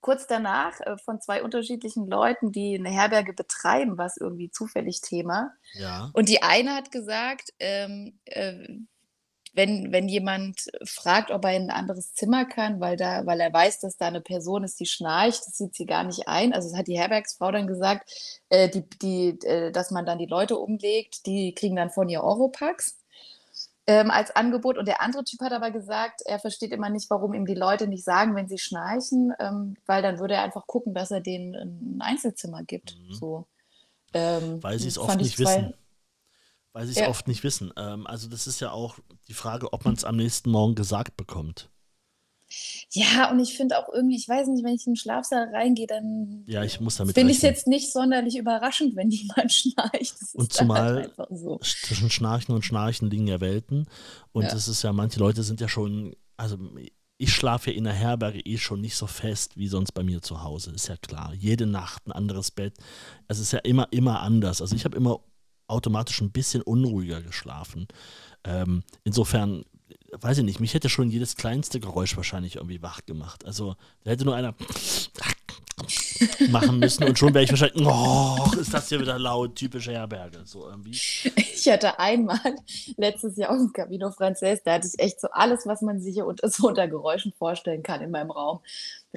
kurz 0.01 0.27
danach 0.27 0.79
äh, 0.81 0.97
von 0.97 1.21
zwei 1.21 1.43
unterschiedlichen 1.43 2.07
Leuten, 2.07 2.51
die 2.51 2.75
eine 2.75 2.89
Herberge 2.89 3.33
betreiben, 3.33 3.97
was 3.97 4.17
irgendwie 4.17 4.49
zufällig 4.49 5.01
Thema. 5.01 5.51
ja. 5.73 6.09
Und 6.13 6.27
die 6.27 6.41
eine 6.41 6.75
hat 6.75 6.91
gesagt, 6.91 7.53
ähm, 7.59 8.19
äh, 8.25 8.67
wenn, 9.53 9.91
wenn 9.91 10.07
jemand 10.07 10.71
fragt, 10.85 11.29
ob 11.29 11.43
er 11.43 11.55
in 11.55 11.63
ein 11.63 11.71
anderes 11.71 12.13
Zimmer 12.13 12.45
kann, 12.45 12.79
weil, 12.79 12.95
da, 12.95 13.25
weil 13.25 13.39
er 13.41 13.51
weiß, 13.51 13.79
dass 13.79 13.97
da 13.97 14.07
eine 14.07 14.21
Person 14.21 14.63
ist, 14.63 14.79
die 14.79 14.85
schnarcht, 14.85 15.45
das 15.45 15.57
sieht 15.57 15.75
sie 15.75 15.85
gar 15.85 16.03
nicht 16.03 16.27
ein. 16.27 16.53
Also 16.53 16.69
das 16.69 16.77
hat 16.77 16.87
die 16.87 16.97
Herbergsfrau 16.97 17.51
dann 17.51 17.67
gesagt, 17.67 18.09
äh, 18.49 18.69
die, 18.69 18.89
die, 19.01 19.45
äh, 19.45 19.71
dass 19.71 19.91
man 19.91 20.05
dann 20.05 20.19
die 20.19 20.25
Leute 20.25 20.57
umlegt, 20.57 21.25
die 21.25 21.53
kriegen 21.53 21.75
dann 21.75 21.89
von 21.89 22.07
ihr 22.07 22.23
Oropax 22.23 23.00
ähm, 23.87 24.11
als 24.11 24.31
Angebot. 24.35 24.77
Und 24.77 24.87
der 24.87 25.01
andere 25.01 25.23
Typ 25.23 25.41
hat 25.41 25.51
aber 25.53 25.71
gesagt, 25.71 26.21
er 26.25 26.39
versteht 26.39 26.71
immer 26.71 26.89
nicht, 26.89 27.09
warum 27.09 27.33
ihm 27.33 27.45
die 27.45 27.55
Leute 27.55 27.87
nicht 27.87 28.03
sagen, 28.03 28.35
wenn 28.35 28.47
sie 28.47 28.57
schnarchen, 28.59 29.33
ähm, 29.39 29.75
weil 29.85 30.01
dann 30.01 30.19
würde 30.19 30.35
er 30.35 30.43
einfach 30.43 30.67
gucken, 30.67 30.93
dass 30.93 31.11
er 31.11 31.21
denen 31.21 31.55
ein 31.55 32.01
Einzelzimmer 32.01 32.63
gibt. 32.63 32.95
Mhm. 32.97 33.13
So. 33.13 33.47
Ähm, 34.13 34.61
Weil 34.61 34.77
sie 34.79 34.87
es 34.89 34.97
oft 34.97 35.15
ich 35.15 35.17
nicht 35.27 35.37
zwei- 35.37 35.57
wissen. 35.57 35.73
weil 36.73 36.85
sie 36.85 36.91
es 36.91 36.99
Ja. 36.99 37.07
oft 37.09 37.27
nicht 37.27 37.43
wissen. 37.43 37.71
Ähm, 37.77 38.05
also 38.07 38.27
das 38.29 38.45
ist 38.47 38.59
ja 38.59 38.71
auch 38.71 38.97
die 39.27 39.33
Frage, 39.33 39.71
ob 39.73 39.85
man 39.85 39.93
es 39.93 40.03
am 40.05 40.15
nächsten 40.17 40.51
Morgen 40.51 40.75
gesagt 40.75 41.17
bekommt. 41.17 41.69
Ja, 42.91 43.31
und 43.31 43.39
ich 43.39 43.55
finde 43.55 43.77
auch 43.77 43.91
irgendwie, 43.93 44.15
ich 44.17 44.27
weiß 44.27 44.47
nicht, 44.49 44.63
wenn 44.63 44.75
ich 44.75 44.85
in 44.87 44.93
den 44.93 44.97
Schlafsaal 44.97 45.49
reingehe, 45.53 45.87
dann 45.87 46.43
Ja, 46.47 46.63
ich 46.63 46.79
muss 46.79 46.97
damit 46.97 47.15
finde 47.15 47.31
ich 47.31 47.37
es 47.37 47.43
jetzt 47.43 47.67
nicht 47.67 47.91
sonderlich 47.91 48.37
überraschend, 48.37 48.95
wenn 48.95 49.09
jemand 49.11 49.51
schnarcht. 49.51 50.15
Das 50.19 50.33
Und 50.33 50.51
dann 50.51 50.67
zumal- 50.67 50.95
halt 51.17 51.29
so. 51.31 51.57
Zwischen 51.59 52.09
Schnarchen 52.09 52.53
und 52.55 52.63
Schnarchen 52.65 53.09
liegen 53.09 53.27
ja 53.27 53.39
Welten. 53.41 53.87
Und 54.31 54.43
Ja. 54.43 54.53
es 54.53 54.67
ist 54.67 54.83
ja, 54.83 54.91
manche 54.93 55.19
Leute 55.19 55.43
sind 55.43 55.61
ja 55.61 55.67
schon, 55.67 56.15
also 56.37 56.57
ich 57.17 57.31
schlafe 57.33 57.69
ja 57.71 57.77
in 57.77 57.83
der 57.83 57.93
Herberge 57.93 58.39
eh 58.39 58.57
schon 58.57 58.81
nicht 58.81 58.95
so 58.95 59.05
fest 59.05 59.55
wie 59.55 59.67
sonst 59.67 59.91
bei 59.91 60.01
mir 60.03 60.21
zu 60.23 60.41
Hause, 60.43 60.71
ist 60.71 60.87
ja 60.87 60.97
klar. 60.97 61.33
Jede 61.35 61.67
Nacht 61.67 62.07
ein 62.07 62.11
anderes 62.11 62.49
Bett. 62.49 62.73
Es 63.27 63.37
ist 63.39 63.51
ja 63.53 63.59
immer, 63.59 63.87
immer 63.91 64.21
anders. 64.21 64.59
Also 64.61 64.75
ich 64.75 64.85
habe 64.85 64.97
immer 64.97 65.19
automatisch 65.67 66.19
ein 66.21 66.31
bisschen 66.31 66.63
unruhiger 66.63 67.21
geschlafen. 67.21 67.87
Ähm, 68.43 68.83
insofern, 69.03 69.63
weiß 70.19 70.39
ich 70.39 70.43
nicht, 70.43 70.59
mich 70.59 70.73
hätte 70.73 70.89
schon 70.89 71.09
jedes 71.09 71.35
kleinste 71.35 71.79
Geräusch 71.79 72.17
wahrscheinlich 72.17 72.55
irgendwie 72.55 72.81
wach 72.81 73.05
gemacht. 73.05 73.45
Also 73.45 73.75
da 74.03 74.11
hätte 74.11 74.25
nur 74.25 74.35
einer 74.35 74.53
machen 76.49 76.79
müssen 76.79 77.03
und 77.05 77.17
schon 77.17 77.33
wäre 77.33 77.43
ich 77.43 77.49
wahrscheinlich, 77.49 77.85
oh, 77.85 78.51
ist 78.59 78.73
das 78.73 78.89
hier 78.89 78.99
wieder 78.99 79.17
laut, 79.17 79.55
typische 79.55 79.91
Herberge, 79.91 80.41
so 80.45 80.67
irgendwie. 80.67 80.91
Ich 80.91 81.67
hatte 81.67 81.99
einmal 81.99 82.39
letztes 82.97 83.37
Jahr 83.37 83.51
auf 83.51 83.57
dem 83.57 83.73
Camino 83.73 84.11
Frances, 84.11 84.61
da 84.63 84.73
hatte 84.73 84.87
ich 84.87 84.99
echt 84.99 85.21
so 85.21 85.29
alles, 85.31 85.65
was 85.65 85.81
man 85.81 85.99
sich 85.99 86.13
hier 86.13 86.25
unter, 86.25 86.49
so 86.49 86.67
unter 86.67 86.87
Geräuschen 86.87 87.33
vorstellen 87.33 87.83
kann 87.83 88.01
in 88.01 88.11
meinem 88.11 88.31
Raum. 88.31 88.59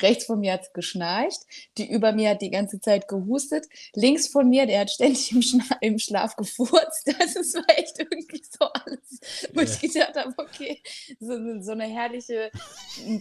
Rechts 0.00 0.26
von 0.26 0.40
mir 0.40 0.54
hat 0.54 0.62
es 0.62 0.72
geschnarcht, 0.72 1.40
die 1.78 1.90
über 1.90 2.12
mir 2.12 2.30
hat 2.30 2.42
die 2.42 2.50
ganze 2.50 2.80
Zeit 2.80 3.08
gehustet, 3.08 3.66
links 3.94 4.28
von 4.28 4.48
mir, 4.48 4.66
der 4.66 4.80
hat 4.80 4.90
ständig 4.90 5.30
im, 5.32 5.42
Schna 5.42 5.64
im 5.80 5.98
Schlaf 5.98 6.36
gefurzt. 6.36 7.04
Das 7.18 7.36
ist 7.36 7.54
war 7.54 7.64
echt 7.78 7.98
irgendwie 7.98 8.42
so 8.50 8.66
alles, 8.66 9.20
wo 9.52 9.60
ich 9.60 9.80
gedacht 9.80 10.14
habe, 10.16 10.34
okay, 10.36 10.82
so, 11.20 11.60
so 11.60 11.72
eine 11.72 11.84
herrliche, 11.84 12.50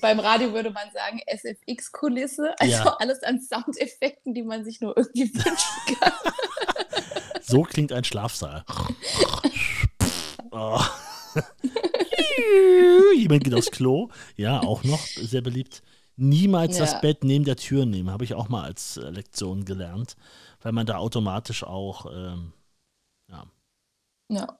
beim 0.02 0.20
Radio 0.20 0.54
würde 0.54 0.72
man 0.72 0.90
sagen, 0.94 1.22
SFX-Kulisse, 1.28 2.54
also 2.60 2.74
Ja. 2.74 2.96
alles 3.00 3.22
an 3.24 3.40
Soundeffekten, 3.42 4.34
die 4.34 4.44
man 4.44 4.64
sich 4.66 4.82
nur 4.82 4.98
irgendwie 4.98 5.34
wünschen 5.34 5.98
kann. 6.00 6.12
So 7.42 7.62
klingt 7.64 7.92
ein 7.92 8.04
Schlafsaal. 8.04 8.66
Oh. 10.52 10.80
Jemand 13.16 13.44
geht 13.44 13.54
aufs 13.54 13.72
Klo. 13.72 14.10
Ja, 14.36 14.62
auch 14.62 14.84
noch 14.84 15.06
sehr 15.06 15.42
beliebt. 15.42 15.82
Niemals 16.16 16.78
das 16.78 16.92
Ja. 16.94 17.00
Bett 17.00 17.24
neben 17.24 17.44
der 17.46 17.56
Tür 17.56 17.86
nehmen, 17.86 18.12
habe 18.12 18.24
ich 18.24 18.34
auch 18.36 18.48
mal 18.50 18.64
als 18.64 18.98
äh, 18.98 19.10
Lektion 19.10 19.66
gelernt, 19.66 20.16
weil 20.62 20.72
man 20.72 20.86
da 20.86 20.98
automatisch 20.98 21.64
auch, 21.64 22.06
ähm, 22.14 22.54
ja, 23.30 23.46
Ja. 24.30 24.60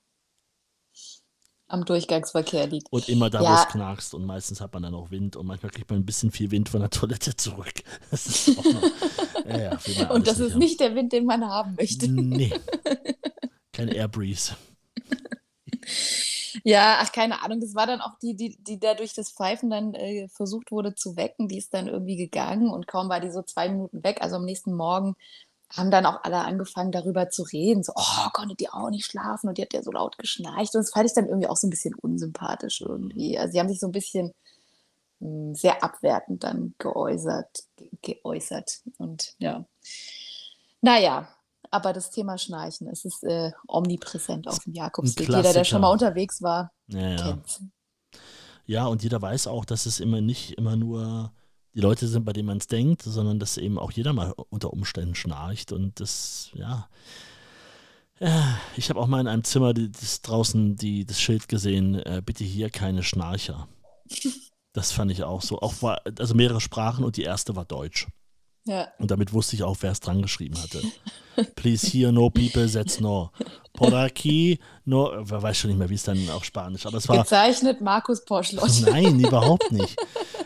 Am 1.68 1.86
Durchgangsverkehr 1.86 2.68
liegt. 2.68 2.92
und 2.92 3.10
immer 3.10 3.30
da, 3.32 3.40
wo 3.40 3.44
Ja. 3.46 3.64
es 3.64 3.68
knackst 3.70 4.14
und 4.14 4.26
meistens 4.26 4.62
hat 4.62 4.74
man 4.74 4.84
dann 4.84 4.94
auch 4.94 5.10
Wind 5.10 5.36
und 5.36 5.48
manchmal 5.48 5.72
kriegt 5.72 5.90
man 5.90 6.00
ein 6.00 6.06
bisschen 6.06 6.30
viel 6.32 6.52
Wind 6.52 6.70
von 6.70 6.82
der 6.82 6.90
Toilette 6.92 7.36
zurück. 7.36 7.74
Das 8.12 8.26
ist 8.28 8.58
auch 8.60 8.64
noch, 8.66 8.84
ja, 9.48 10.10
Und 10.12 10.28
das 10.28 10.40
ist 10.40 10.52
haben. 10.54 10.60
nicht 10.60 10.80
der 10.80 10.94
Wind, 10.96 11.14
den 11.14 11.26
man 11.26 11.44
haben 11.46 11.76
möchte. 11.76 12.08
Nee. 12.12 12.54
Kein 13.74 13.88
Airbreeze. 13.90 14.56
Ja, 16.64 16.98
ach, 17.00 17.12
keine 17.12 17.42
Ahnung. 17.44 17.60
Das 17.62 17.76
war 17.76 17.88
dann 17.88 18.02
auch 18.02 18.18
die, 18.22 18.36
die, 18.36 18.58
die 18.64 18.80
da 18.80 18.94
durch 18.94 19.14
das 19.14 19.32
Pfeifen 19.32 19.70
dann 19.70 19.94
äh, 19.94 20.28
versucht 20.30 20.72
wurde 20.72 20.96
zu 20.96 21.16
wecken. 21.16 21.48
Die 21.48 21.58
ist 21.58 21.74
dann 21.74 21.88
irgendwie 21.88 22.16
gegangen 22.18 22.70
und 22.70 22.88
kaum 22.88 23.10
war 23.10 23.20
die 23.20 23.32
so 23.32 23.42
zwei 23.42 23.70
Minuten 23.70 24.04
weg. 24.04 24.22
Also 24.22 24.36
am 24.38 24.46
nächsten 24.46 24.74
Morgen 24.74 25.16
haben 25.72 25.90
dann 25.92 26.06
auch 26.06 26.24
alle 26.24 26.40
angefangen, 26.40 26.92
darüber 26.92 27.30
zu 27.30 27.44
reden. 27.44 27.84
So, 27.84 27.94
oh, 27.96 28.30
konnte 28.34 28.56
die 28.56 28.70
auch 28.70 28.90
nicht 28.90 29.06
schlafen 29.06 29.50
und 29.50 29.58
die 29.58 29.64
hat 29.64 29.74
ja 29.74 29.82
so 29.84 29.92
laut 29.92 30.18
geschnarcht. 30.18 30.76
Und 30.76 30.82
das 30.82 30.92
fand 30.92 31.08
ich 31.08 31.14
dann 31.14 31.28
irgendwie 31.28 31.48
auch 31.48 31.58
so 31.58 31.68
ein 31.68 31.72
bisschen 31.72 31.96
unsympathisch 31.96 32.82
irgendwie. 32.82 33.38
Also 33.40 33.54
sie 33.54 33.60
haben 33.60 33.70
sich 33.70 33.80
so 33.80 33.88
ein 33.88 33.92
bisschen 33.92 34.34
mh, 35.20 35.56
sehr 35.56 35.84
abwertend 35.84 36.44
dann 36.44 36.76
geäußert, 36.80 37.64
ge 37.78 37.90
geäußert. 38.02 38.82
Und 39.00 39.36
ja. 39.40 39.66
Naja, 40.82 41.28
aber 41.74 41.92
das 41.92 42.12
Thema 42.12 42.38
Schnarchen, 42.38 42.88
es 42.88 43.04
ist 43.04 43.24
äh, 43.24 43.52
omnipräsent 43.68 44.48
auf 44.48 44.60
dem 44.60 44.74
Jakobsweg. 44.74 45.28
Jeder, 45.28 45.54
der 45.54 45.64
schon 45.64 45.82
mal 45.82 45.92
unterwegs 45.92 46.42
war, 46.42 46.72
Ja, 46.88 47.10
ja. 47.10 47.16
kennt's. 47.16 47.64
Ja, 48.66 48.86
und 48.86 49.02
jeder 49.04 49.22
weiß 49.22 49.48
auch, 49.48 49.66
dass 49.66 49.86
es 49.86 50.00
immer 50.00 50.22
nicht 50.22 50.52
immer 50.52 50.76
nur 50.76 51.34
die 51.74 51.82
Leute 51.82 52.08
sind, 52.08 52.26
bei 52.26 52.34
denen 52.34 52.46
man 52.46 52.60
es 52.60 52.68
denkt, 52.68 53.02
sondern 53.02 53.40
dass 53.40 53.58
eben 53.58 53.80
auch 53.80 53.92
jeder 53.92 54.14
mal 54.14 54.34
unter 54.50 54.72
Umständen 54.72 55.16
schnarcht. 55.16 55.72
Und 55.72 56.00
das, 56.00 56.52
ja. 56.54 56.88
ja 58.20 58.58
ich 58.78 58.90
habe 58.90 59.00
auch 59.00 59.08
mal 59.08 59.20
in 59.20 59.28
einem 59.28 59.44
Zimmer 59.44 59.74
die, 59.74 59.92
das 59.92 60.22
draußen 60.22 60.76
die, 60.76 61.06
das 61.06 61.20
Schild 61.20 61.48
gesehen, 61.48 61.96
äh, 61.96 62.22
bitte 62.24 62.44
hier 62.44 62.70
keine 62.70 63.04
Schnarcher. 63.04 63.68
Das 64.76 64.92
fand 64.92 65.12
ich 65.12 65.24
auch 65.24 65.44
so. 65.44 65.60
Auch 65.60 65.84
war, 65.84 66.02
also 66.18 66.34
mehrere 66.34 66.60
Sprachen 66.60 67.06
und 67.06 67.16
die 67.16 67.22
erste 67.22 67.56
war 67.56 67.64
Deutsch. 67.64 68.08
Ja. 68.66 68.88
Und 68.98 69.12
damit 69.12 69.34
wusste 69.34 69.56
ich 69.56 69.64
auch, 69.64 69.78
wer 69.82 69.92
es 69.92 70.00
dran 70.00 70.22
geschrieben 70.22 70.56
hatte. 70.62 70.82
Please 71.56 71.86
here, 71.88 72.12
no 72.14 72.30
people, 72.30 72.70
that's 72.70 73.00
no. 73.00 73.32
Por 73.74 73.92
aquí, 73.94 74.60
no. 74.86 75.12
Wer 75.24 75.42
weiß 75.42 75.58
schon 75.58 75.70
nicht 75.72 75.80
mehr, 75.80 75.90
wie 75.90 75.96
es 75.96 76.04
dann 76.04 76.30
auf 76.30 76.46
Spanisch, 76.46 76.86
aber 76.86 76.98
es 76.98 77.10
war. 77.10 77.24
Gezeichnet 77.24 77.82
Markus 77.82 78.24
Poschlott. 78.24 78.70
Nein, 78.86 79.20
überhaupt 79.20 79.72
nicht. 79.72 79.98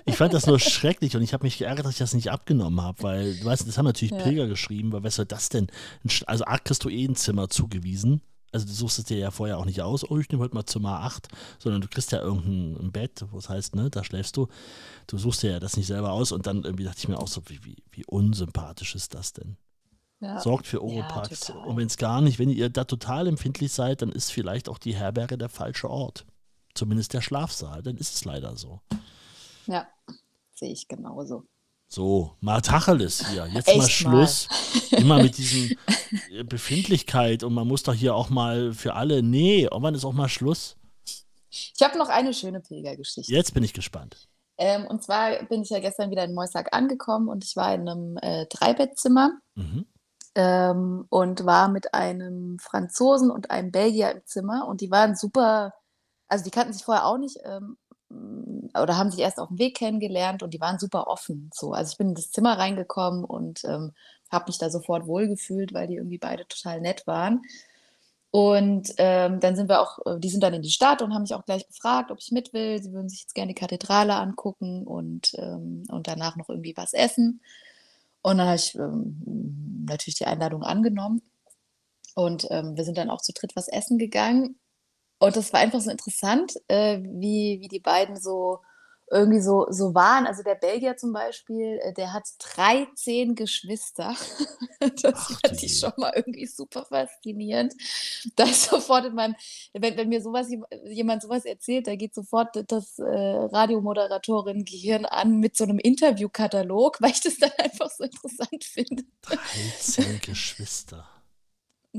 Ich 0.06 0.16
fand 0.16 0.34
das 0.34 0.48
nur 0.48 0.60
schrecklich 0.60 1.16
und 1.16 1.22
ich 1.22 1.34
habe 1.34 1.44
mich 1.44 1.58
geärgert, 1.58 1.86
dass 1.86 1.94
ich 1.94 2.00
das 2.00 2.14
nicht 2.14 2.32
abgenommen 2.32 2.82
habe, 2.82 3.04
weil, 3.04 3.36
du 3.36 3.46
weißt, 3.46 3.68
das 3.68 3.78
haben 3.78 3.86
natürlich 3.86 4.12
Ja. 4.14 4.24
Pilger 4.24 4.48
geschrieben, 4.48 4.94
weil 4.94 5.04
was 5.04 5.16
soll 5.16 5.26
das 5.26 5.50
denn? 5.50 5.68
Also 6.26 6.46
A 6.46 6.58
kriegst 6.58 6.84
du 6.86 6.90
eh 6.90 7.06
ein 7.06 7.16
Zimmer 7.16 7.50
zugewiesen. 7.50 8.22
Also 8.52 8.66
du 8.66 8.72
suchst 8.72 9.00
es 9.00 9.06
dir 9.06 9.18
ja 9.18 9.32
vorher 9.32 9.58
auch 9.58 9.66
nicht 9.66 9.82
aus, 9.82 10.10
oh, 10.10 10.18
ich 10.18 10.30
nehme 10.30 10.44
heute 10.44 10.56
mal 10.56 10.66
Zimmer 10.66 11.02
8, 11.02 11.28
sondern 11.60 11.82
du 11.82 11.88
kriegst 11.88 12.12
ja 12.12 12.22
irgendein 12.22 12.88
ein 12.88 12.92
Bett, 12.92 13.26
wo 13.32 13.38
es 13.38 13.50
heißt, 13.50 13.76
ne, 13.76 13.90
da 13.90 14.04
schläfst 14.04 14.38
du. 14.38 14.48
Du 15.08 15.18
suchst 15.18 15.44
dir 15.44 15.52
ja 15.52 15.60
das 15.60 15.78
nicht 15.78 15.88
selber 15.88 16.12
aus 16.12 16.32
und 16.32 16.48
dann 16.48 16.64
irgendwie 16.64 16.86
dachte 16.86 17.00
ich 17.00 17.08
mir 17.08 17.20
auch 17.20 17.28
so, 17.28 17.42
wie, 17.48 17.64
wie, 17.66 17.84
wie 17.92 18.06
unsympathisch 18.06 18.96
ist 18.96 19.14
das 19.14 19.34
denn? 19.34 19.58
Ja. 20.20 20.40
Sorgt 20.40 20.66
für 20.66 20.82
Oropax. 20.82 21.42
total. 21.42 21.68
und 21.68 21.78
wenn 21.78 21.88
es 21.88 21.98
gar 21.98 22.22
nicht, 22.22 22.40
wenn 22.40 22.50
ihr 22.50 22.70
da 22.70 22.86
total 22.86 23.28
empfindlich 23.28 23.72
seid, 23.72 24.02
dann 24.02 24.12
ist 24.12 24.32
vielleicht 24.32 24.70
auch 24.70 24.80
die 24.80 24.96
Herberge 24.96 25.38
der 25.38 25.50
falsche 25.50 25.90
Ort. 25.90 26.26
Zumindest 26.74 27.14
der 27.14 27.22
Schlafsaal, 27.22 27.84
dann 27.84 27.98
ist 27.98 28.16
es 28.16 28.26
leider 28.26 28.56
so. 28.56 28.82
ja, 29.68 29.88
sehe 30.54 30.72
ich 30.72 30.88
genauso. 30.88 31.46
So, 31.90 32.34
mal 32.42 32.62
Tacheles 32.62 33.30
hier. 33.30 33.48
Jetzt 33.48 33.68
Echt 33.70 33.78
mal 33.78 33.84
mal. 33.84 33.90
Schluss. 33.90 34.48
Immer 34.92 35.22
mit 35.24 35.38
diesem 35.38 35.78
äh, 36.32 36.44
Befindlichkeit 36.44 37.44
und 37.44 37.54
man 37.54 37.68
muss 37.68 37.84
doch 37.84 37.94
hier 37.94 38.14
auch 38.14 38.30
mal 38.30 38.74
für 38.74 38.94
alle. 38.96 39.24
Nee, 39.24 39.64
irgendwann 39.64 39.96
ist 39.96 40.04
auch 40.06 40.14
mal 40.14 40.28
Schluss. 40.30 40.76
Ich 41.50 41.82
habe 41.82 41.98
noch 41.98 42.10
eine 42.10 42.34
schöne 42.34 42.60
Pilgergeschichte. 42.60 43.32
Jetzt 43.32 43.54
bin 43.54 43.64
ich 43.64 43.74
gespannt. 43.74 44.28
Ähm, 44.58 44.86
und 44.88 45.04
zwar 45.04 45.44
bin 45.44 45.62
ich 45.62 45.70
ja 45.70 45.80
gestern 45.80 46.12
wieder 46.12 46.24
in 46.26 46.34
Moissac 46.34 46.76
angekommen 46.76 47.30
und 47.30 47.44
ich 47.46 47.56
war 47.56 47.74
in 47.74 47.88
einem 47.88 48.18
äh, 48.22 48.46
Dreibettzimmer 48.48 49.32
Mhm. 49.56 49.86
ähm, 50.36 51.06
und 51.10 51.46
war 51.46 51.70
mit 51.70 51.94
einem 51.94 52.58
Franzosen 52.60 53.32
und 53.32 53.50
einem 53.50 53.72
Belgier 53.72 54.12
im 54.12 54.22
Zimmer 54.26 54.68
und 54.68 54.82
die 54.82 54.92
waren 54.92 55.16
super, 55.16 55.74
also 56.28 56.44
die 56.44 56.52
kannten 56.52 56.74
sich 56.74 56.84
vorher 56.84 57.06
auch 57.06 57.18
nicht 57.18 57.38
ähm, 57.46 57.78
oder 58.10 58.98
haben 58.98 59.12
sich 59.12 59.20
erst 59.20 59.40
auf 59.40 59.50
dem 59.50 59.60
Weg 59.60 59.76
kennengelernt 59.78 60.44
und 60.44 60.54
die 60.54 60.62
waren 60.62 60.80
super 60.80 61.08
offen. 61.08 61.50
So. 61.54 61.74
Also 61.74 61.92
ich 61.92 61.98
bin 61.98 62.10
in 62.10 62.16
das 62.16 62.32
Zimmer 62.32 62.58
reingekommen 62.58 63.24
und 63.24 63.64
ähm, 63.66 63.94
habe 64.32 64.46
mich 64.48 64.58
da 64.58 64.70
sofort 64.70 65.08
wohlgefühlt, 65.08 65.74
weil 65.74 65.88
die 65.88 65.96
irgendwie 65.96 66.18
beide 66.18 66.48
total 66.48 66.82
nett 66.82 67.06
waren. 67.08 67.42
Und 68.30 68.94
ähm, 68.98 69.40
dann 69.40 69.56
sind 69.56 69.70
wir 69.70 69.82
auch, 69.82 70.00
äh, 70.06 70.20
die 70.20 70.30
sind 70.30 70.44
dann 70.44 70.54
in 70.54 70.62
die 70.62 70.72
Stadt 70.72 71.02
und 71.02 71.14
haben 71.14 71.22
mich 71.22 71.34
auch 71.34 71.46
gleich 71.46 71.68
gefragt, 71.68 72.12
ob 72.12 72.20
ich 72.20 72.32
mit 72.32 72.54
will. 72.54 72.82
Sie 72.82 72.92
würden 72.92 73.10
sich 73.10 73.22
jetzt 73.22 73.36
gerne 73.36 73.54
die 73.54 73.60
Kathedrale 73.60 74.16
angucken 74.16 74.86
und, 74.86 75.34
ähm, 75.38 75.84
und 75.90 76.08
danach 76.08 76.36
noch 76.36 76.50
irgendwie 76.50 76.76
was 76.76 76.94
essen. 76.94 77.42
Und 78.22 78.38
dann 78.38 78.48
habe 78.48 78.58
ich 78.58 78.76
ähm, 78.76 79.86
natürlich 79.88 80.16
die 80.16 80.26
Einladung 80.26 80.64
angenommen. 80.64 81.22
Und 82.16 82.48
ähm, 82.52 82.76
wir 82.76 82.84
sind 82.84 82.98
dann 82.98 83.10
auch 83.10 83.22
zu 83.22 83.32
dritt 83.32 83.56
was 83.56 83.68
essen 83.70 83.98
gegangen. 83.98 84.58
Und 85.20 85.36
das 85.36 85.52
war 85.54 85.62
einfach 85.62 85.82
so 85.82 85.90
interessant, 85.90 86.54
äh, 86.68 87.00
wie, 87.02 87.60
wie 87.62 87.68
die 87.68 87.80
beiden 87.80 88.18
so 88.18 88.60
irgendwie 89.10 89.40
so, 89.40 89.68
so 89.70 89.96
waren. 89.96 90.28
Also 90.28 90.44
der 90.44 90.56
Belgier 90.56 90.98
zum 90.98 91.14
Beispiel, 91.14 91.80
äh, 91.82 91.94
der 91.94 92.12
hat 92.14 92.26
13 92.40 93.36
Geschwister. 93.36 94.14
Das 95.02 95.16
Ach, 95.16 95.40
fand 95.42 95.64
ich 95.64 95.80
schon 95.80 95.92
mal 95.98 96.14
irgendwie 96.16 96.46
super 96.46 96.86
faszinierend. 96.86 97.74
Da 98.36 98.44
ist 98.44 98.66
sofort 98.66 99.06
in 99.06 99.16
meinem, 99.16 99.36
wenn, 99.74 99.98
wenn 99.98 100.10
mir 100.10 100.22
sowas 100.22 100.50
jem- 100.50 100.66
jemand 100.86 101.24
sowas 101.24 101.46
erzählt, 101.46 101.88
da 101.88 101.96
geht 101.96 102.14
sofort 102.14 102.56
das 102.72 103.00
äh, 103.00 103.04
Radiomoderatorin-Gehirn 103.04 105.06
an 105.06 105.40
mit 105.40 105.58
so 105.58 105.64
einem 105.64 105.80
Interviewkatalog, 105.80 106.98
weil 107.02 107.12
ich 107.12 107.22
das 107.22 107.38
dann 107.38 107.52
einfach 107.58 107.90
so 107.90 108.04
interessant 108.04 108.64
finde. 108.64 109.04
13 109.22 110.22
Geschwister. 110.22 111.08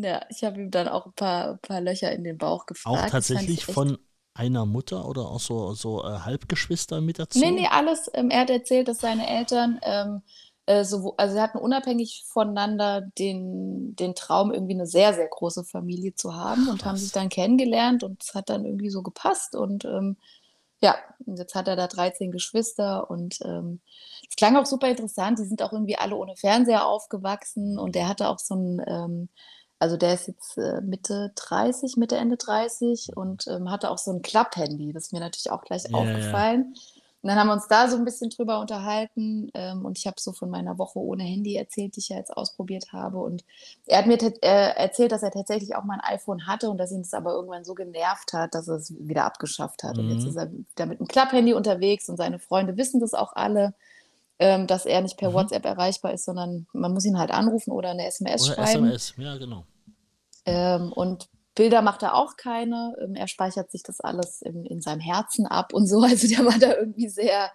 Ja, 0.01 0.25
ich 0.29 0.45
habe 0.45 0.61
ihm 0.61 0.71
dann 0.71 0.87
auch 0.89 1.07
ein 1.07 1.13
paar, 1.13 1.57
paar 1.57 1.81
Löcher 1.81 2.13
in 2.13 2.23
den 2.23 2.39
Bauch 2.39 2.67
gefragt. 2.67 3.07
Auch 3.07 3.11
tatsächlich 3.11 3.65
von 3.65 3.99
einer 4.33 4.65
Mutter 4.65 5.09
oder 5.09 5.23
auch 5.23 5.41
so, 5.41 5.75
so 5.75 6.05
äh, 6.05 6.21
Halbgeschwister 6.21 7.01
mit 7.01 7.19
dazu? 7.19 7.41
Nee, 7.41 7.51
nee, 7.51 7.67
alles. 7.67 8.09
Ähm, 8.15 8.31
er 8.31 8.43
hat 8.43 8.51
erzählt, 8.51 8.87
dass 8.87 8.99
seine 8.99 9.29
Eltern 9.29 9.81
ähm, 9.83 10.23
äh, 10.67 10.85
so, 10.85 11.15
also 11.17 11.35
sie 11.35 11.41
hatten 11.41 11.59
unabhängig 11.59 12.25
voneinander 12.29 13.01
den, 13.01 13.97
den 13.97 14.15
Traum, 14.15 14.53
irgendwie 14.53 14.75
eine 14.75 14.87
sehr, 14.87 15.15
sehr 15.15 15.27
große 15.27 15.65
Familie 15.65 16.15
zu 16.15 16.37
haben 16.37 16.69
und 16.69 16.85
haben 16.85 16.97
sich 16.97 17.11
dann 17.11 17.31
kennengelernt 17.31 18.05
und 18.05 18.23
es 18.23 18.35
hat 18.35 18.51
dann 18.51 18.65
irgendwie 18.65 18.91
so 18.91 19.03
gepasst 19.03 19.57
und 19.57 19.85
ähm, 19.85 20.17
ja, 20.81 20.95
jetzt 21.27 21.55
hat 21.55 21.67
er 21.67 21.75
da 21.75 21.89
13 21.89 22.31
Geschwister 22.31 23.11
und 23.11 23.41
ähm, 23.45 23.81
es 24.29 24.37
klang 24.37 24.57
auch 24.57 24.67
super 24.67 24.89
interessant. 24.89 25.39
Die 25.39 25.45
sind 25.45 25.63
auch 25.63 25.73
irgendwie 25.73 25.97
alle 25.97 26.15
ohne 26.15 26.37
Fernseher 26.37 26.87
aufgewachsen 26.87 27.79
und 27.79 27.95
der 27.97 28.07
hatte 28.07 28.29
auch 28.29 28.39
so 28.39 28.55
ein, 28.55 28.83
ähm, 28.87 29.29
also 29.79 29.97
der 29.97 30.15
ist 30.15 30.27
jetzt 30.29 30.59
äh, 30.59 30.81
Mitte 30.81 31.33
30, 31.37 31.97
Mitte, 31.97 32.17
Ende 32.17 32.37
30 32.37 33.17
und 33.17 33.47
ähm, 33.49 33.71
hatte 33.71 33.91
auch 33.91 33.99
so 33.99 34.13
ein 34.13 34.23
Klapp-Handy. 34.23 34.93
Das 34.93 35.05
ist 35.05 35.13
mir 35.13 35.21
natürlich 35.21 35.51
auch 35.51 35.63
gleich 35.63 35.85
ja. 35.89 35.97
aufgefallen. 35.97 36.75
Und 37.21 37.29
dann 37.29 37.39
haben 37.39 37.49
wir 37.49 37.55
uns 37.55 37.67
da 37.67 37.89
so 37.89 37.97
ein 37.97 38.05
bisschen 38.05 38.31
drüber 38.31 38.61
unterhalten 38.61 39.51
ähm, 39.55 39.85
und 39.85 39.99
ich 39.99 40.07
habe 40.07 40.21
so 40.21 40.33
von 40.33 40.51
meiner 40.51 40.79
Woche 40.79 41.01
ohne 41.01 41.25
Handy 41.25 41.57
erzählt, 41.57 41.97
die 41.97 42.01
ich 42.01 42.11
ja 42.11 42.17
jetzt 42.17 42.37
ausprobiert 42.37 42.93
habe. 42.93 43.19
Und 43.19 43.45
er 43.87 43.99
hat 43.99 44.07
mir 44.07 44.19
äh, 44.23 44.75
erzählt, 44.77 45.11
dass 45.11 45.25
er 45.25 45.33
tatsächlich 45.33 45.75
auch 45.75 45.83
mal 45.83 45.95
ein 46.01 46.15
iPhone 46.15 46.47
hatte 46.47 46.71
und 46.71 46.79
dass 46.79 46.93
ihn 46.93 47.03
das 47.03 47.15
aber 47.15 47.33
irgendwann 47.33 47.65
so 47.65 47.75
genervt 47.75 48.33
hat, 48.35 48.55
dass 48.55 48.69
er 48.69 48.77
es 48.77 48.95
wieder 49.01 49.25
abgeschafft 49.25 49.83
hat. 49.83 49.99
Und 49.99 50.11
jetzt 50.11 50.23
Mhm. 50.23 50.29
ist 50.29 50.37
er 50.37 50.53
wieder 50.53 50.87
mit 50.87 51.01
einem 51.01 51.09
Klapphandy 51.09 51.55
unterwegs 51.55 52.09
und 52.09 52.19
seine 52.19 52.39
Freunde 52.39 52.77
wissen 52.77 53.01
das 53.01 53.15
auch 53.15 53.33
alle, 53.35 53.75
ähm, 54.39 54.67
dass 54.67 54.87
er 54.87 55.01
nicht 55.03 55.17
per 55.19 55.31
Mhm. 55.31 55.35
WhatsApp 55.35 55.65
erreichbar 55.65 56.13
ist, 56.13 56.25
sondern 56.25 56.67
man 56.73 56.93
muss 56.93 57.05
ihn 57.05 57.19
halt 57.19 57.31
anrufen 57.31 57.73
oder 57.73 57.91
eine 57.91 58.07
SMS 58.07 58.45
Oder 58.45 58.55
schreiben. 58.55 58.85
SMS, 58.85 59.15
ja, 59.17 59.37
genau. 59.37 59.65
Ähm, 60.47 60.93
und 60.93 61.29
Bilder 61.55 61.83
macht 61.83 62.03
er 62.03 62.15
auch 62.15 62.37
keine. 62.37 62.95
Ähm, 63.03 63.15
er 63.15 63.27
speichert 63.29 63.71
sich 63.71 63.83
das 63.83 64.01
alles 64.01 64.41
in, 64.43 64.65
in 64.65 64.81
seinem 64.81 65.01
Herzen 65.01 65.47
ab 65.47 65.73
und 65.75 65.87
so. 65.87 66.03
Also 66.05 66.29
der 66.29 66.45
war 66.47 66.59
da 66.59 66.75
irgendwie 66.77 67.09
sehr, 67.09 67.51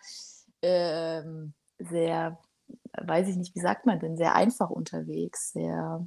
ähm, 0.61 1.53
sehr, 1.79 2.37
weiß 3.01 3.27
ich 3.29 3.37
nicht, 3.37 3.55
wie 3.55 3.61
sagt 3.61 3.85
man 3.85 3.99
denn, 3.99 4.17
sehr 4.17 4.35
einfach 4.35 4.69
unterwegs, 4.69 5.53
sehr, 5.53 6.05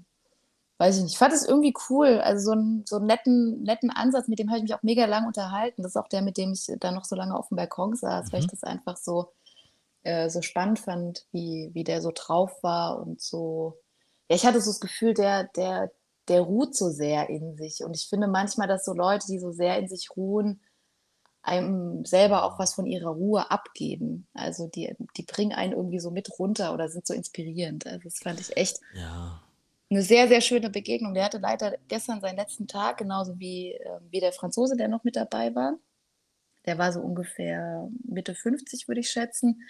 weiß 0.78 0.98
ich 0.98 1.02
nicht. 1.04 1.12
Ich 1.14 1.18
fand 1.18 1.32
es 1.32 1.46
irgendwie 1.48 1.74
cool. 1.88 2.20
Also 2.20 2.46
so 2.46 2.52
einen, 2.52 2.84
so 2.86 2.96
einen 2.96 3.06
netten, 3.06 3.62
netten 3.62 3.90
Ansatz, 3.90 4.28
mit 4.28 4.38
dem 4.38 4.48
habe 4.48 4.58
ich 4.58 4.64
mich 4.64 4.74
auch 4.74 4.82
mega 4.82 5.06
lang 5.06 5.26
unterhalten. 5.26 5.82
Das 5.82 5.92
ist 5.92 5.96
auch 5.96 6.08
der, 6.08 6.20
mit 6.22 6.36
dem 6.36 6.52
ich 6.52 6.70
da 6.80 6.92
noch 6.92 7.04
so 7.04 7.16
lange 7.16 7.34
auf 7.34 7.48
dem 7.48 7.56
Balkon 7.56 7.96
saß, 7.96 8.30
weil 8.32 8.40
ich 8.40 8.46
Mhm. 8.46 8.50
das 8.50 8.62
einfach 8.62 8.96
so, 8.98 9.32
äh, 10.06 10.30
so 10.30 10.40
spannend 10.40 10.78
fand, 10.78 11.26
wie, 11.32 11.70
wie 11.74 11.84
der 11.84 12.00
so 12.00 12.12
drauf 12.14 12.62
war 12.62 13.00
und 13.00 13.20
so. 13.20 13.78
Ja, 14.28 14.36
ich 14.36 14.46
hatte 14.46 14.60
so 14.60 14.70
das 14.70 14.80
Gefühl, 14.80 15.14
der, 15.14 15.44
der, 15.56 15.90
der 16.28 16.42
ruht 16.42 16.76
so 16.76 16.90
sehr 16.90 17.28
in 17.28 17.56
sich. 17.56 17.82
Und 17.84 17.96
ich 17.96 18.08
finde 18.08 18.28
manchmal, 18.28 18.68
dass 18.68 18.84
so 18.84 18.94
Leute, 18.94 19.26
die 19.26 19.38
so 19.38 19.50
sehr 19.52 19.78
in 19.78 19.88
sich 19.88 20.10
ruhen, 20.16 20.60
einem 21.42 22.04
selber 22.04 22.44
auch 22.44 22.58
was 22.58 22.74
von 22.74 22.86
ihrer 22.86 23.10
Ruhe 23.10 23.50
abgeben. 23.50 24.26
Also 24.34 24.66
die, 24.68 24.94
die 25.16 25.22
bringen 25.22 25.52
einen 25.52 25.72
irgendwie 25.72 26.00
so 26.00 26.10
mit 26.10 26.38
runter 26.38 26.72
oder 26.74 26.88
sind 26.88 27.06
so 27.06 27.14
inspirierend. 27.14 27.86
Also 27.86 28.00
das 28.04 28.18
fand 28.18 28.40
ich 28.40 28.56
echt 28.56 28.80
Ja. 28.94 29.40
eine 29.90 30.02
sehr, 30.02 30.26
sehr 30.26 30.40
schöne 30.40 30.70
Begegnung. 30.70 31.14
Der 31.14 31.24
hatte 31.24 31.38
leider 31.38 31.76
gestern 31.88 32.20
seinen 32.20 32.36
letzten 32.36 32.66
Tag, 32.66 32.98
genauso 32.98 33.38
wie, 33.38 33.72
äh, 33.74 34.00
wie 34.10 34.20
der 34.20 34.32
Franzose, 34.32 34.76
der 34.76 34.88
noch 34.88 35.04
mit 35.04 35.14
dabei 35.14 35.54
war. 35.54 35.78
Der 36.66 36.78
war 36.78 36.92
so 36.92 37.00
ungefähr 37.00 37.88
Mitte 38.04 38.34
50, 38.34 38.88
würde 38.88 39.00
ich 39.00 39.10
schätzen. 39.10 39.62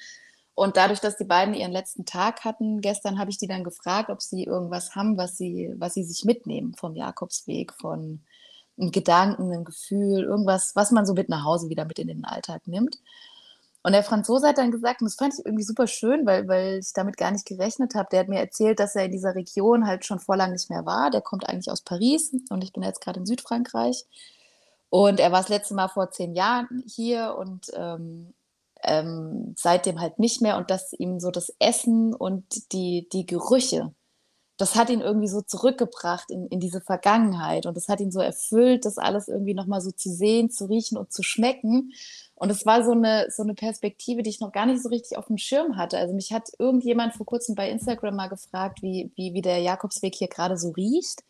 Und 0.57 0.79
dadurch, 0.79 1.01
dass 1.01 1.19
die 1.19 1.25
beiden 1.25 1.53
ihren 1.53 1.71
letzten 1.71 2.07
Tag 2.07 2.43
hatten, 2.43 2.81
gestern 2.81 3.19
habe 3.19 3.31
ich 3.31 3.37
die 3.37 3.47
dann 3.47 3.63
gefragt, 3.63 4.09
ob 4.09 4.23
sie 4.23 4.45
irgendwas 4.45 4.95
haben, 4.97 5.19
was 5.19 5.37
sie, 5.37 5.75
was 5.77 5.93
sie 5.93 6.03
sich 6.03 6.25
mitnehmen 6.25 6.73
vom 6.75 6.97
Jakobsweg, 6.97 7.75
von 7.75 8.23
einem 8.79 8.91
Gedanken, 8.91 9.53
einem 9.53 9.67
Gefühl, 9.67 10.25
irgendwas, 10.25 10.75
was 10.75 10.93
man 10.93 11.05
so 11.05 11.13
mit 11.13 11.29
nach 11.29 11.45
Hause 11.45 11.69
wieder 11.69 11.85
mit 11.85 11.99
in 11.99 12.09
den 12.09 12.25
Alltag 12.25 12.67
nimmt. 12.67 12.97
Und 13.83 13.93
der 13.93 14.03
Franzose 14.03 14.49
hat 14.49 14.57
dann 14.57 14.71
gesagt, 14.71 15.03
und 15.03 15.09
das 15.11 15.17
fand 15.17 15.35
ich 15.35 15.45
irgendwie 15.45 15.63
super 15.63 15.87
schön, 15.87 16.25
weil, 16.25 16.49
weil 16.49 16.79
ich 16.79 16.95
damit 16.95 17.19
gar 17.19 17.33
nicht 17.33 17.45
gerechnet 17.45 17.95
habe. 17.95 18.09
Der 18.11 18.21
hat 18.21 18.29
mir 18.29 18.41
erzählt, 18.41 18.81
dass 18.81 18.97
er 18.97 19.05
in 19.05 19.13
dieser 19.13 19.35
Region 19.35 19.87
halt 19.87 20.07
schon 20.07 20.21
vor 20.21 20.39
lang 20.39 20.53
nicht 20.53 20.71
mehr 20.71 20.87
war. 20.87 21.11
Der 21.11 21.21
kommt 21.21 21.47
eigentlich 21.47 21.71
aus 21.71 21.83
Paris 21.83 22.35
und 22.49 22.65
ich 22.65 22.73
bin 22.73 22.83
jetzt 22.83 23.03
gerade 23.03 23.21
in 23.21 23.27
Südfrankreich. 23.27 24.07
Und 24.89 25.21
er 25.21 25.33
war 25.33 25.41
das 25.41 25.51
letzte 25.51 25.75
Mal 25.75 25.89
vor 25.89 26.11
zehn 26.11 26.35
Jahren 26.35 26.83
hier 26.87 27.37
und 27.39 27.71
ähm, 27.75 28.33
ähm, 28.83 29.55
seitdem 29.57 30.01
halt 30.01 30.19
nicht 30.19 30.43
mehr. 30.43 30.57
Und 30.57 30.71
dass 30.71 30.93
ihm 30.93 31.21
so 31.21 31.31
das 31.31 31.53
Essen 31.59 32.15
und 32.15 32.73
die, 32.73 33.09
die 33.13 33.27
Gerüche, 33.27 33.95
das 34.59 34.75
hat 34.75 34.89
ihn 34.89 35.01
irgendwie 35.01 35.29
so 35.29 35.43
zurückgebracht 35.43 36.31
in, 36.31 36.47
in 36.49 36.61
diese 36.61 36.81
Vergangenheit. 36.81 37.67
Und 37.67 37.77
das 37.77 37.89
hat 37.89 38.01
ihn 38.01 38.11
so 38.11 38.21
erfüllt, 38.21 38.87
das 38.87 38.97
alles 38.97 39.29
irgendwie 39.29 39.55
nochmal 39.55 39.83
so 39.83 39.91
zu 39.91 40.11
sehen, 40.11 40.51
zu 40.51 40.65
riechen 40.67 40.97
und 40.97 41.13
zu 41.13 41.23
schmecken. 41.23 41.93
Und 42.35 42.51
es 42.51 42.65
war 42.65 42.83
so 42.83 42.93
eine, 42.93 43.27
so 43.31 43.43
eine 43.43 43.55
Perspektive, 43.55 44.23
die 44.23 44.31
ich 44.31 44.41
noch 44.41 44.53
gar 44.53 44.67
nicht 44.67 44.83
so 44.83 44.89
richtig 44.89 45.19
auf 45.19 45.27
dem 45.27 45.37
Schirm 45.37 45.77
hatte. 45.77 45.99
Also 45.99 46.15
mich 46.15 46.33
hat 46.33 46.49
irgendjemand 46.59 47.15
vor 47.15 47.27
kurzem 47.27 47.55
bei 47.55 47.69
Instagram 47.71 48.17
mal 48.17 48.29
gefragt, 48.29 48.83
wie, 48.83 49.13
wie, 49.15 49.35
wie 49.35 49.43
der 49.43 49.59
Jakobsweg 49.59 50.15
hier 50.15 50.29
gerade 50.29 50.57
so 50.57 50.71
riecht. 50.71 51.23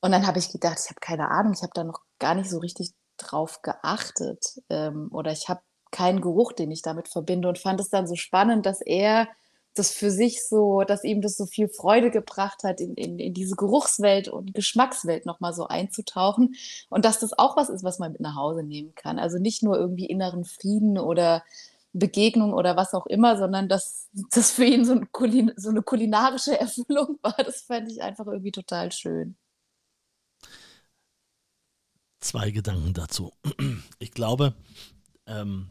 Und 0.00 0.12
dann 0.12 0.26
habe 0.26 0.38
ich 0.38 0.50
gedacht, 0.50 0.78
ich 0.84 0.90
habe 0.90 1.00
keine 1.00 1.30
Ahnung, 1.30 1.52
ich 1.54 1.62
habe 1.62 1.72
da 1.74 1.82
noch 1.82 2.00
gar 2.20 2.36
nicht 2.36 2.48
so 2.48 2.58
richtig 2.58 2.92
drauf 3.16 3.62
geachtet. 3.62 4.60
Ähm, 4.70 5.08
oder 5.10 5.32
ich 5.32 5.48
habe 5.48 5.62
keinen 5.96 6.20
Geruch, 6.20 6.52
den 6.52 6.70
ich 6.70 6.82
damit 6.82 7.08
verbinde 7.08 7.48
und 7.48 7.58
fand 7.58 7.80
es 7.80 7.88
dann 7.88 8.06
so 8.06 8.16
spannend, 8.16 8.66
dass 8.66 8.82
er 8.82 9.28
das 9.74 9.92
für 9.92 10.10
sich 10.10 10.46
so, 10.46 10.82
dass 10.82 11.04
ihm 11.04 11.22
das 11.22 11.36
so 11.38 11.46
viel 11.46 11.68
Freude 11.68 12.10
gebracht 12.10 12.64
hat, 12.64 12.80
in, 12.82 12.94
in, 12.94 13.18
in 13.18 13.32
diese 13.32 13.56
Geruchswelt 13.56 14.28
und 14.28 14.52
Geschmackswelt 14.54 15.24
nochmal 15.24 15.54
so 15.54 15.68
einzutauchen. 15.68 16.54
Und 16.90 17.06
dass 17.06 17.18
das 17.18 17.38
auch 17.38 17.56
was 17.56 17.70
ist, 17.70 17.82
was 17.82 17.98
man 17.98 18.12
mit 18.12 18.20
nach 18.20 18.36
Hause 18.36 18.62
nehmen 18.62 18.94
kann. 18.94 19.18
Also 19.18 19.38
nicht 19.38 19.62
nur 19.62 19.78
irgendwie 19.78 20.06
inneren 20.06 20.44
Frieden 20.44 20.98
oder 20.98 21.42
Begegnung 21.94 22.52
oder 22.52 22.76
was 22.76 22.92
auch 22.92 23.06
immer, 23.06 23.38
sondern 23.38 23.68
dass 23.68 24.08
das 24.32 24.50
für 24.50 24.66
ihn 24.66 24.84
so, 24.84 24.92
ein 24.92 25.10
Kulin 25.12 25.52
so 25.56 25.70
eine 25.70 25.82
kulinarische 25.82 26.58
Erfüllung 26.60 27.18
war. 27.22 27.36
Das 27.38 27.62
fand 27.62 27.90
ich 27.90 28.02
einfach 28.02 28.26
irgendwie 28.26 28.52
total 28.52 28.92
schön. 28.92 29.36
Zwei 32.20 32.50
Gedanken 32.50 32.92
dazu. 32.92 33.32
Ich 33.98 34.10
glaube, 34.10 34.54
ähm, 35.26 35.70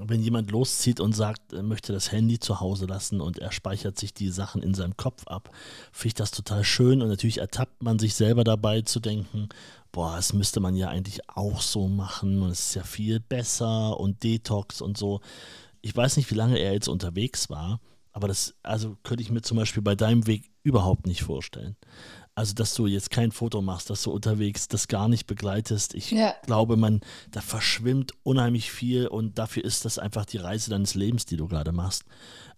wenn 0.00 0.22
jemand 0.22 0.50
loszieht 0.50 1.00
und 1.00 1.12
sagt, 1.12 1.52
er 1.52 1.62
möchte 1.62 1.92
das 1.92 2.12
Handy 2.12 2.38
zu 2.38 2.60
Hause 2.60 2.86
lassen 2.86 3.20
und 3.20 3.38
er 3.38 3.52
speichert 3.52 3.98
sich 3.98 4.14
die 4.14 4.28
Sachen 4.28 4.62
in 4.62 4.74
seinem 4.74 4.96
Kopf 4.96 5.26
ab, 5.26 5.50
finde 5.92 6.08
ich 6.08 6.14
das 6.14 6.30
total 6.30 6.64
schön 6.64 7.02
und 7.02 7.08
natürlich 7.08 7.38
ertappt 7.38 7.82
man 7.82 7.98
sich 7.98 8.14
selber 8.14 8.44
dabei 8.44 8.82
zu 8.82 9.00
denken, 9.00 9.48
boah, 9.92 10.16
das 10.16 10.32
müsste 10.32 10.60
man 10.60 10.74
ja 10.74 10.88
eigentlich 10.88 11.28
auch 11.28 11.60
so 11.60 11.88
machen 11.88 12.42
und 12.42 12.50
es 12.50 12.68
ist 12.68 12.74
ja 12.74 12.82
viel 12.82 13.20
besser 13.20 13.98
und 14.00 14.22
Detox 14.22 14.80
und 14.80 14.96
so. 14.96 15.20
Ich 15.82 15.94
weiß 15.94 16.16
nicht, 16.16 16.30
wie 16.30 16.36
lange 16.36 16.58
er 16.58 16.72
jetzt 16.72 16.88
unterwegs 16.88 17.50
war, 17.50 17.80
aber 18.12 18.28
das, 18.28 18.54
also 18.62 18.96
könnte 19.02 19.22
ich 19.22 19.30
mir 19.30 19.42
zum 19.42 19.56
Beispiel 19.56 19.82
bei 19.82 19.94
deinem 19.94 20.26
Weg 20.26 20.50
überhaupt 20.62 21.06
nicht 21.06 21.22
vorstellen. 21.22 21.76
Also, 22.34 22.54
dass 22.54 22.74
du 22.74 22.86
jetzt 22.86 23.10
kein 23.10 23.30
Foto 23.30 23.60
machst, 23.60 23.90
dass 23.90 24.02
du 24.04 24.10
unterwegs 24.10 24.66
das 24.66 24.88
gar 24.88 25.06
nicht 25.08 25.26
begleitest. 25.26 25.94
Ich 25.94 26.10
Ja. 26.12 26.34
glaube, 26.46 26.76
man, 26.76 27.00
da 27.30 27.42
verschwimmt 27.42 28.12
unheimlich 28.22 28.70
viel 28.70 29.06
und 29.06 29.38
dafür 29.38 29.64
ist 29.64 29.84
das 29.84 29.98
einfach 29.98 30.24
die 30.24 30.38
Reise 30.38 30.70
deines 30.70 30.94
Lebens, 30.94 31.26
die 31.26 31.36
du 31.36 31.46
gerade 31.46 31.72
machst. 31.72 32.04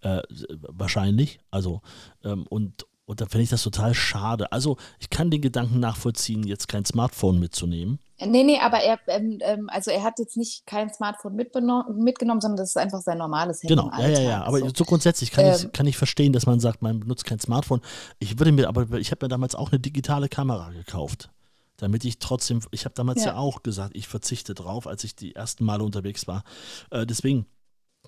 Äh, 0.03 0.23
wahrscheinlich. 0.69 1.41
Also, 1.51 1.83
ähm, 2.23 2.47
und, 2.49 2.87
und 3.07 3.21
da 3.21 3.27
finde 3.27 3.45
ich 3.45 3.51
das 3.51 3.63
total 3.63 3.95
schade. 3.95 4.51
Also, 4.53 4.77
ich 4.99 5.11
kann 5.11 5.31
den 5.31 5.43
Gedanken 5.43 5.81
nachvollziehen, 5.81 6.43
jetzt 6.45 6.69
kein 6.69 6.85
Smartphone 6.85 7.39
mitzunehmen. 7.39 7.99
Nee, 8.21 8.45
nee, 8.45 8.59
aber 8.61 8.79
er, 8.79 8.99
ähm, 9.09 9.39
ähm, 9.43 9.69
also 9.71 9.91
er 9.91 10.05
hat 10.05 10.19
jetzt 10.19 10.37
nicht 10.37 10.67
kein 10.67 10.93
Smartphone 10.93 11.35
mitgenommen, 11.35 12.41
sondern 12.41 12.57
das 12.57 12.71
ist 12.71 12.77
einfach 12.77 13.01
sein 13.01 13.19
normales 13.19 13.63
Handy. 13.63 13.75
Genau, 13.75 13.91
ja, 13.99 14.09
ja, 14.09 14.21
ja. 14.21 14.45
Aber 14.45 14.61
so. 14.61 14.71
so 14.75 14.85
grundsätzlich 14.85 15.33
kann, 15.33 15.47
ich, 15.47 15.65
Ähm. 15.65 15.73
kann 15.73 15.87
ich 15.87 15.97
verstehen, 15.97 16.33
dass 16.33 16.47
man 16.47 16.61
sagt, 16.61 16.81
man 16.81 17.01
benutzt 17.01 17.25
kein 17.25 17.41
Smartphone. 17.41 17.81
Ich 18.21 18.39
würde 18.39 18.53
mir, 18.53 18.69
aber 18.69 18.99
ich 18.99 19.11
habe 19.11 19.25
mir 19.25 19.29
damals 19.29 19.55
auch 19.55 19.73
eine 19.73 19.81
digitale 19.81 20.29
Kamera 20.29 20.71
gekauft. 20.71 21.31
Damit 21.77 22.05
ich 22.05 22.21
trotzdem, 22.21 22.61
ich 22.71 22.85
habe 22.85 22.95
damals 22.95 23.25
ja. 23.25 23.33
Ja. 23.33 23.37
auch 23.37 23.65
gesagt, 23.65 23.97
ich 23.97 24.07
verzichte 24.07 24.55
drauf, 24.55 24.87
als 24.87 25.03
ich 25.03 25.17
die 25.17 25.35
ersten 25.35 25.65
Male 25.65 25.83
unterwegs 25.83 26.29
war. 26.29 26.45
Äh, 26.91 27.05
deswegen, 27.05 27.47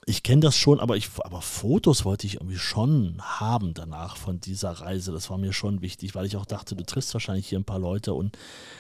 ich 0.04 0.22
kenne 0.22 0.40
das 0.42 0.56
schon, 0.56 0.78
aber, 0.78 0.96
ich, 0.96 1.08
aber 1.18 1.40
Fotos 1.40 2.04
wollte 2.04 2.26
ich 2.26 2.34
irgendwie 2.34 2.58
schon 2.58 3.16
haben 3.22 3.74
danach 3.74 4.16
von 4.16 4.40
dieser 4.40 4.70
Reise. 4.70 5.10
Das 5.12 5.30
war 5.30 5.38
mir 5.38 5.52
schon 5.52 5.80
wichtig, 5.80 6.14
weil 6.14 6.26
ich 6.26 6.36
auch 6.36 6.44
dachte, 6.46 6.76
du 6.76 6.84
triffst 6.84 7.12
wahrscheinlich 7.14 7.48
hier 7.48 7.58
ein 7.58 7.64
paar 7.64 7.78
Leute 7.78 8.14
und 8.14 8.36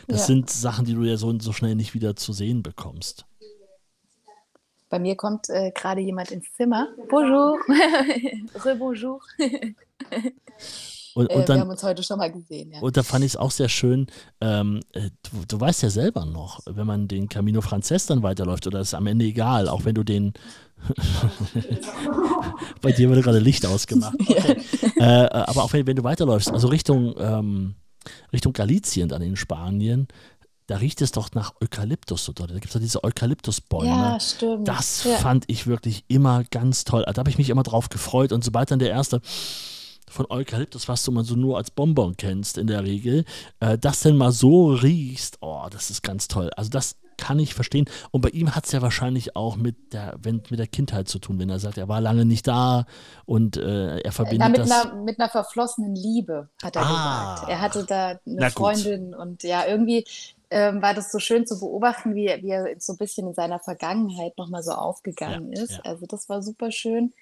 das 0.06 0.20
Ja. 0.20 0.26
sind 0.26 0.50
Sachen, 0.50 0.84
die 0.84 0.94
du 0.94 1.02
ja 1.04 1.16
so, 1.16 1.36
so 1.40 1.52
schnell 1.52 1.74
nicht 1.74 1.94
wieder 1.94 2.14
zu 2.16 2.32
sehen 2.32 2.62
bekommst. 2.62 3.24
Bei 4.88 5.00
mir 5.00 5.16
kommt 5.16 5.48
äh, 5.48 5.72
gerade 5.72 6.00
jemand 6.00 6.30
ins 6.30 6.46
Zimmer. 6.56 6.88
Bonjour. 7.08 7.58
Rebonjour. 8.64 9.20
Und, 11.16 11.30
Äh, 11.30 11.34
und 11.34 11.40
wir 11.40 11.46
dann, 11.46 11.60
haben 11.60 11.70
uns 11.70 11.82
heute 11.82 12.02
schon 12.02 12.18
mal 12.18 12.30
gesehen. 12.30 12.72
Ja. 12.72 12.80
Und 12.80 12.94
da 12.98 13.02
fand 13.02 13.24
ich 13.24 13.32
es 13.32 13.36
auch 13.38 13.50
sehr 13.50 13.70
schön, 13.70 14.06
ähm, 14.42 14.80
äh, 14.92 15.08
du, 15.22 15.46
du 15.48 15.58
weißt 15.58 15.82
ja 15.82 15.88
selber 15.88 16.26
noch, 16.26 16.60
wenn 16.66 16.86
man 16.86 17.08
den 17.08 17.30
Camino 17.30 17.62
Frances 17.62 18.04
dann 18.04 18.22
weiterläuft, 18.22 18.66
oder 18.66 18.80
ist 18.80 18.92
am 18.92 19.06
Ende 19.06 19.24
egal, 19.24 19.66
auch 19.68 19.86
wenn 19.86 19.94
du 19.94 20.02
den. 20.04 20.34
Bei 22.82 22.92
dir 22.92 23.08
wurde 23.08 23.22
gerade 23.22 23.38
Licht 23.38 23.64
ausgemacht. 23.64 24.14
Okay. 24.28 24.62
äh, 24.96 25.26
aber 25.30 25.64
auch 25.64 25.72
wenn, 25.72 25.86
wenn 25.86 25.96
du 25.96 26.04
weiterläufst, 26.04 26.50
also 26.50 26.68
Richtung, 26.68 27.14
ähm, 27.18 27.76
Richtung 28.32 28.52
Galizien 28.52 29.08
dann 29.08 29.22
in 29.22 29.36
Spanien, 29.36 30.08
da 30.66 30.76
riecht 30.76 31.00
es 31.00 31.12
doch 31.12 31.32
nach 31.32 31.52
Eukalyptus 31.62 32.28
oder 32.28 32.46
da 32.46 32.54
gibt 32.54 32.66
es 32.66 32.74
ja 32.74 32.80
diese 32.80 33.04
Eukalyptusbäume. 33.04 33.88
Ja, 33.88 34.20
stimmt. 34.20 34.68
Das 34.68 35.04
ja. 35.04 35.16
fand 35.16 35.44
ich 35.48 35.66
wirklich 35.66 36.04
immer 36.08 36.44
ganz 36.44 36.84
toll. 36.84 37.04
Da 37.06 37.16
habe 37.16 37.30
ich 37.30 37.38
mich 37.38 37.50
immer 37.50 37.62
drauf 37.62 37.88
gefreut 37.88 38.32
und 38.32 38.44
sobald 38.44 38.70
dann 38.70 38.78
der 38.78 38.90
erste 38.90 39.20
von 40.10 40.26
Eukalyptus, 40.30 40.88
was 40.88 41.04
du 41.04 41.12
mal 41.12 41.24
so 41.24 41.34
nur 41.34 41.56
als 41.56 41.70
Bonbon 41.70 42.16
kennst 42.16 42.58
in 42.58 42.66
der 42.66 42.84
Regel, 42.84 43.24
äh, 43.60 43.76
das 43.78 44.00
denn 44.00 44.16
mal 44.16 44.32
so 44.32 44.68
riechst, 44.72 45.38
oh, 45.40 45.66
das 45.70 45.90
ist 45.90 46.02
ganz 46.02 46.28
toll. 46.28 46.50
Also 46.56 46.70
das 46.70 46.96
kann 47.18 47.38
ich 47.38 47.54
verstehen. 47.54 47.86
Und 48.10 48.20
bei 48.20 48.28
ihm 48.28 48.54
hat 48.54 48.66
es 48.66 48.72
ja 48.72 48.82
wahrscheinlich 48.82 49.36
auch 49.36 49.56
mit 49.56 49.94
der, 49.94 50.16
wenn, 50.22 50.42
mit 50.50 50.58
der 50.58 50.66
Kindheit 50.66 51.08
zu 51.08 51.18
tun, 51.18 51.38
wenn 51.38 51.48
er 51.48 51.58
sagt, 51.58 51.78
er 51.78 51.88
war 51.88 52.00
lange 52.02 52.26
nicht 52.26 52.46
da 52.46 52.84
und 53.24 53.56
äh, 53.56 54.00
er 54.00 54.12
verbindet 54.12 54.40
Na, 54.40 54.48
mit, 54.50 54.58
das. 54.58 54.70
einer, 54.70 54.94
mit 55.02 55.18
einer 55.18 55.30
verflossenen 55.30 55.94
Liebe, 55.94 56.50
hat 56.62 56.76
er 56.76 56.82
Ah. 56.84 57.34
gesagt. 57.34 57.50
Er 57.50 57.60
hatte 57.62 57.84
da 57.86 58.06
eine 58.08 58.20
Na 58.26 58.46
gut. 58.48 58.52
Freundin 58.54 59.14
und 59.14 59.42
ja, 59.44 59.64
irgendwie 59.66 60.04
ähm, 60.50 60.82
war 60.82 60.92
das 60.92 61.10
so 61.10 61.18
schön 61.18 61.46
zu 61.46 61.58
beobachten, 61.58 62.14
wie, 62.14 62.26
er- 62.26 62.42
wie 62.42 62.50
er 62.50 62.66
so 62.78 62.92
ein 62.92 62.98
bisschen 62.98 63.26
in 63.28 63.34
seiner 63.34 63.60
Vergangenheit 63.60 64.36
nochmal 64.36 64.62
so 64.62 64.72
aufgegangen 64.72 65.52
Ja, 65.54 65.62
ist. 65.62 65.72
ja. 65.72 65.80
Also 65.84 66.04
das 66.06 66.28
war 66.28 66.42
super 66.42 66.70
schön. 66.70 67.14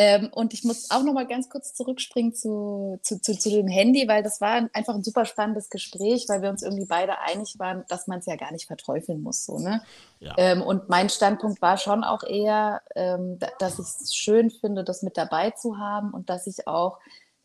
Ähm, 0.00 0.30
und 0.32 0.54
ich 0.54 0.62
muss 0.62 0.92
auch 0.92 1.02
nochmal 1.02 1.26
ganz 1.26 1.50
kurz 1.50 1.74
zurückspringen 1.74 2.32
zu, 2.32 3.00
zu, 3.02 3.20
zu, 3.20 3.36
zu 3.36 3.50
dem 3.50 3.66
Handy, 3.66 4.06
weil 4.06 4.22
das 4.22 4.40
war 4.40 4.70
einfach 4.72 4.94
ein 4.94 5.02
super 5.02 5.24
spannendes 5.24 5.70
Gespräch, 5.70 6.26
weil 6.28 6.40
wir 6.40 6.50
uns 6.50 6.62
irgendwie 6.62 6.86
beide 6.86 7.18
einig 7.18 7.58
waren, 7.58 7.84
dass 7.88 8.06
man 8.06 8.20
es 8.20 8.26
ja 8.26 8.36
gar 8.36 8.52
nicht 8.52 8.68
verteufeln 8.68 9.20
muss. 9.20 9.44
So, 9.44 9.58
ne? 9.58 9.82
Ja. 10.20 10.34
Ähm, 10.36 10.62
und 10.62 10.88
mein 10.88 11.08
Standpunkt 11.08 11.60
war 11.60 11.78
schon 11.78 12.04
auch 12.04 12.22
eher, 12.22 12.80
ähm, 12.94 13.40
da, 13.40 13.48
dass 13.58 13.80
ich 13.80 13.86
es 13.86 14.14
schön 14.14 14.52
finde, 14.52 14.84
das 14.84 15.02
mit 15.02 15.16
dabei 15.16 15.50
zu 15.50 15.78
haben 15.78 16.14
und 16.14 16.30
dass 16.30 16.46
ich 16.46 16.68
auch, 16.68 17.00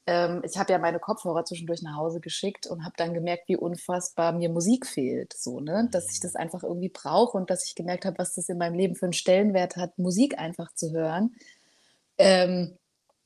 ähm, 0.06 0.44
ich 0.46 0.56
habe 0.60 0.72
ja 0.74 0.78
meine 0.78 1.00
Kopfhörer 1.00 1.46
zwischendurch 1.46 1.82
nach 1.82 1.96
Hause 1.96 2.20
geschickt 2.20 2.68
und 2.68 2.86
habe 2.86 2.94
dann 2.98 3.16
gemerkt, 3.16 3.48
wie 3.48 3.58
unfassbar 3.58 4.32
mir 4.32 4.50
Musik 4.50 4.86
fehlt, 4.86 5.34
so, 5.34 5.60
ne? 5.60 5.90
dass 5.92 6.12
ich 6.12 6.20
das 6.20 6.36
einfach 6.36 6.62
irgendwie 6.62 6.90
brauche 6.90 7.36
und 7.36 7.50
dass 7.50 7.66
ich 7.66 7.74
gemerkt 7.74 8.06
habe, 8.06 8.20
was 8.20 8.36
das 8.36 8.48
in 8.48 8.60
meinem 8.60 8.76
Leben 8.76 8.94
für 8.94 9.08
einen 9.08 9.14
Stellenwert 9.14 9.76
hat, 9.76 9.98
Musik 9.98 10.38
einfach 10.38 10.72
zu 10.76 10.92
hören. 10.92 11.34
Ähm, 12.24 12.78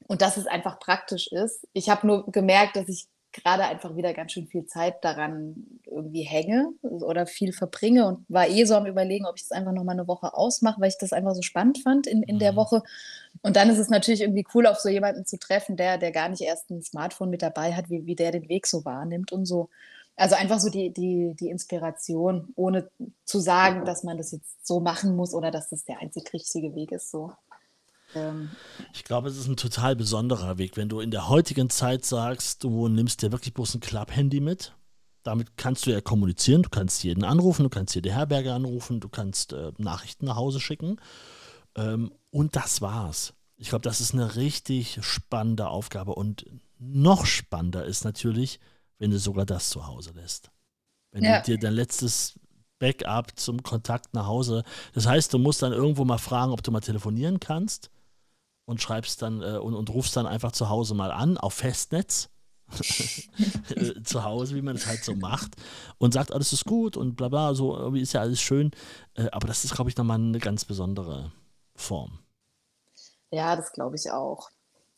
und 0.08 0.22
dass 0.22 0.38
es 0.38 0.48
einfach 0.48 0.80
praktisch 0.80 1.28
ist. 1.32 1.68
Ich 1.74 1.90
habe 1.90 2.08
nur 2.08 2.32
gemerkt, 2.32 2.76
dass 2.78 2.88
ich 2.90 3.08
gerade 3.34 3.64
einfach 3.66 3.96
wieder 3.96 4.14
ganz 4.14 4.32
schön 4.32 4.48
viel 4.48 4.66
Zeit 4.66 5.04
daran 5.04 5.82
irgendwie 5.86 6.24
hänge 6.24 6.70
oder 6.82 7.28
viel 7.28 7.54
verbringe 7.54 8.08
und 8.08 8.26
war 8.30 8.48
eh 8.48 8.66
so 8.66 8.76
am 8.76 8.86
überlegen, 8.88 9.26
ob 9.26 9.36
ich 9.38 9.44
das 9.44 9.52
einfach 9.52 9.74
noch 9.74 9.84
mal 9.84 9.92
eine 9.92 10.08
Woche 10.08 10.34
ausmache, 10.34 10.82
weil 10.82 10.90
ich 10.90 10.98
das 10.98 11.14
einfach 11.14 11.36
so 11.36 11.42
spannend 11.42 11.80
fand 11.84 12.08
in, 12.08 12.24
in 12.24 12.40
der 12.40 12.54
Mhm. 12.54 12.58
Woche. 12.58 12.84
Und 13.44 13.56
dann 13.56 13.70
ist 13.70 13.78
es 13.78 13.90
natürlich 13.90 14.22
irgendwie 14.22 14.46
cool, 14.56 14.66
auf 14.68 14.80
so 14.80 14.90
jemanden 14.90 15.26
zu 15.26 15.38
treffen, 15.38 15.78
der, 15.78 15.98
der 15.98 16.12
gar 16.12 16.30
nicht 16.30 16.42
erst 16.42 16.70
ein 16.72 16.82
Smartphone 16.82 17.30
mit 17.30 17.42
dabei 17.42 17.74
hat, 17.76 17.90
wie, 17.90 18.06
wie 18.06 18.16
der 18.16 18.32
den 18.32 18.50
Weg 18.50 18.66
so 18.68 18.86
wahrnimmt 18.86 19.32
und 19.32 19.46
so. 19.46 19.70
Also 20.16 20.36
einfach 20.36 20.60
so 20.60 20.70
die, 20.70 20.92
die, 20.92 21.36
die 21.40 21.50
Inspiration, 21.50 22.52
ohne 22.56 22.90
zu 23.26 23.40
sagen, 23.40 23.86
dass 23.86 24.04
man 24.04 24.18
das 24.18 24.32
jetzt 24.32 24.66
so 24.66 24.80
machen 24.80 25.16
muss 25.16 25.34
oder 25.36 25.52
dass 25.52 25.70
das 25.70 25.86
der 25.86 26.00
einzig 26.00 26.34
richtige 26.34 26.74
Weg 26.76 26.92
ist. 26.92 27.12
So. 27.12 27.34
Ähm, 28.16 28.50
Ich 28.94 29.04
glaube, 29.04 29.30
es 29.30 29.38
ist 29.38 29.48
ein 29.48 29.58
total 29.58 29.96
besonderer 29.96 30.58
Weg, 30.58 30.78
wenn 30.78 30.90
du 30.90 31.00
in 31.00 31.12
der 31.12 31.30
heutigen 31.30 31.70
Zeit 31.70 32.06
sagst, 32.06 32.64
du 32.64 32.88
nimmst 32.88 33.22
dir 33.22 33.32
wirklich 33.32 33.54
bloß 33.54 33.76
ein 33.76 33.80
Club-Handy 33.80 34.40
mit. 34.40 34.74
Damit 35.24 35.58
kannst 35.58 35.86
du 35.86 35.92
ja 35.92 36.00
kommunizieren, 36.00 36.64
du 36.64 36.70
kannst 36.70 37.04
jeden 37.04 37.24
anrufen, 37.24 37.64
du 37.64 37.70
kannst 37.70 37.96
jede 37.96 38.12
Herberge 38.14 38.54
anrufen, 38.54 39.00
du 39.00 39.10
kannst 39.10 39.52
äh, 39.54 39.72
Nachrichten 39.78 40.26
nach 40.26 40.38
Hause 40.38 40.60
schicken. 40.60 41.02
Ähm, 41.76 42.14
und 42.32 42.56
das 42.56 42.82
war's. 42.82 43.34
Ich 43.58 43.70
glaube, 43.70 43.82
das 43.84 44.00
ist 44.00 44.14
eine 44.14 44.36
richtig 44.36 45.00
spannende 45.02 45.68
Aufgabe. 45.68 46.16
Und 46.16 46.46
noch 46.80 47.26
spannender 47.26 47.84
ist 47.86 48.06
natürlich, 48.06 48.60
wenn 49.00 49.12
du 49.12 49.20
sogar 49.20 49.46
das 49.46 49.70
zu 49.70 49.86
Hause 49.88 50.12
lässt. 50.12 50.50
Wenn 51.12 51.24
Ja. 51.24 51.40
du 51.40 51.46
dir 51.46 51.58
dein 51.58 51.74
letztes 51.74 52.40
Backup 52.80 53.38
zum 53.38 53.64
Kontakt 53.64 54.14
nach 54.14 54.28
Hause. 54.28 54.64
Das 54.94 55.08
heißt, 55.08 55.34
du 55.34 55.40
musst 55.40 55.62
dann 55.62 55.74
irgendwo 55.74 56.06
mal 56.06 56.20
fragen, 56.20 56.52
ob 56.52 56.62
du 56.64 56.72
mal 56.72 56.80
telefonieren 56.80 57.40
kannst 57.40 57.90
und 58.68 58.82
schreibst 58.82 59.22
dann 59.22 59.42
äh, 59.42 59.58
und, 59.58 59.74
und 59.74 59.90
rufst 59.90 60.16
dann 60.16 60.28
einfach 60.28 60.52
zu 60.52 60.70
Hause 60.70 60.94
mal 60.94 61.12
an 61.12 61.38
auf 61.38 61.54
Festnetz. 61.54 62.30
Äh, 63.70 64.02
zu 64.04 64.26
Hause, 64.26 64.56
wie 64.56 64.62
man 64.62 64.76
es 64.76 64.86
halt 64.86 65.04
so 65.04 65.16
macht 65.16 65.56
und 65.98 66.14
sagt, 66.14 66.34
alles 66.34 66.52
ist 66.52 66.66
gut 66.66 66.98
und 66.98 67.16
bla 67.16 67.30
bla, 67.30 67.54
so 67.54 67.76
irgendwie 67.78 68.02
ist 68.02 68.12
ja 68.12 68.20
alles 68.20 68.42
schön. 68.42 68.72
Äh, 69.16 69.30
aber 69.32 69.48
das 69.48 69.64
ist, 69.64 69.74
glaube 69.74 69.90
ich, 69.90 69.96
nochmal 69.96 70.20
eine 70.20 70.40
ganz 70.40 70.66
besondere 70.66 71.32
Form. 71.76 72.20
Ja, 73.32 73.56
das 73.56 73.72
glaube 73.72 73.96
ich 73.96 74.12
auch. 74.12 74.50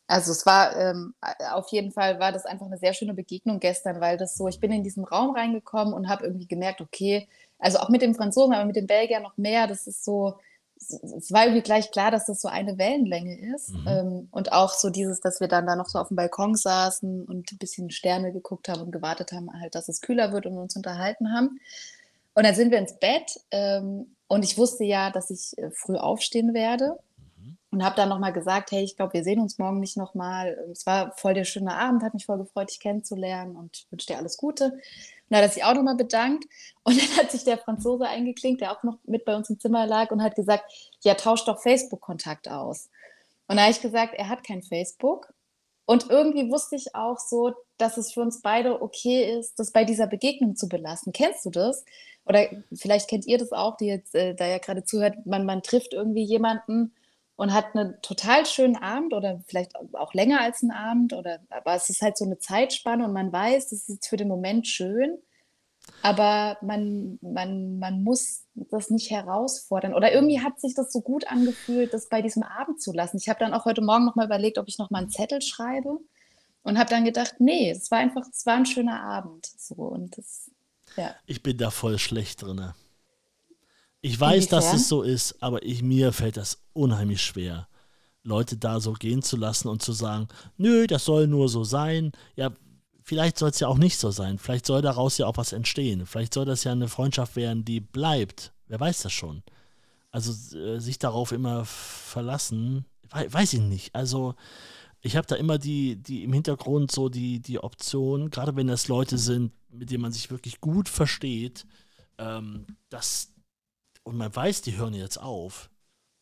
Also 0.08 0.32
es 0.32 0.44
war 0.44 0.76
ähm, 0.76 1.14
auf 1.52 1.68
jeden 1.68 1.92
Fall 1.92 2.18
war 2.18 2.32
das 2.32 2.44
einfach 2.46 2.66
eine 2.66 2.78
sehr 2.78 2.92
schöne 2.92 3.14
Begegnung 3.14 3.60
gestern, 3.60 4.00
weil 4.00 4.16
das 4.16 4.34
so, 4.36 4.48
ich 4.48 4.58
bin 4.58 4.72
in 4.72 4.82
diesen 4.82 5.04
Raum 5.04 5.36
reingekommen 5.36 5.94
und 5.94 6.08
habe 6.08 6.24
irgendwie 6.24 6.48
gemerkt, 6.48 6.80
okay, 6.80 7.28
also 7.60 7.78
auch 7.78 7.88
mit 7.88 8.02
dem 8.02 8.16
Franzosen, 8.16 8.52
aber 8.52 8.64
mit 8.64 8.74
dem 8.74 8.88
Belgier 8.88 9.20
noch 9.20 9.36
mehr, 9.36 9.68
das 9.68 9.86
ist 9.86 10.04
so, 10.04 10.40
es 10.80 11.30
war 11.30 11.44
irgendwie 11.44 11.62
gleich 11.62 11.90
klar, 11.90 12.10
dass 12.10 12.26
das 12.26 12.40
so 12.40 12.48
eine 12.48 12.78
Wellenlänge 12.78 13.54
ist. 13.54 13.70
Mhm. 13.70 13.86
Ähm, 13.86 14.28
und 14.30 14.52
auch 14.52 14.72
so 14.72 14.90
dieses, 14.90 15.20
dass 15.20 15.40
wir 15.40 15.48
dann 15.48 15.66
da 15.66 15.76
noch 15.76 15.88
so 15.88 15.98
auf 15.98 16.08
dem 16.08 16.16
Balkon 16.16 16.54
saßen 16.54 17.24
und 17.24 17.52
ein 17.52 17.58
bisschen 17.58 17.90
Sterne 17.90 18.32
geguckt 18.32 18.68
haben 18.68 18.82
und 18.82 18.92
gewartet 18.92 19.32
haben, 19.32 19.50
halt, 19.60 19.74
dass 19.74 19.88
es 19.88 20.00
kühler 20.00 20.32
wird 20.32 20.46
und 20.46 20.58
uns 20.58 20.76
unterhalten 20.76 21.32
haben. 21.32 21.60
Und 22.34 22.44
dann 22.44 22.54
sind 22.54 22.70
wir 22.70 22.78
ins 22.78 22.98
Bett 22.98 23.40
ähm, 23.50 24.16
und 24.26 24.44
ich 24.44 24.56
wusste 24.56 24.84
ja, 24.84 25.10
dass 25.10 25.30
ich 25.30 25.58
äh, 25.58 25.70
früh 25.70 25.96
aufstehen 25.96 26.54
werde 26.54 26.96
und 27.70 27.84
habe 27.84 27.96
dann 27.96 28.08
nochmal 28.08 28.32
gesagt, 28.32 28.72
hey, 28.72 28.82
ich 28.82 28.96
glaube, 28.96 29.14
wir 29.14 29.24
sehen 29.24 29.40
uns 29.40 29.58
morgen 29.58 29.78
nicht 29.78 29.96
nochmal. 29.96 30.58
Es 30.72 30.86
war 30.86 31.12
voll 31.16 31.34
der 31.34 31.44
schöne 31.44 31.74
Abend, 31.74 32.02
hat 32.02 32.14
mich 32.14 32.26
voll 32.26 32.38
gefreut, 32.38 32.70
dich 32.70 32.80
kennenzulernen 32.80 33.56
und 33.56 33.86
wünsche 33.90 34.08
dir 34.08 34.18
alles 34.18 34.36
Gute. 34.36 34.78
Und 35.30 35.36
hat 35.36 35.44
er 35.44 35.48
sich 35.48 35.64
auch 35.64 35.74
nochmal 35.74 35.96
bedankt. 35.96 36.44
Und 36.82 37.00
dann 37.00 37.16
hat 37.16 37.30
sich 37.30 37.44
der 37.44 37.58
Franzose 37.58 38.06
eingeklinkt, 38.06 38.60
der 38.60 38.72
auch 38.72 38.82
noch 38.82 38.98
mit 39.04 39.24
bei 39.24 39.36
uns 39.36 39.48
im 39.48 39.60
Zimmer 39.60 39.86
lag 39.86 40.10
und 40.10 40.22
hat 40.22 40.34
gesagt, 40.34 40.64
ja, 41.02 41.14
tausch 41.14 41.44
doch 41.44 41.60
Facebook-Kontakt 41.60 42.48
aus. 42.48 42.88
Und 43.46 43.56
da 43.56 43.62
habe 43.62 43.72
ich 43.72 43.82
gesagt, 43.82 44.14
er 44.14 44.28
hat 44.28 44.44
kein 44.44 44.62
Facebook. 44.62 45.32
Und 45.84 46.08
irgendwie 46.08 46.50
wusste 46.50 46.76
ich 46.76 46.94
auch 46.94 47.18
so, 47.18 47.52
dass 47.76 47.96
es 47.96 48.12
für 48.12 48.20
uns 48.20 48.42
beide 48.42 48.80
okay 48.80 49.38
ist, 49.38 49.58
das 49.58 49.72
bei 49.72 49.84
dieser 49.84 50.06
Begegnung 50.06 50.56
zu 50.56 50.68
belassen. 50.68 51.12
Kennst 51.12 51.44
du 51.44 51.50
das? 51.50 51.84
Oder 52.24 52.48
vielleicht 52.72 53.08
kennt 53.08 53.26
ihr 53.26 53.38
das 53.38 53.52
auch, 53.52 53.76
die 53.76 53.86
jetzt 53.86 54.14
äh, 54.14 54.34
da 54.34 54.46
ja 54.46 54.58
gerade 54.58 54.84
zuhört, 54.84 55.26
man, 55.26 55.44
man 55.44 55.62
trifft 55.62 55.92
irgendwie 55.92 56.22
jemanden 56.22 56.94
und 57.40 57.54
hat 57.54 57.74
einen 57.74 57.94
total 58.02 58.44
schönen 58.44 58.76
Abend 58.76 59.14
oder 59.14 59.40
vielleicht 59.46 59.74
auch 59.94 60.12
länger 60.12 60.42
als 60.42 60.62
einen 60.62 60.72
Abend 60.72 61.14
oder 61.14 61.38
aber 61.48 61.74
es 61.74 61.88
ist 61.88 62.02
halt 62.02 62.18
so 62.18 62.26
eine 62.26 62.38
Zeitspanne 62.38 63.06
und 63.06 63.14
man 63.14 63.32
weiß, 63.32 63.70
das 63.70 63.78
ist 63.78 63.88
jetzt 63.88 64.08
für 64.08 64.18
den 64.18 64.28
Moment 64.28 64.66
schön, 64.66 65.16
aber 66.02 66.58
man, 66.60 67.18
man, 67.22 67.78
man 67.78 68.04
muss 68.04 68.44
das 68.54 68.90
nicht 68.90 69.10
herausfordern. 69.10 69.94
Oder 69.94 70.12
irgendwie 70.12 70.42
hat 70.42 70.60
sich 70.60 70.74
das 70.74 70.92
so 70.92 71.00
gut 71.00 71.28
angefühlt, 71.28 71.94
das 71.94 72.10
bei 72.10 72.20
diesem 72.20 72.42
Abend 72.42 72.82
zu 72.82 72.92
lassen. 72.92 73.16
Ich 73.16 73.30
habe 73.30 73.40
dann 73.40 73.54
auch 73.54 73.64
heute 73.64 73.80
Morgen 73.80 74.04
nochmal 74.04 74.26
überlegt, 74.26 74.58
ob 74.58 74.68
ich 74.68 74.76
nochmal 74.76 75.00
einen 75.00 75.10
Zettel 75.10 75.40
schreibe 75.40 75.96
und 76.62 76.78
habe 76.78 76.90
dann 76.90 77.06
gedacht, 77.06 77.36
nee, 77.38 77.70
es 77.70 77.90
war 77.90 78.00
einfach, 78.00 78.26
es 78.30 78.44
war 78.44 78.56
ein 78.56 78.66
schöner 78.66 79.02
Abend. 79.02 79.46
So 79.46 79.76
und 79.76 80.18
das, 80.18 80.50
ja. 80.94 81.14
Ich 81.24 81.42
bin 81.42 81.56
da 81.56 81.70
voll 81.70 81.98
schlecht 81.98 82.42
drin. 82.42 82.74
Ich 84.02 84.18
weiß, 84.18 84.48
dass 84.48 84.64
Inwiefern? 84.64 84.76
es 84.76 84.88
so 84.88 85.02
ist, 85.02 85.42
aber 85.42 85.62
ich, 85.62 85.82
mir 85.82 86.12
fällt 86.12 86.36
das 86.36 86.62
unheimlich 86.72 87.22
schwer, 87.22 87.68
Leute 88.22 88.56
da 88.56 88.80
so 88.80 88.92
gehen 88.94 89.22
zu 89.22 89.36
lassen 89.36 89.68
und 89.68 89.82
zu 89.82 89.92
sagen, 89.92 90.28
nö, 90.56 90.86
das 90.86 91.04
soll 91.04 91.26
nur 91.26 91.48
so 91.48 91.64
sein. 91.64 92.12
Ja, 92.36 92.50
vielleicht 93.02 93.38
soll 93.38 93.50
es 93.50 93.60
ja 93.60 93.68
auch 93.68 93.78
nicht 93.78 93.98
so 93.98 94.10
sein. 94.10 94.38
Vielleicht 94.38 94.66
soll 94.66 94.82
daraus 94.82 95.18
ja 95.18 95.26
auch 95.26 95.36
was 95.36 95.52
entstehen. 95.52 96.06
Vielleicht 96.06 96.32
soll 96.34 96.46
das 96.46 96.64
ja 96.64 96.72
eine 96.72 96.88
Freundschaft 96.88 97.36
werden, 97.36 97.64
die 97.64 97.80
bleibt. 97.80 98.52
Wer 98.68 98.80
weiß 98.80 99.02
das 99.02 99.12
schon? 99.12 99.42
Also 100.10 100.56
äh, 100.58 100.80
sich 100.80 100.98
darauf 100.98 101.32
immer 101.32 101.64
verlassen, 101.64 102.86
wei- 103.10 103.32
weiß 103.32 103.52
ich 103.54 103.60
nicht. 103.60 103.94
Also 103.94 104.34
ich 105.02 105.16
habe 105.16 105.26
da 105.26 105.36
immer 105.36 105.58
die, 105.58 105.96
die 105.96 106.24
im 106.24 106.32
Hintergrund 106.32 106.90
so 106.92 107.08
die, 107.08 107.40
die 107.40 107.58
Option, 107.62 108.30
gerade 108.30 108.56
wenn 108.56 108.66
das 108.66 108.88
Leute 108.88 109.18
sind, 109.18 109.52
mit 109.70 109.90
denen 109.90 110.02
man 110.02 110.12
sich 110.12 110.30
wirklich 110.30 110.60
gut 110.60 110.88
versteht, 110.88 111.66
ähm, 112.18 112.66
dass, 112.90 113.32
und 114.02 114.16
man 114.16 114.34
weiß, 114.34 114.62
die 114.62 114.76
hören 114.76 114.94
jetzt 114.94 115.18
auf, 115.20 115.70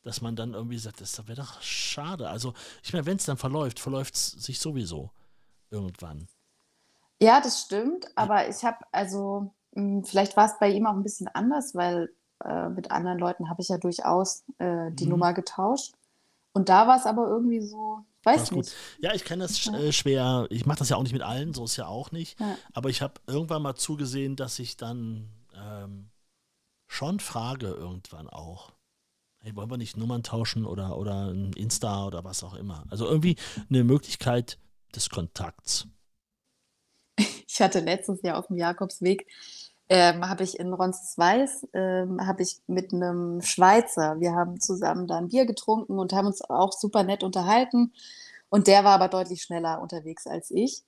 dass 0.02 0.20
man 0.20 0.36
dann 0.36 0.54
irgendwie 0.54 0.78
sagt, 0.78 1.00
das 1.00 1.18
wäre 1.26 1.40
doch 1.40 1.60
schade. 1.62 2.28
Also, 2.28 2.54
ich 2.82 2.92
meine, 2.92 3.06
wenn 3.06 3.16
es 3.16 3.24
dann 3.26 3.36
verläuft, 3.36 3.80
verläuft 3.80 4.14
es 4.14 4.30
sich 4.32 4.58
sowieso 4.60 5.10
irgendwann. 5.70 6.28
Ja, 7.20 7.40
das 7.40 7.62
stimmt, 7.62 8.06
aber 8.16 8.48
ich 8.48 8.64
habe, 8.64 8.78
also, 8.92 9.52
mh, 9.72 10.02
vielleicht 10.06 10.36
war 10.36 10.46
es 10.46 10.58
bei 10.60 10.70
ihm 10.70 10.86
auch 10.86 10.94
ein 10.94 11.02
bisschen 11.02 11.28
anders, 11.28 11.74
weil 11.74 12.12
äh, 12.44 12.68
mit 12.68 12.90
anderen 12.92 13.18
Leuten 13.18 13.50
habe 13.50 13.60
ich 13.60 13.68
ja 13.68 13.78
durchaus 13.78 14.44
äh, 14.58 14.90
die 14.92 15.04
Mhm. 15.04 15.10
Nummer 15.10 15.34
getauscht. 15.34 15.94
Und 16.52 16.68
da 16.68 16.86
war 16.86 16.96
es 16.96 17.06
aber 17.06 17.26
irgendwie 17.28 17.60
so, 17.60 18.04
ich 18.20 18.26
weiß 18.26 18.40
War's 18.40 18.50
gut. 18.50 18.58
nicht. 18.64 18.74
Ja, 19.00 19.14
ich 19.14 19.24
kenne 19.24 19.42
das 19.42 19.66
äh, 19.66 19.92
schwer. 19.92 20.46
Ich 20.50 20.64
mache 20.66 20.78
das 20.78 20.88
ja 20.88 20.96
auch 20.96 21.02
nicht 21.02 21.12
mit 21.12 21.22
allen, 21.22 21.54
so 21.54 21.64
ist 21.64 21.76
ja 21.76 21.86
auch 21.86 22.12
nicht. 22.12 22.38
Ja. 22.40 22.56
Aber 22.72 22.88
ich 22.88 23.02
habe 23.02 23.14
irgendwann 23.26 23.62
mal 23.62 23.74
zugesehen, 23.74 24.36
dass 24.36 24.58
ich 24.60 24.76
dann 24.76 25.28
ähm, 25.54 26.10
schon 26.88 27.20
frage 27.20 27.68
irgendwann 27.68 28.28
auch. 28.28 28.72
Hey, 29.40 29.54
wollen 29.54 29.70
wir 29.70 29.76
nicht 29.76 29.96
Nummern 29.96 30.24
tauschen 30.24 30.66
oder, 30.66 30.98
oder 30.98 31.28
ein 31.28 31.52
Insta 31.52 32.06
oder 32.06 32.24
was 32.24 32.42
auch 32.42 32.54
immer? 32.54 32.84
Also 32.90 33.06
irgendwie 33.06 33.36
eine 33.70 33.84
Möglichkeit 33.84 34.58
des 34.94 35.08
Kontakts. 35.08 35.86
Ich 37.50 37.62
hatte 37.62 37.80
letztes 37.80 38.22
Jahr 38.22 38.38
auf 38.38 38.46
dem 38.46 38.56
Jakobsweg 38.56 39.26
ähm, 39.88 40.28
habe 40.28 40.44
ich 40.44 40.58
in 40.58 40.72
Roncesvalles, 40.72 41.66
ähm, 41.72 42.26
habe 42.26 42.42
ich 42.42 42.60
mit 42.66 42.92
einem 42.92 43.40
Schweizer, 43.40 44.20
wir 44.20 44.32
haben 44.32 44.60
zusammen 44.60 45.06
da 45.06 45.16
ein 45.16 45.28
Bier 45.28 45.46
getrunken 45.46 45.98
und 45.98 46.12
haben 46.12 46.26
uns 46.26 46.42
auch 46.42 46.72
super 46.72 47.04
nett 47.04 47.22
unterhalten. 47.22 47.92
Und 48.50 48.66
der 48.66 48.84
war 48.84 48.92
aber 48.92 49.08
deutlich 49.08 49.42
schneller 49.42 49.80
unterwegs 49.80 50.26
als 50.26 50.50
ich. 50.50 50.82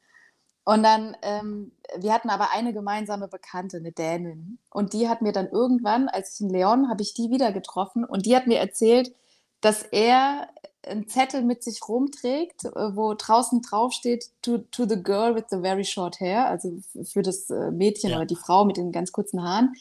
Und 0.70 0.84
dann, 0.84 1.16
ähm, 1.22 1.72
wir 1.96 2.12
hatten 2.12 2.30
aber 2.30 2.52
eine 2.52 2.72
gemeinsame 2.72 3.26
Bekannte, 3.26 3.78
eine 3.78 3.90
Dänin. 3.90 4.60
Und 4.70 4.92
die 4.92 5.08
hat 5.08 5.20
mir 5.20 5.32
dann 5.32 5.48
irgendwann, 5.48 6.08
als 6.08 6.34
ich 6.34 6.42
in 6.42 6.48
Leon, 6.48 6.88
habe 6.88 7.02
ich 7.02 7.12
die 7.12 7.28
wieder 7.28 7.50
getroffen 7.50 8.04
und 8.04 8.24
die 8.24 8.36
hat 8.36 8.46
mir 8.46 8.60
erzählt, 8.60 9.12
dass 9.60 9.82
er 9.82 10.48
einen 10.86 11.08
Zettel 11.08 11.42
mit 11.42 11.64
sich 11.64 11.80
rumträgt, 11.88 12.66
äh, 12.66 12.94
wo 12.94 13.14
draußen 13.14 13.62
draufsteht, 13.62 14.26
to, 14.42 14.58
to 14.58 14.86
the 14.86 15.02
girl 15.02 15.34
with 15.34 15.46
the 15.50 15.58
very 15.58 15.82
short 15.82 16.20
hair, 16.20 16.46
also 16.46 16.78
für 17.02 17.22
das 17.22 17.50
äh, 17.50 17.72
Mädchen 17.72 18.10
ja. 18.10 18.18
oder 18.18 18.26
die 18.26 18.36
Frau 18.36 18.64
mit 18.64 18.76
den 18.76 18.92
ganz 18.92 19.10
kurzen 19.10 19.42
Haaren. 19.42 19.74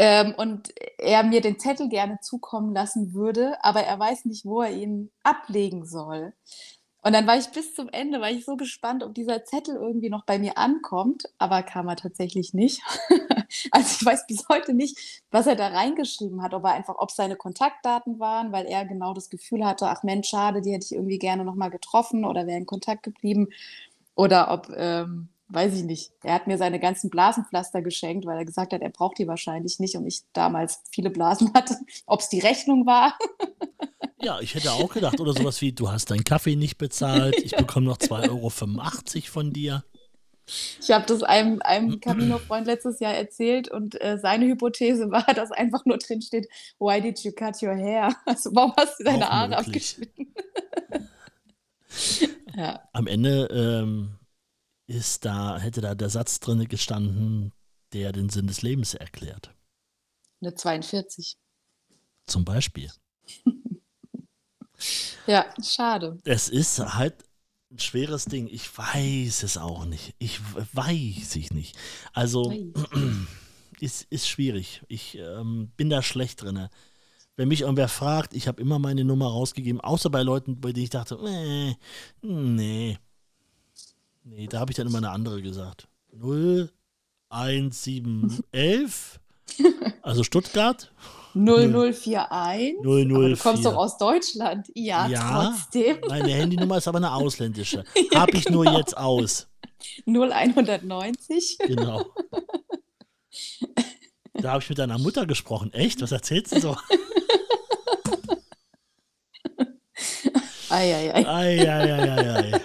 Ähm, 0.00 0.34
und 0.36 0.72
er 0.98 1.22
mir 1.22 1.42
den 1.42 1.60
Zettel 1.60 1.88
gerne 1.88 2.18
zukommen 2.22 2.74
lassen 2.74 3.14
würde, 3.14 3.56
aber 3.62 3.84
er 3.84 4.00
weiß 4.00 4.24
nicht, 4.24 4.44
wo 4.44 4.62
er 4.62 4.72
ihn 4.72 5.12
ablegen 5.22 5.86
soll. 5.86 6.32
Und 7.02 7.12
dann 7.12 7.26
war 7.26 7.38
ich 7.38 7.48
bis 7.50 7.74
zum 7.74 7.88
Ende, 7.88 8.20
war 8.20 8.30
ich 8.30 8.44
so 8.44 8.56
gespannt, 8.56 9.04
ob 9.04 9.14
dieser 9.14 9.44
Zettel 9.44 9.76
irgendwie 9.76 10.10
noch 10.10 10.24
bei 10.24 10.38
mir 10.38 10.58
ankommt, 10.58 11.24
aber 11.38 11.62
kam 11.62 11.88
er 11.88 11.96
tatsächlich 11.96 12.54
nicht. 12.54 12.82
also 13.70 13.96
ich 14.00 14.04
weiß 14.04 14.26
bis 14.26 14.48
heute 14.48 14.74
nicht, 14.74 15.22
was 15.30 15.46
er 15.46 15.54
da 15.54 15.68
reingeschrieben 15.68 16.42
hat, 16.42 16.54
ob 16.54 16.64
er 16.64 16.72
einfach, 16.72 16.96
ob 16.98 17.12
seine 17.12 17.36
Kontaktdaten 17.36 18.18
waren, 18.18 18.50
weil 18.50 18.66
er 18.66 18.84
genau 18.84 19.14
das 19.14 19.30
Gefühl 19.30 19.64
hatte, 19.64 19.88
ach 19.88 20.02
Mensch, 20.02 20.28
schade, 20.28 20.60
die 20.60 20.72
hätte 20.72 20.86
ich 20.86 20.92
irgendwie 20.92 21.18
gerne 21.18 21.44
nochmal 21.44 21.70
getroffen 21.70 22.24
oder 22.24 22.46
wäre 22.46 22.58
in 22.58 22.66
Kontakt 22.66 23.04
geblieben. 23.04 23.48
Oder 24.16 24.50
ob, 24.50 24.68
ähm, 24.76 25.28
weiß 25.48 25.74
ich 25.74 25.84
nicht, 25.84 26.12
er 26.22 26.34
hat 26.34 26.46
mir 26.46 26.58
seine 26.58 26.78
ganzen 26.78 27.10
Blasenpflaster 27.10 27.82
geschenkt, 27.82 28.26
weil 28.26 28.38
er 28.38 28.44
gesagt 28.44 28.72
hat, 28.72 28.82
er 28.82 28.90
braucht 28.90 29.18
die 29.18 29.26
wahrscheinlich 29.26 29.78
nicht 29.78 29.96
und 29.96 30.06
ich 30.06 30.22
damals 30.32 30.82
viele 30.90 31.10
Blasen 31.10 31.52
hatte. 31.54 31.76
Ob 32.06 32.20
es 32.20 32.28
die 32.28 32.40
Rechnung 32.40 32.86
war. 32.86 33.16
Ja, 34.20 34.40
ich 34.40 34.54
hätte 34.54 34.72
auch 34.72 34.92
gedacht, 34.92 35.20
oder 35.20 35.32
sowas 35.32 35.60
wie, 35.60 35.72
du 35.72 35.90
hast 35.90 36.10
deinen 36.10 36.24
Kaffee 36.24 36.56
nicht 36.56 36.76
bezahlt, 36.76 37.36
ich 37.36 37.56
bekomme 37.56 37.86
noch 37.86 37.98
2,85 37.98 38.28
Euro 38.30 38.50
von 39.30 39.52
dir. 39.52 39.84
Ich 40.80 40.90
habe 40.90 41.04
das 41.06 41.22
einem, 41.22 41.60
einem 41.62 42.00
Camino-Freund 42.00 42.66
letztes 42.66 43.00
Jahr 43.00 43.14
erzählt 43.14 43.70
und 43.70 44.00
äh, 44.00 44.18
seine 44.18 44.46
Hypothese 44.46 45.10
war, 45.10 45.26
dass 45.34 45.50
einfach 45.52 45.84
nur 45.84 45.98
drin 45.98 46.22
steht, 46.22 46.48
why 46.78 47.00
did 47.00 47.18
you 47.20 47.32
cut 47.32 47.62
your 47.62 47.74
hair? 47.74 48.14
Also 48.26 48.50
warum 48.54 48.72
hast 48.76 48.98
du 48.98 49.04
deine 49.04 49.28
Haare 49.28 49.56
abgeschnitten? 49.56 50.34
ja. 52.56 52.82
Am 52.92 53.06
Ende 53.06 53.48
ähm, 53.52 54.17
ist 54.88 55.24
da, 55.24 55.58
hätte 55.58 55.80
da 55.80 55.94
der 55.94 56.08
Satz 56.08 56.40
drin 56.40 56.66
gestanden, 56.66 57.52
der 57.92 58.10
den 58.12 58.28
Sinn 58.30 58.46
des 58.46 58.62
Lebens 58.62 58.94
erklärt. 58.94 59.54
Eine 60.40 60.54
42. 60.54 61.36
Zum 62.26 62.44
Beispiel. 62.44 62.90
Ja, 65.26 65.52
schade. 65.60 66.18
Es 66.24 66.48
ist 66.48 66.78
halt 66.78 67.24
ein 67.70 67.80
schweres 67.80 68.26
Ding. 68.26 68.46
Ich 68.46 68.78
weiß 68.78 69.42
es 69.42 69.58
auch 69.58 69.84
nicht. 69.84 70.14
Ich 70.18 70.40
weiß 70.72 71.34
ich 71.36 71.50
nicht. 71.50 71.76
Also 72.12 72.52
ist, 73.80 74.06
ist 74.08 74.28
schwierig. 74.28 74.82
Ich 74.88 75.18
ähm, 75.18 75.72
bin 75.76 75.90
da 75.90 76.00
schlecht 76.00 76.42
drin. 76.42 76.68
Wenn 77.36 77.48
mich 77.48 77.62
irgendwer 77.62 77.88
fragt, 77.88 78.34
ich 78.34 78.48
habe 78.48 78.62
immer 78.62 78.78
meine 78.78 79.04
Nummer 79.04 79.26
rausgegeben, 79.26 79.80
außer 79.80 80.10
bei 80.10 80.22
Leuten, 80.22 80.60
bei 80.60 80.72
denen 80.72 80.84
ich 80.84 80.90
dachte, 80.90 81.18
nee, 81.22 81.76
nee. 82.22 82.98
Nee, 84.30 84.46
da 84.46 84.60
habe 84.60 84.70
ich 84.70 84.76
dann 84.76 84.86
immer 84.86 84.98
eine 84.98 85.10
andere 85.10 85.40
gesagt. 85.40 85.88
0, 86.12 86.70
1, 87.30 87.84
7, 87.84 88.44
11. 88.52 89.20
Also 90.02 90.22
Stuttgart. 90.22 90.92
0041. 91.34 92.76
004. 92.82 93.14
Aber 93.16 93.28
du 93.28 93.36
kommst 93.36 93.64
doch 93.64 93.76
aus 93.76 93.96
Deutschland. 93.96 94.70
Ja, 94.74 95.08
ja 95.08 95.50
trotzdem. 95.50 95.98
Meine 96.08 96.28
Handynummer 96.28 96.76
ist 96.76 96.88
aber 96.88 96.98
eine 96.98 97.12
ausländische. 97.12 97.84
Habe 98.14 98.36
ich 98.36 98.48
nur 98.50 98.70
jetzt 98.70 98.96
aus. 98.96 99.48
0190. 100.06 101.58
Genau. 101.66 102.04
Da 104.40 104.52
habe 104.52 104.62
ich 104.62 104.68
mit 104.68 104.78
deiner 104.78 104.98
Mutter 104.98 105.26
gesprochen. 105.26 105.72
Echt? 105.72 106.00
Was 106.00 106.12
erzählst 106.12 106.54
du 106.54 106.60
so? 106.60 106.76
Eieiei. 110.70 111.26
Eieiei. 111.26 112.60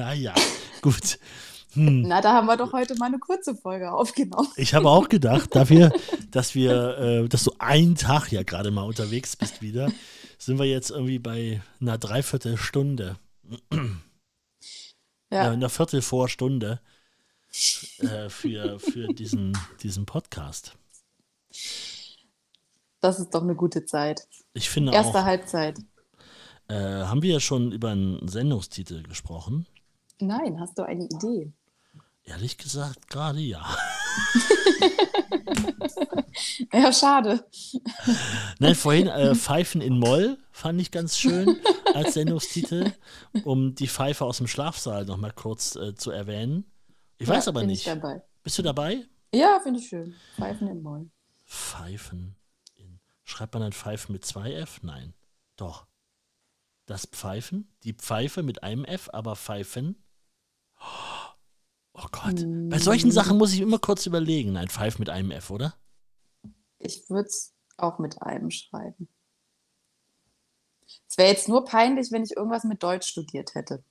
Naja, 0.00 0.34
gut. 0.82 1.18
Hm. 1.74 2.02
Na, 2.02 2.20
da 2.22 2.32
haben 2.32 2.46
wir 2.46 2.56
doch 2.56 2.72
heute 2.72 2.96
mal 2.96 3.06
eine 3.06 3.18
kurze 3.18 3.54
Folge 3.54 3.92
aufgenommen. 3.92 4.48
Ich 4.56 4.74
habe 4.74 4.88
auch 4.88 5.08
gedacht, 5.08 5.54
dafür, 5.54 5.92
dass 6.30 6.54
wir, 6.54 6.98
äh, 6.98 7.28
dass 7.28 7.44
du 7.44 7.52
einen 7.58 7.94
Tag 7.94 8.32
ja 8.32 8.42
gerade 8.42 8.70
mal 8.70 8.82
unterwegs 8.82 9.36
bist 9.36 9.60
wieder, 9.62 9.92
sind 10.38 10.58
wir 10.58 10.64
jetzt 10.64 10.90
irgendwie 10.90 11.18
bei 11.18 11.62
einer 11.80 11.98
Dreiviertelstunde. 11.98 13.16
Ja. 15.32 15.44
ja 15.44 15.50
einer 15.52 15.68
Viertelvorstunde 15.68 16.80
äh, 17.98 18.28
für, 18.30 18.80
für 18.80 19.08
diesen, 19.08 19.56
diesen 19.82 20.06
Podcast. 20.06 20.76
Das 23.00 23.20
ist 23.20 23.34
doch 23.34 23.42
eine 23.42 23.54
gute 23.54 23.84
Zeit. 23.84 24.26
Ich 24.54 24.70
finde 24.70 24.92
Erste 24.92 25.18
auch, 25.20 25.24
Halbzeit. 25.24 25.78
Äh, 26.68 26.74
haben 26.74 27.22
wir 27.22 27.34
ja 27.34 27.40
schon 27.40 27.70
über 27.70 27.90
einen 27.90 28.26
Sendungstitel 28.26 29.02
gesprochen? 29.02 29.66
Nein, 30.20 30.60
hast 30.60 30.78
du 30.78 30.82
eine 30.82 31.04
Idee? 31.04 31.52
Ehrlich 32.24 32.58
gesagt, 32.58 33.08
gerade 33.08 33.40
ja. 33.40 33.64
ja, 36.72 36.92
schade. 36.92 37.44
Nein, 38.58 38.74
vorhin 38.74 39.08
äh, 39.08 39.34
Pfeifen 39.34 39.80
in 39.80 39.98
Moll 39.98 40.38
fand 40.52 40.80
ich 40.80 40.90
ganz 40.90 41.18
schön 41.18 41.58
als 41.94 42.14
Sendungstitel, 42.20 42.92
um 43.44 43.74
die 43.74 43.88
Pfeife 43.88 44.24
aus 44.24 44.38
dem 44.38 44.46
Schlafsaal 44.46 45.06
nochmal 45.06 45.32
kurz 45.32 45.76
äh, 45.76 45.94
zu 45.94 46.10
erwähnen. 46.10 46.70
Ich 47.18 47.28
ja, 47.28 47.34
weiß 47.34 47.48
aber 47.48 47.64
nicht. 47.64 47.88
Bist 48.42 48.58
du 48.58 48.62
dabei? 48.62 49.06
Ja, 49.34 49.60
finde 49.62 49.80
ich 49.80 49.88
schön. 49.88 50.14
Pfeifen 50.36 50.68
in 50.68 50.82
Moll. 50.82 51.10
Pfeifen 51.46 52.36
in. 52.76 53.00
Schreibt 53.24 53.54
man 53.54 53.62
dann 53.62 53.72
Pfeifen 53.72 54.12
mit 54.12 54.24
zwei 54.24 54.52
F? 54.52 54.80
Nein. 54.82 55.14
Doch. 55.56 55.86
Das 56.86 57.06
Pfeifen, 57.06 57.72
die 57.84 57.92
Pfeife 57.92 58.42
mit 58.42 58.62
einem 58.62 58.84
F, 58.84 59.10
aber 59.12 59.36
Pfeifen. 59.36 59.96
Oh. 60.80 61.30
Gott. 62.12 62.44
Bei 62.70 62.78
solchen 62.78 63.10
Sachen 63.10 63.38
muss 63.38 63.52
ich 63.52 63.60
immer 63.60 63.78
kurz 63.78 64.06
überlegen. 64.06 64.56
Ein 64.56 64.68
Pfeif 64.68 64.98
mit 64.98 65.08
einem 65.08 65.30
F, 65.30 65.50
oder? 65.50 65.74
Ich 66.78 67.08
würde 67.08 67.28
es 67.28 67.54
auch 67.76 67.98
mit 67.98 68.22
einem 68.22 68.50
schreiben. 68.50 69.08
Es 71.08 71.18
wäre 71.18 71.28
jetzt 71.28 71.48
nur 71.48 71.64
peinlich, 71.64 72.10
wenn 72.10 72.24
ich 72.24 72.36
irgendwas 72.36 72.64
mit 72.64 72.82
Deutsch 72.82 73.08
studiert 73.08 73.54
hätte. 73.54 73.84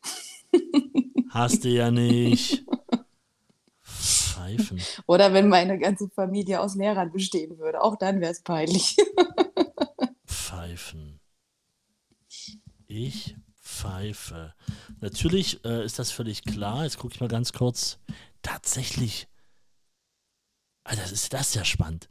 Hast 1.30 1.64
du 1.64 1.70
ja 1.70 1.92
nicht. 1.92 2.66
Pfeifen. 3.82 4.82
Oder 5.06 5.34
wenn 5.34 5.48
meine 5.48 5.78
ganze 5.78 6.10
Familie 6.10 6.62
aus 6.62 6.76
Lehrern 6.76 7.12
bestehen 7.12 7.58
würde. 7.58 7.82
Auch 7.82 7.96
dann 7.96 8.22
wäre 8.22 8.32
es 8.32 8.42
peinlich. 8.42 8.98
Pfeifen. 10.26 11.20
Ich 12.88 13.36
Pfeife. 13.80 14.54
Natürlich 15.00 15.64
äh, 15.64 15.86
ist 15.86 16.00
das 16.00 16.12
völlig 16.12 16.44
klar. 16.44 16.84
Jetzt 16.84 16.98
gucke 16.98 17.14
ich 17.14 17.22
mal 17.22 17.30
ganz 17.30 17.54
kurz. 17.54 17.98
Tatsächlich. 18.42 19.28
Alter, 20.84 21.04
das 21.04 21.12
ist 21.12 21.34
das 21.34 21.54
ja 21.54 21.64
spannend. 21.64 22.10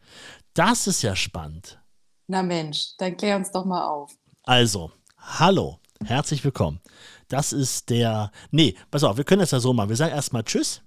Das 0.55 0.87
ist 0.87 1.03
ja 1.03 1.15
spannend. 1.15 1.79
Na 2.27 2.43
Mensch, 2.43 2.97
dann 2.97 3.17
klär 3.17 3.37
uns 3.37 3.51
doch 3.51 3.65
mal 3.65 3.87
auf. 3.87 4.17
Also, 4.45 4.93
hallo, 5.19 5.79
herzlich 6.05 6.43
willkommen. 6.43 6.81
Das 7.29 7.53
ist 7.53 7.91
der. 7.91 8.31
Nee, 8.51 8.75
pass 8.91 9.05
auf, 9.05 9.19
wir 9.19 9.25
können 9.25 9.41
das 9.41 9.51
ja 9.51 9.61
so 9.61 9.75
machen. 9.75 9.91
Wir 9.91 9.97
sagen 9.97 10.15
erstmal 10.15 10.45
Tschüss. 10.45 10.83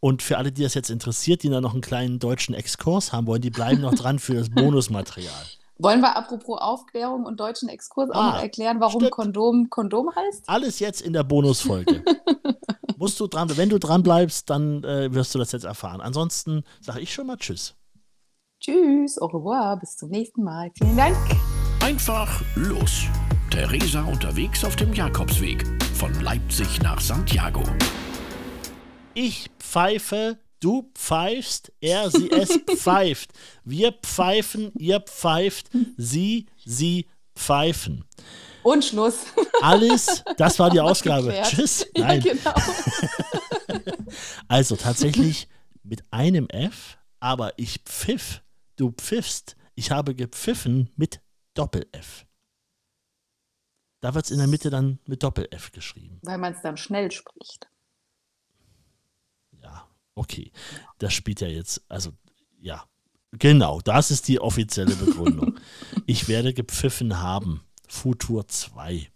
Und 0.00 0.22
für 0.22 0.36
alle, 0.36 0.52
die 0.52 0.62
das 0.62 0.74
jetzt 0.74 0.90
interessiert, 0.90 1.42
die 1.42 1.48
da 1.48 1.60
noch 1.60 1.72
einen 1.72 1.80
kleinen 1.80 2.18
deutschen 2.18 2.54
Exkurs 2.54 3.12
haben 3.12 3.26
wollen, 3.26 3.42
die 3.42 3.50
bleiben 3.50 3.80
noch 3.80 3.94
dran 3.94 4.18
für 4.18 4.34
das 4.34 4.50
Bonusmaterial. 4.54 5.46
Wollen 5.78 6.00
wir 6.00 6.16
apropos 6.16 6.58
Aufklärung 6.60 7.24
und 7.26 7.38
deutschen 7.38 7.68
Exkurs 7.68 8.10
auch 8.10 8.16
ah, 8.16 8.30
noch 8.32 8.42
erklären, 8.42 8.80
warum 8.80 9.00
stimmt. 9.00 9.12
Kondom 9.12 9.70
Kondom 9.70 10.10
heißt? 10.14 10.44
Alles 10.48 10.78
jetzt 10.78 11.02
in 11.02 11.12
der 11.12 11.24
Bonusfolge. 11.24 12.02
Musst 12.96 13.20
du 13.20 13.26
dran, 13.26 13.54
wenn 13.56 13.68
du 13.68 13.78
dran 13.78 14.02
bleibst, 14.02 14.48
dann 14.48 14.82
äh, 14.84 15.12
wirst 15.12 15.34
du 15.34 15.38
das 15.38 15.52
jetzt 15.52 15.64
erfahren. 15.64 16.00
Ansonsten 16.00 16.64
sage 16.80 17.00
ich 17.00 17.12
schon 17.12 17.26
mal 17.26 17.36
Tschüss. 17.36 17.74
Tschüss, 18.58 19.20
au 19.20 19.26
revoir, 19.26 19.78
bis 19.78 19.96
zum 19.96 20.08
nächsten 20.08 20.42
Mal. 20.42 20.70
Vielen 20.78 20.96
Dank. 20.96 21.16
Einfach 21.82 22.42
los. 22.54 23.04
Theresa 23.50 24.02
unterwegs 24.02 24.64
auf 24.64 24.76
dem 24.76 24.94
Jakobsweg 24.94 25.64
von 25.94 26.12
Leipzig 26.22 26.80
nach 26.82 27.00
Santiago. 27.00 27.62
Ich 29.12 29.50
pfeife 29.58 30.38
Du 30.66 30.90
pfeifst, 30.96 31.72
er, 31.80 32.10
sie, 32.10 32.28
es 32.28 32.58
pfeift. 32.76 33.30
Wir 33.62 33.92
pfeifen, 33.92 34.72
ihr 34.76 34.98
pfeift, 34.98 35.70
sie, 35.96 36.46
sie 36.64 37.06
pfeifen. 37.36 38.04
Und 38.64 38.84
Schluss. 38.84 39.26
Alles, 39.62 40.24
das 40.36 40.58
war 40.58 40.70
die 40.70 40.80
Ausgabe. 40.80 41.32
Tschüss. 41.44 41.86
Nein. 41.96 42.20
Ja, 42.20 42.32
genau. 42.32 42.54
Also 44.48 44.74
tatsächlich 44.74 45.46
mit 45.84 46.02
einem 46.10 46.48
F, 46.48 46.98
aber 47.20 47.56
ich 47.58 47.82
pfiff, 47.84 48.42
du 48.74 48.90
pfiffst. 48.90 49.54
Ich 49.76 49.92
habe 49.92 50.16
gepfiffen 50.16 50.90
mit 50.96 51.20
Doppel-F. 51.54 52.26
Da 54.00 54.16
wird 54.16 54.24
es 54.24 54.32
in 54.32 54.38
der 54.38 54.48
Mitte 54.48 54.70
dann 54.70 54.98
mit 55.06 55.22
Doppel-F 55.22 55.70
geschrieben. 55.70 56.18
Weil 56.22 56.38
man 56.38 56.54
es 56.54 56.62
dann 56.62 56.76
schnell 56.76 57.12
spricht. 57.12 57.68
Okay. 60.16 60.50
Das 60.98 61.12
spielt 61.12 61.40
ja 61.40 61.46
jetzt, 61.46 61.82
also 61.88 62.10
ja, 62.58 62.82
genau, 63.32 63.80
das 63.80 64.10
ist 64.10 64.26
die 64.26 64.40
offizielle 64.40 64.96
Begründung. 64.96 65.60
ich 66.06 66.26
werde 66.26 66.52
gepfiffen 66.52 67.20
haben. 67.20 67.62
Futur 67.86 68.48
2. 68.48 69.08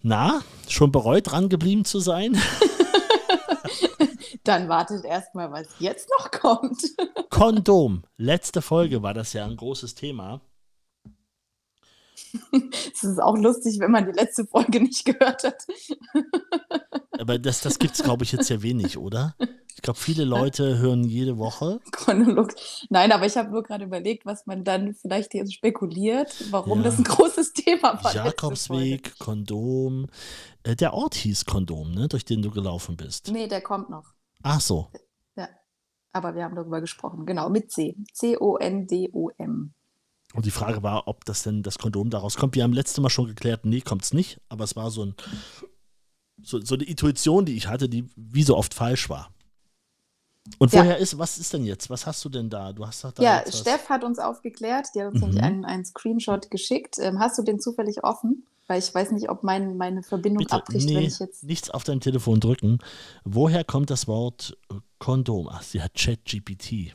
Na, 0.00 0.42
schon 0.68 0.90
bereut 0.90 1.30
dran 1.30 1.48
geblieben 1.48 1.84
zu 1.84 2.00
sein? 2.00 2.40
Dann 4.44 4.68
wartet 4.68 5.04
erstmal, 5.04 5.52
was 5.52 5.68
jetzt 5.78 6.08
noch 6.18 6.30
kommt. 6.30 6.82
Kondom. 7.30 8.02
Letzte 8.16 8.62
Folge 8.62 9.02
war 9.02 9.14
das 9.14 9.32
ja 9.32 9.44
ein 9.44 9.56
großes 9.56 9.94
Thema. 9.94 10.40
Es 12.94 13.02
ist 13.04 13.20
auch 13.22 13.36
lustig, 13.36 13.78
wenn 13.80 13.90
man 13.90 14.06
die 14.06 14.12
letzte 14.12 14.46
Folge 14.46 14.80
nicht 14.80 15.04
gehört 15.04 15.44
hat. 15.44 15.66
Aber 17.18 17.38
das, 17.38 17.60
das 17.60 17.78
gibt 17.78 17.94
es, 17.94 18.02
glaube 18.02 18.24
ich, 18.24 18.32
jetzt 18.32 18.48
ja 18.50 18.62
wenig, 18.62 18.98
oder? 18.98 19.34
Ich 19.74 19.82
glaube, 19.82 19.98
viele 19.98 20.24
Leute 20.24 20.78
hören 20.78 21.04
jede 21.04 21.38
Woche. 21.38 21.80
Chronolog. 21.92 22.54
Nein, 22.90 23.10
aber 23.12 23.26
ich 23.26 23.36
habe 23.36 23.50
nur 23.50 23.62
gerade 23.62 23.84
überlegt, 23.84 24.26
was 24.26 24.46
man 24.46 24.64
dann 24.64 24.94
vielleicht 24.94 25.34
jetzt 25.34 25.54
spekuliert, 25.54 26.32
warum 26.50 26.78
Ja. 26.78 26.84
das 26.84 26.98
ein 26.98 27.04
großes 27.04 27.52
Thema 27.52 28.02
war. 28.02 28.14
Jakobsweg, 28.14 29.18
Kondom. 29.18 30.06
Äh, 30.62 30.76
der 30.76 30.94
Ort 30.94 31.14
hieß 31.14 31.44
Kondom, 31.46 31.92
ne, 31.92 32.08
durch 32.08 32.24
den 32.24 32.42
du 32.42 32.50
gelaufen 32.50 32.96
bist. 32.96 33.30
Nee, 33.32 33.48
der 33.48 33.60
kommt 33.60 33.88
noch. 33.90 34.12
Ach 34.42 34.60
so. 34.60 34.88
Ja. 35.36 35.48
Aber 36.12 36.34
wir 36.34 36.44
haben 36.44 36.54
darüber 36.56 36.80
gesprochen. 36.80 37.24
Genau, 37.26 37.48
mit 37.48 37.70
C. 37.70 37.96
C-O-N-D-O-M. 38.12 39.74
Und 40.34 40.46
die 40.46 40.50
Frage 40.50 40.82
war, 40.82 41.08
ob 41.08 41.24
das 41.24 41.42
denn 41.42 41.62
das 41.62 41.78
Kondom 41.78 42.08
daraus 42.10 42.36
kommt. 42.36 42.54
Wir 42.54 42.62
haben 42.64 42.72
letztes 42.72 42.98
Mal 43.00 43.10
schon 43.10 43.26
geklärt, 43.26 43.64
nee, 43.64 43.80
kommt 43.80 44.02
es 44.02 44.12
nicht. 44.14 44.40
Aber 44.48 44.64
es 44.64 44.76
war 44.76 44.90
so, 44.90 45.04
ein, 45.04 45.14
so, 46.42 46.60
so 46.60 46.74
eine 46.74 46.84
Intuition, 46.84 47.44
die 47.44 47.56
ich 47.56 47.66
hatte, 47.68 47.88
die 47.88 48.08
wie 48.16 48.42
so 48.42 48.56
oft 48.56 48.72
falsch 48.74 49.08
war. 49.10 49.32
Und 50.58 50.72
Ja. 50.72 50.80
woher 50.80 50.98
ist, 50.98 51.18
was 51.18 51.38
ist 51.38 51.52
denn 51.52 51.64
jetzt? 51.64 51.88
Was 51.90 52.06
hast 52.06 52.24
du 52.24 52.28
denn 52.28 52.50
da? 52.50 52.72
Du 52.72 52.84
hast 52.86 53.04
doch 53.04 53.12
da 53.12 53.22
Ja. 53.22 53.44
Steff 53.52 53.88
hat 53.88 54.02
uns 54.04 54.18
aufgeklärt. 54.18 54.88
Die 54.94 55.00
hat 55.00 55.08
uns 55.12 55.20
Mhm. 55.20 55.26
nämlich 55.28 55.42
einen, 55.42 55.64
einen 55.64 55.84
Screenshot 55.84 56.50
geschickt. 56.50 56.96
Ähm, 56.98 57.18
hast 57.20 57.38
du 57.38 57.42
den 57.42 57.60
zufällig 57.60 58.02
offen? 58.02 58.44
Weil 58.68 58.78
ich 58.78 58.94
weiß 58.94 59.10
nicht, 59.10 59.28
ob 59.28 59.42
mein, 59.42 59.76
meine 59.76 60.02
Verbindung 60.02 60.38
Bitte, 60.44 60.54
abbricht, 60.56 60.86
wenn 60.88 60.94
nee, 60.94 61.06
ich 61.06 61.18
jetzt. 61.18 61.42
nichts 61.44 61.68
auf 61.70 61.84
dein 61.84 62.00
Telefon 62.00 62.40
drücken. 62.40 62.78
Woher 63.24 63.64
kommt 63.64 63.90
das 63.90 64.06
Wort 64.08 64.56
Kondom? 64.98 65.48
Ach, 65.50 65.62
sie 65.62 65.82
hat 65.82 65.94
ChatGPT. 65.94 66.94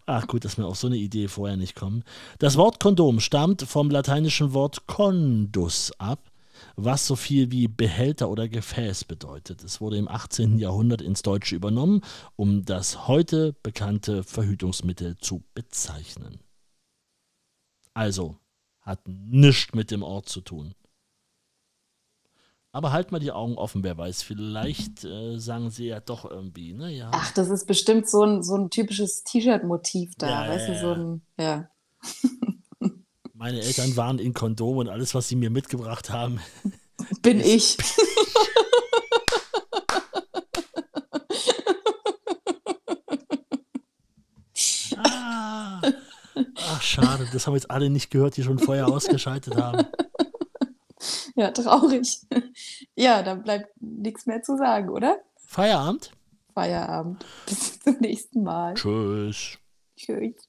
Ach 0.05 0.27
gut, 0.27 0.45
dass 0.45 0.57
mir 0.57 0.65
auf 0.65 0.77
so 0.77 0.87
eine 0.87 0.97
Idee 0.97 1.27
vorher 1.27 1.57
nicht 1.57 1.75
kommen. 1.75 2.03
Das 2.39 2.57
Wort 2.57 2.79
Kondom 2.79 3.19
stammt 3.19 3.63
vom 3.63 3.89
lateinischen 3.89 4.53
Wort 4.53 4.87
condus 4.87 5.91
ab, 5.97 6.31
was 6.75 7.07
so 7.07 7.15
viel 7.15 7.51
wie 7.51 7.67
Behälter 7.67 8.29
oder 8.29 8.47
Gefäß 8.47 9.05
bedeutet. 9.05 9.63
Es 9.63 9.81
wurde 9.81 9.97
im 9.97 10.07
18. 10.07 10.59
Jahrhundert 10.59 11.01
ins 11.01 11.21
Deutsche 11.21 11.55
übernommen, 11.55 12.01
um 12.35 12.65
das 12.65 13.07
heute 13.07 13.53
bekannte 13.63 14.23
Verhütungsmittel 14.23 15.17
zu 15.17 15.43
bezeichnen. 15.53 16.39
Also, 17.93 18.37
hat 18.81 19.07
nichts 19.07 19.73
mit 19.73 19.91
dem 19.91 20.03
Ort 20.03 20.29
zu 20.29 20.41
tun. 20.41 20.73
Aber 22.71 22.91
halt 22.91 23.11
mal 23.11 23.19
die 23.19 23.31
Augen 23.31 23.55
offen, 23.55 23.83
wer 23.83 23.97
weiß. 23.97 24.21
Vielleicht 24.21 25.03
äh, 25.03 25.37
sagen 25.39 25.71
sie 25.71 25.87
ja 25.87 25.99
doch 25.99 26.29
irgendwie, 26.29 26.73
ne? 26.73 26.91
Ja. 26.91 27.09
Ach, 27.13 27.31
das 27.31 27.49
ist 27.49 27.65
bestimmt 27.65 28.07
so 28.07 28.23
ein, 28.23 28.43
so 28.43 28.55
ein 28.55 28.69
typisches 28.69 29.23
T-Shirt-Motiv 29.23 30.13
da. 30.17 30.45
Ja, 30.45 30.51
weißt 30.51 30.67
ja, 30.67 30.73
du, 30.75 30.79
so 30.79 30.91
ein. 30.93 31.21
Ja. 31.39 31.69
Meine 33.33 33.61
Eltern 33.61 33.95
waren 33.97 34.19
in 34.19 34.33
Kondom 34.33 34.77
und 34.77 34.89
alles, 34.89 35.15
was 35.15 35.27
sie 35.27 35.35
mir 35.35 35.49
mitgebracht 35.49 36.11
haben. 36.11 36.39
Bin 37.21 37.39
ich. 37.39 37.77
Ah, 45.01 45.81
ach, 46.55 46.81
schade, 46.81 47.25
das 47.31 47.47
haben 47.47 47.53
jetzt 47.53 47.71
alle 47.71 47.89
nicht 47.89 48.11
gehört, 48.11 48.35
die 48.35 48.43
schon 48.43 48.59
vorher 48.59 48.87
ausgeschaltet 48.87 49.55
haben. 49.55 49.85
Ja, 51.39 51.51
traurig. 51.51 52.19
Ja, 52.95 53.23
dann 53.23 53.43
bleibt 53.43 53.69
nichts 53.81 54.25
mehr 54.25 54.41
zu 54.41 54.57
sagen, 54.57 54.89
oder? 54.89 55.21
Feierabend? 55.37 56.11
Feierabend. 56.53 57.25
Bis 57.45 57.79
zum 57.79 57.95
nächsten 58.01 58.43
Mal. 58.43 58.73
Tschüss. 58.73 59.57
Tschüss. 59.95 60.48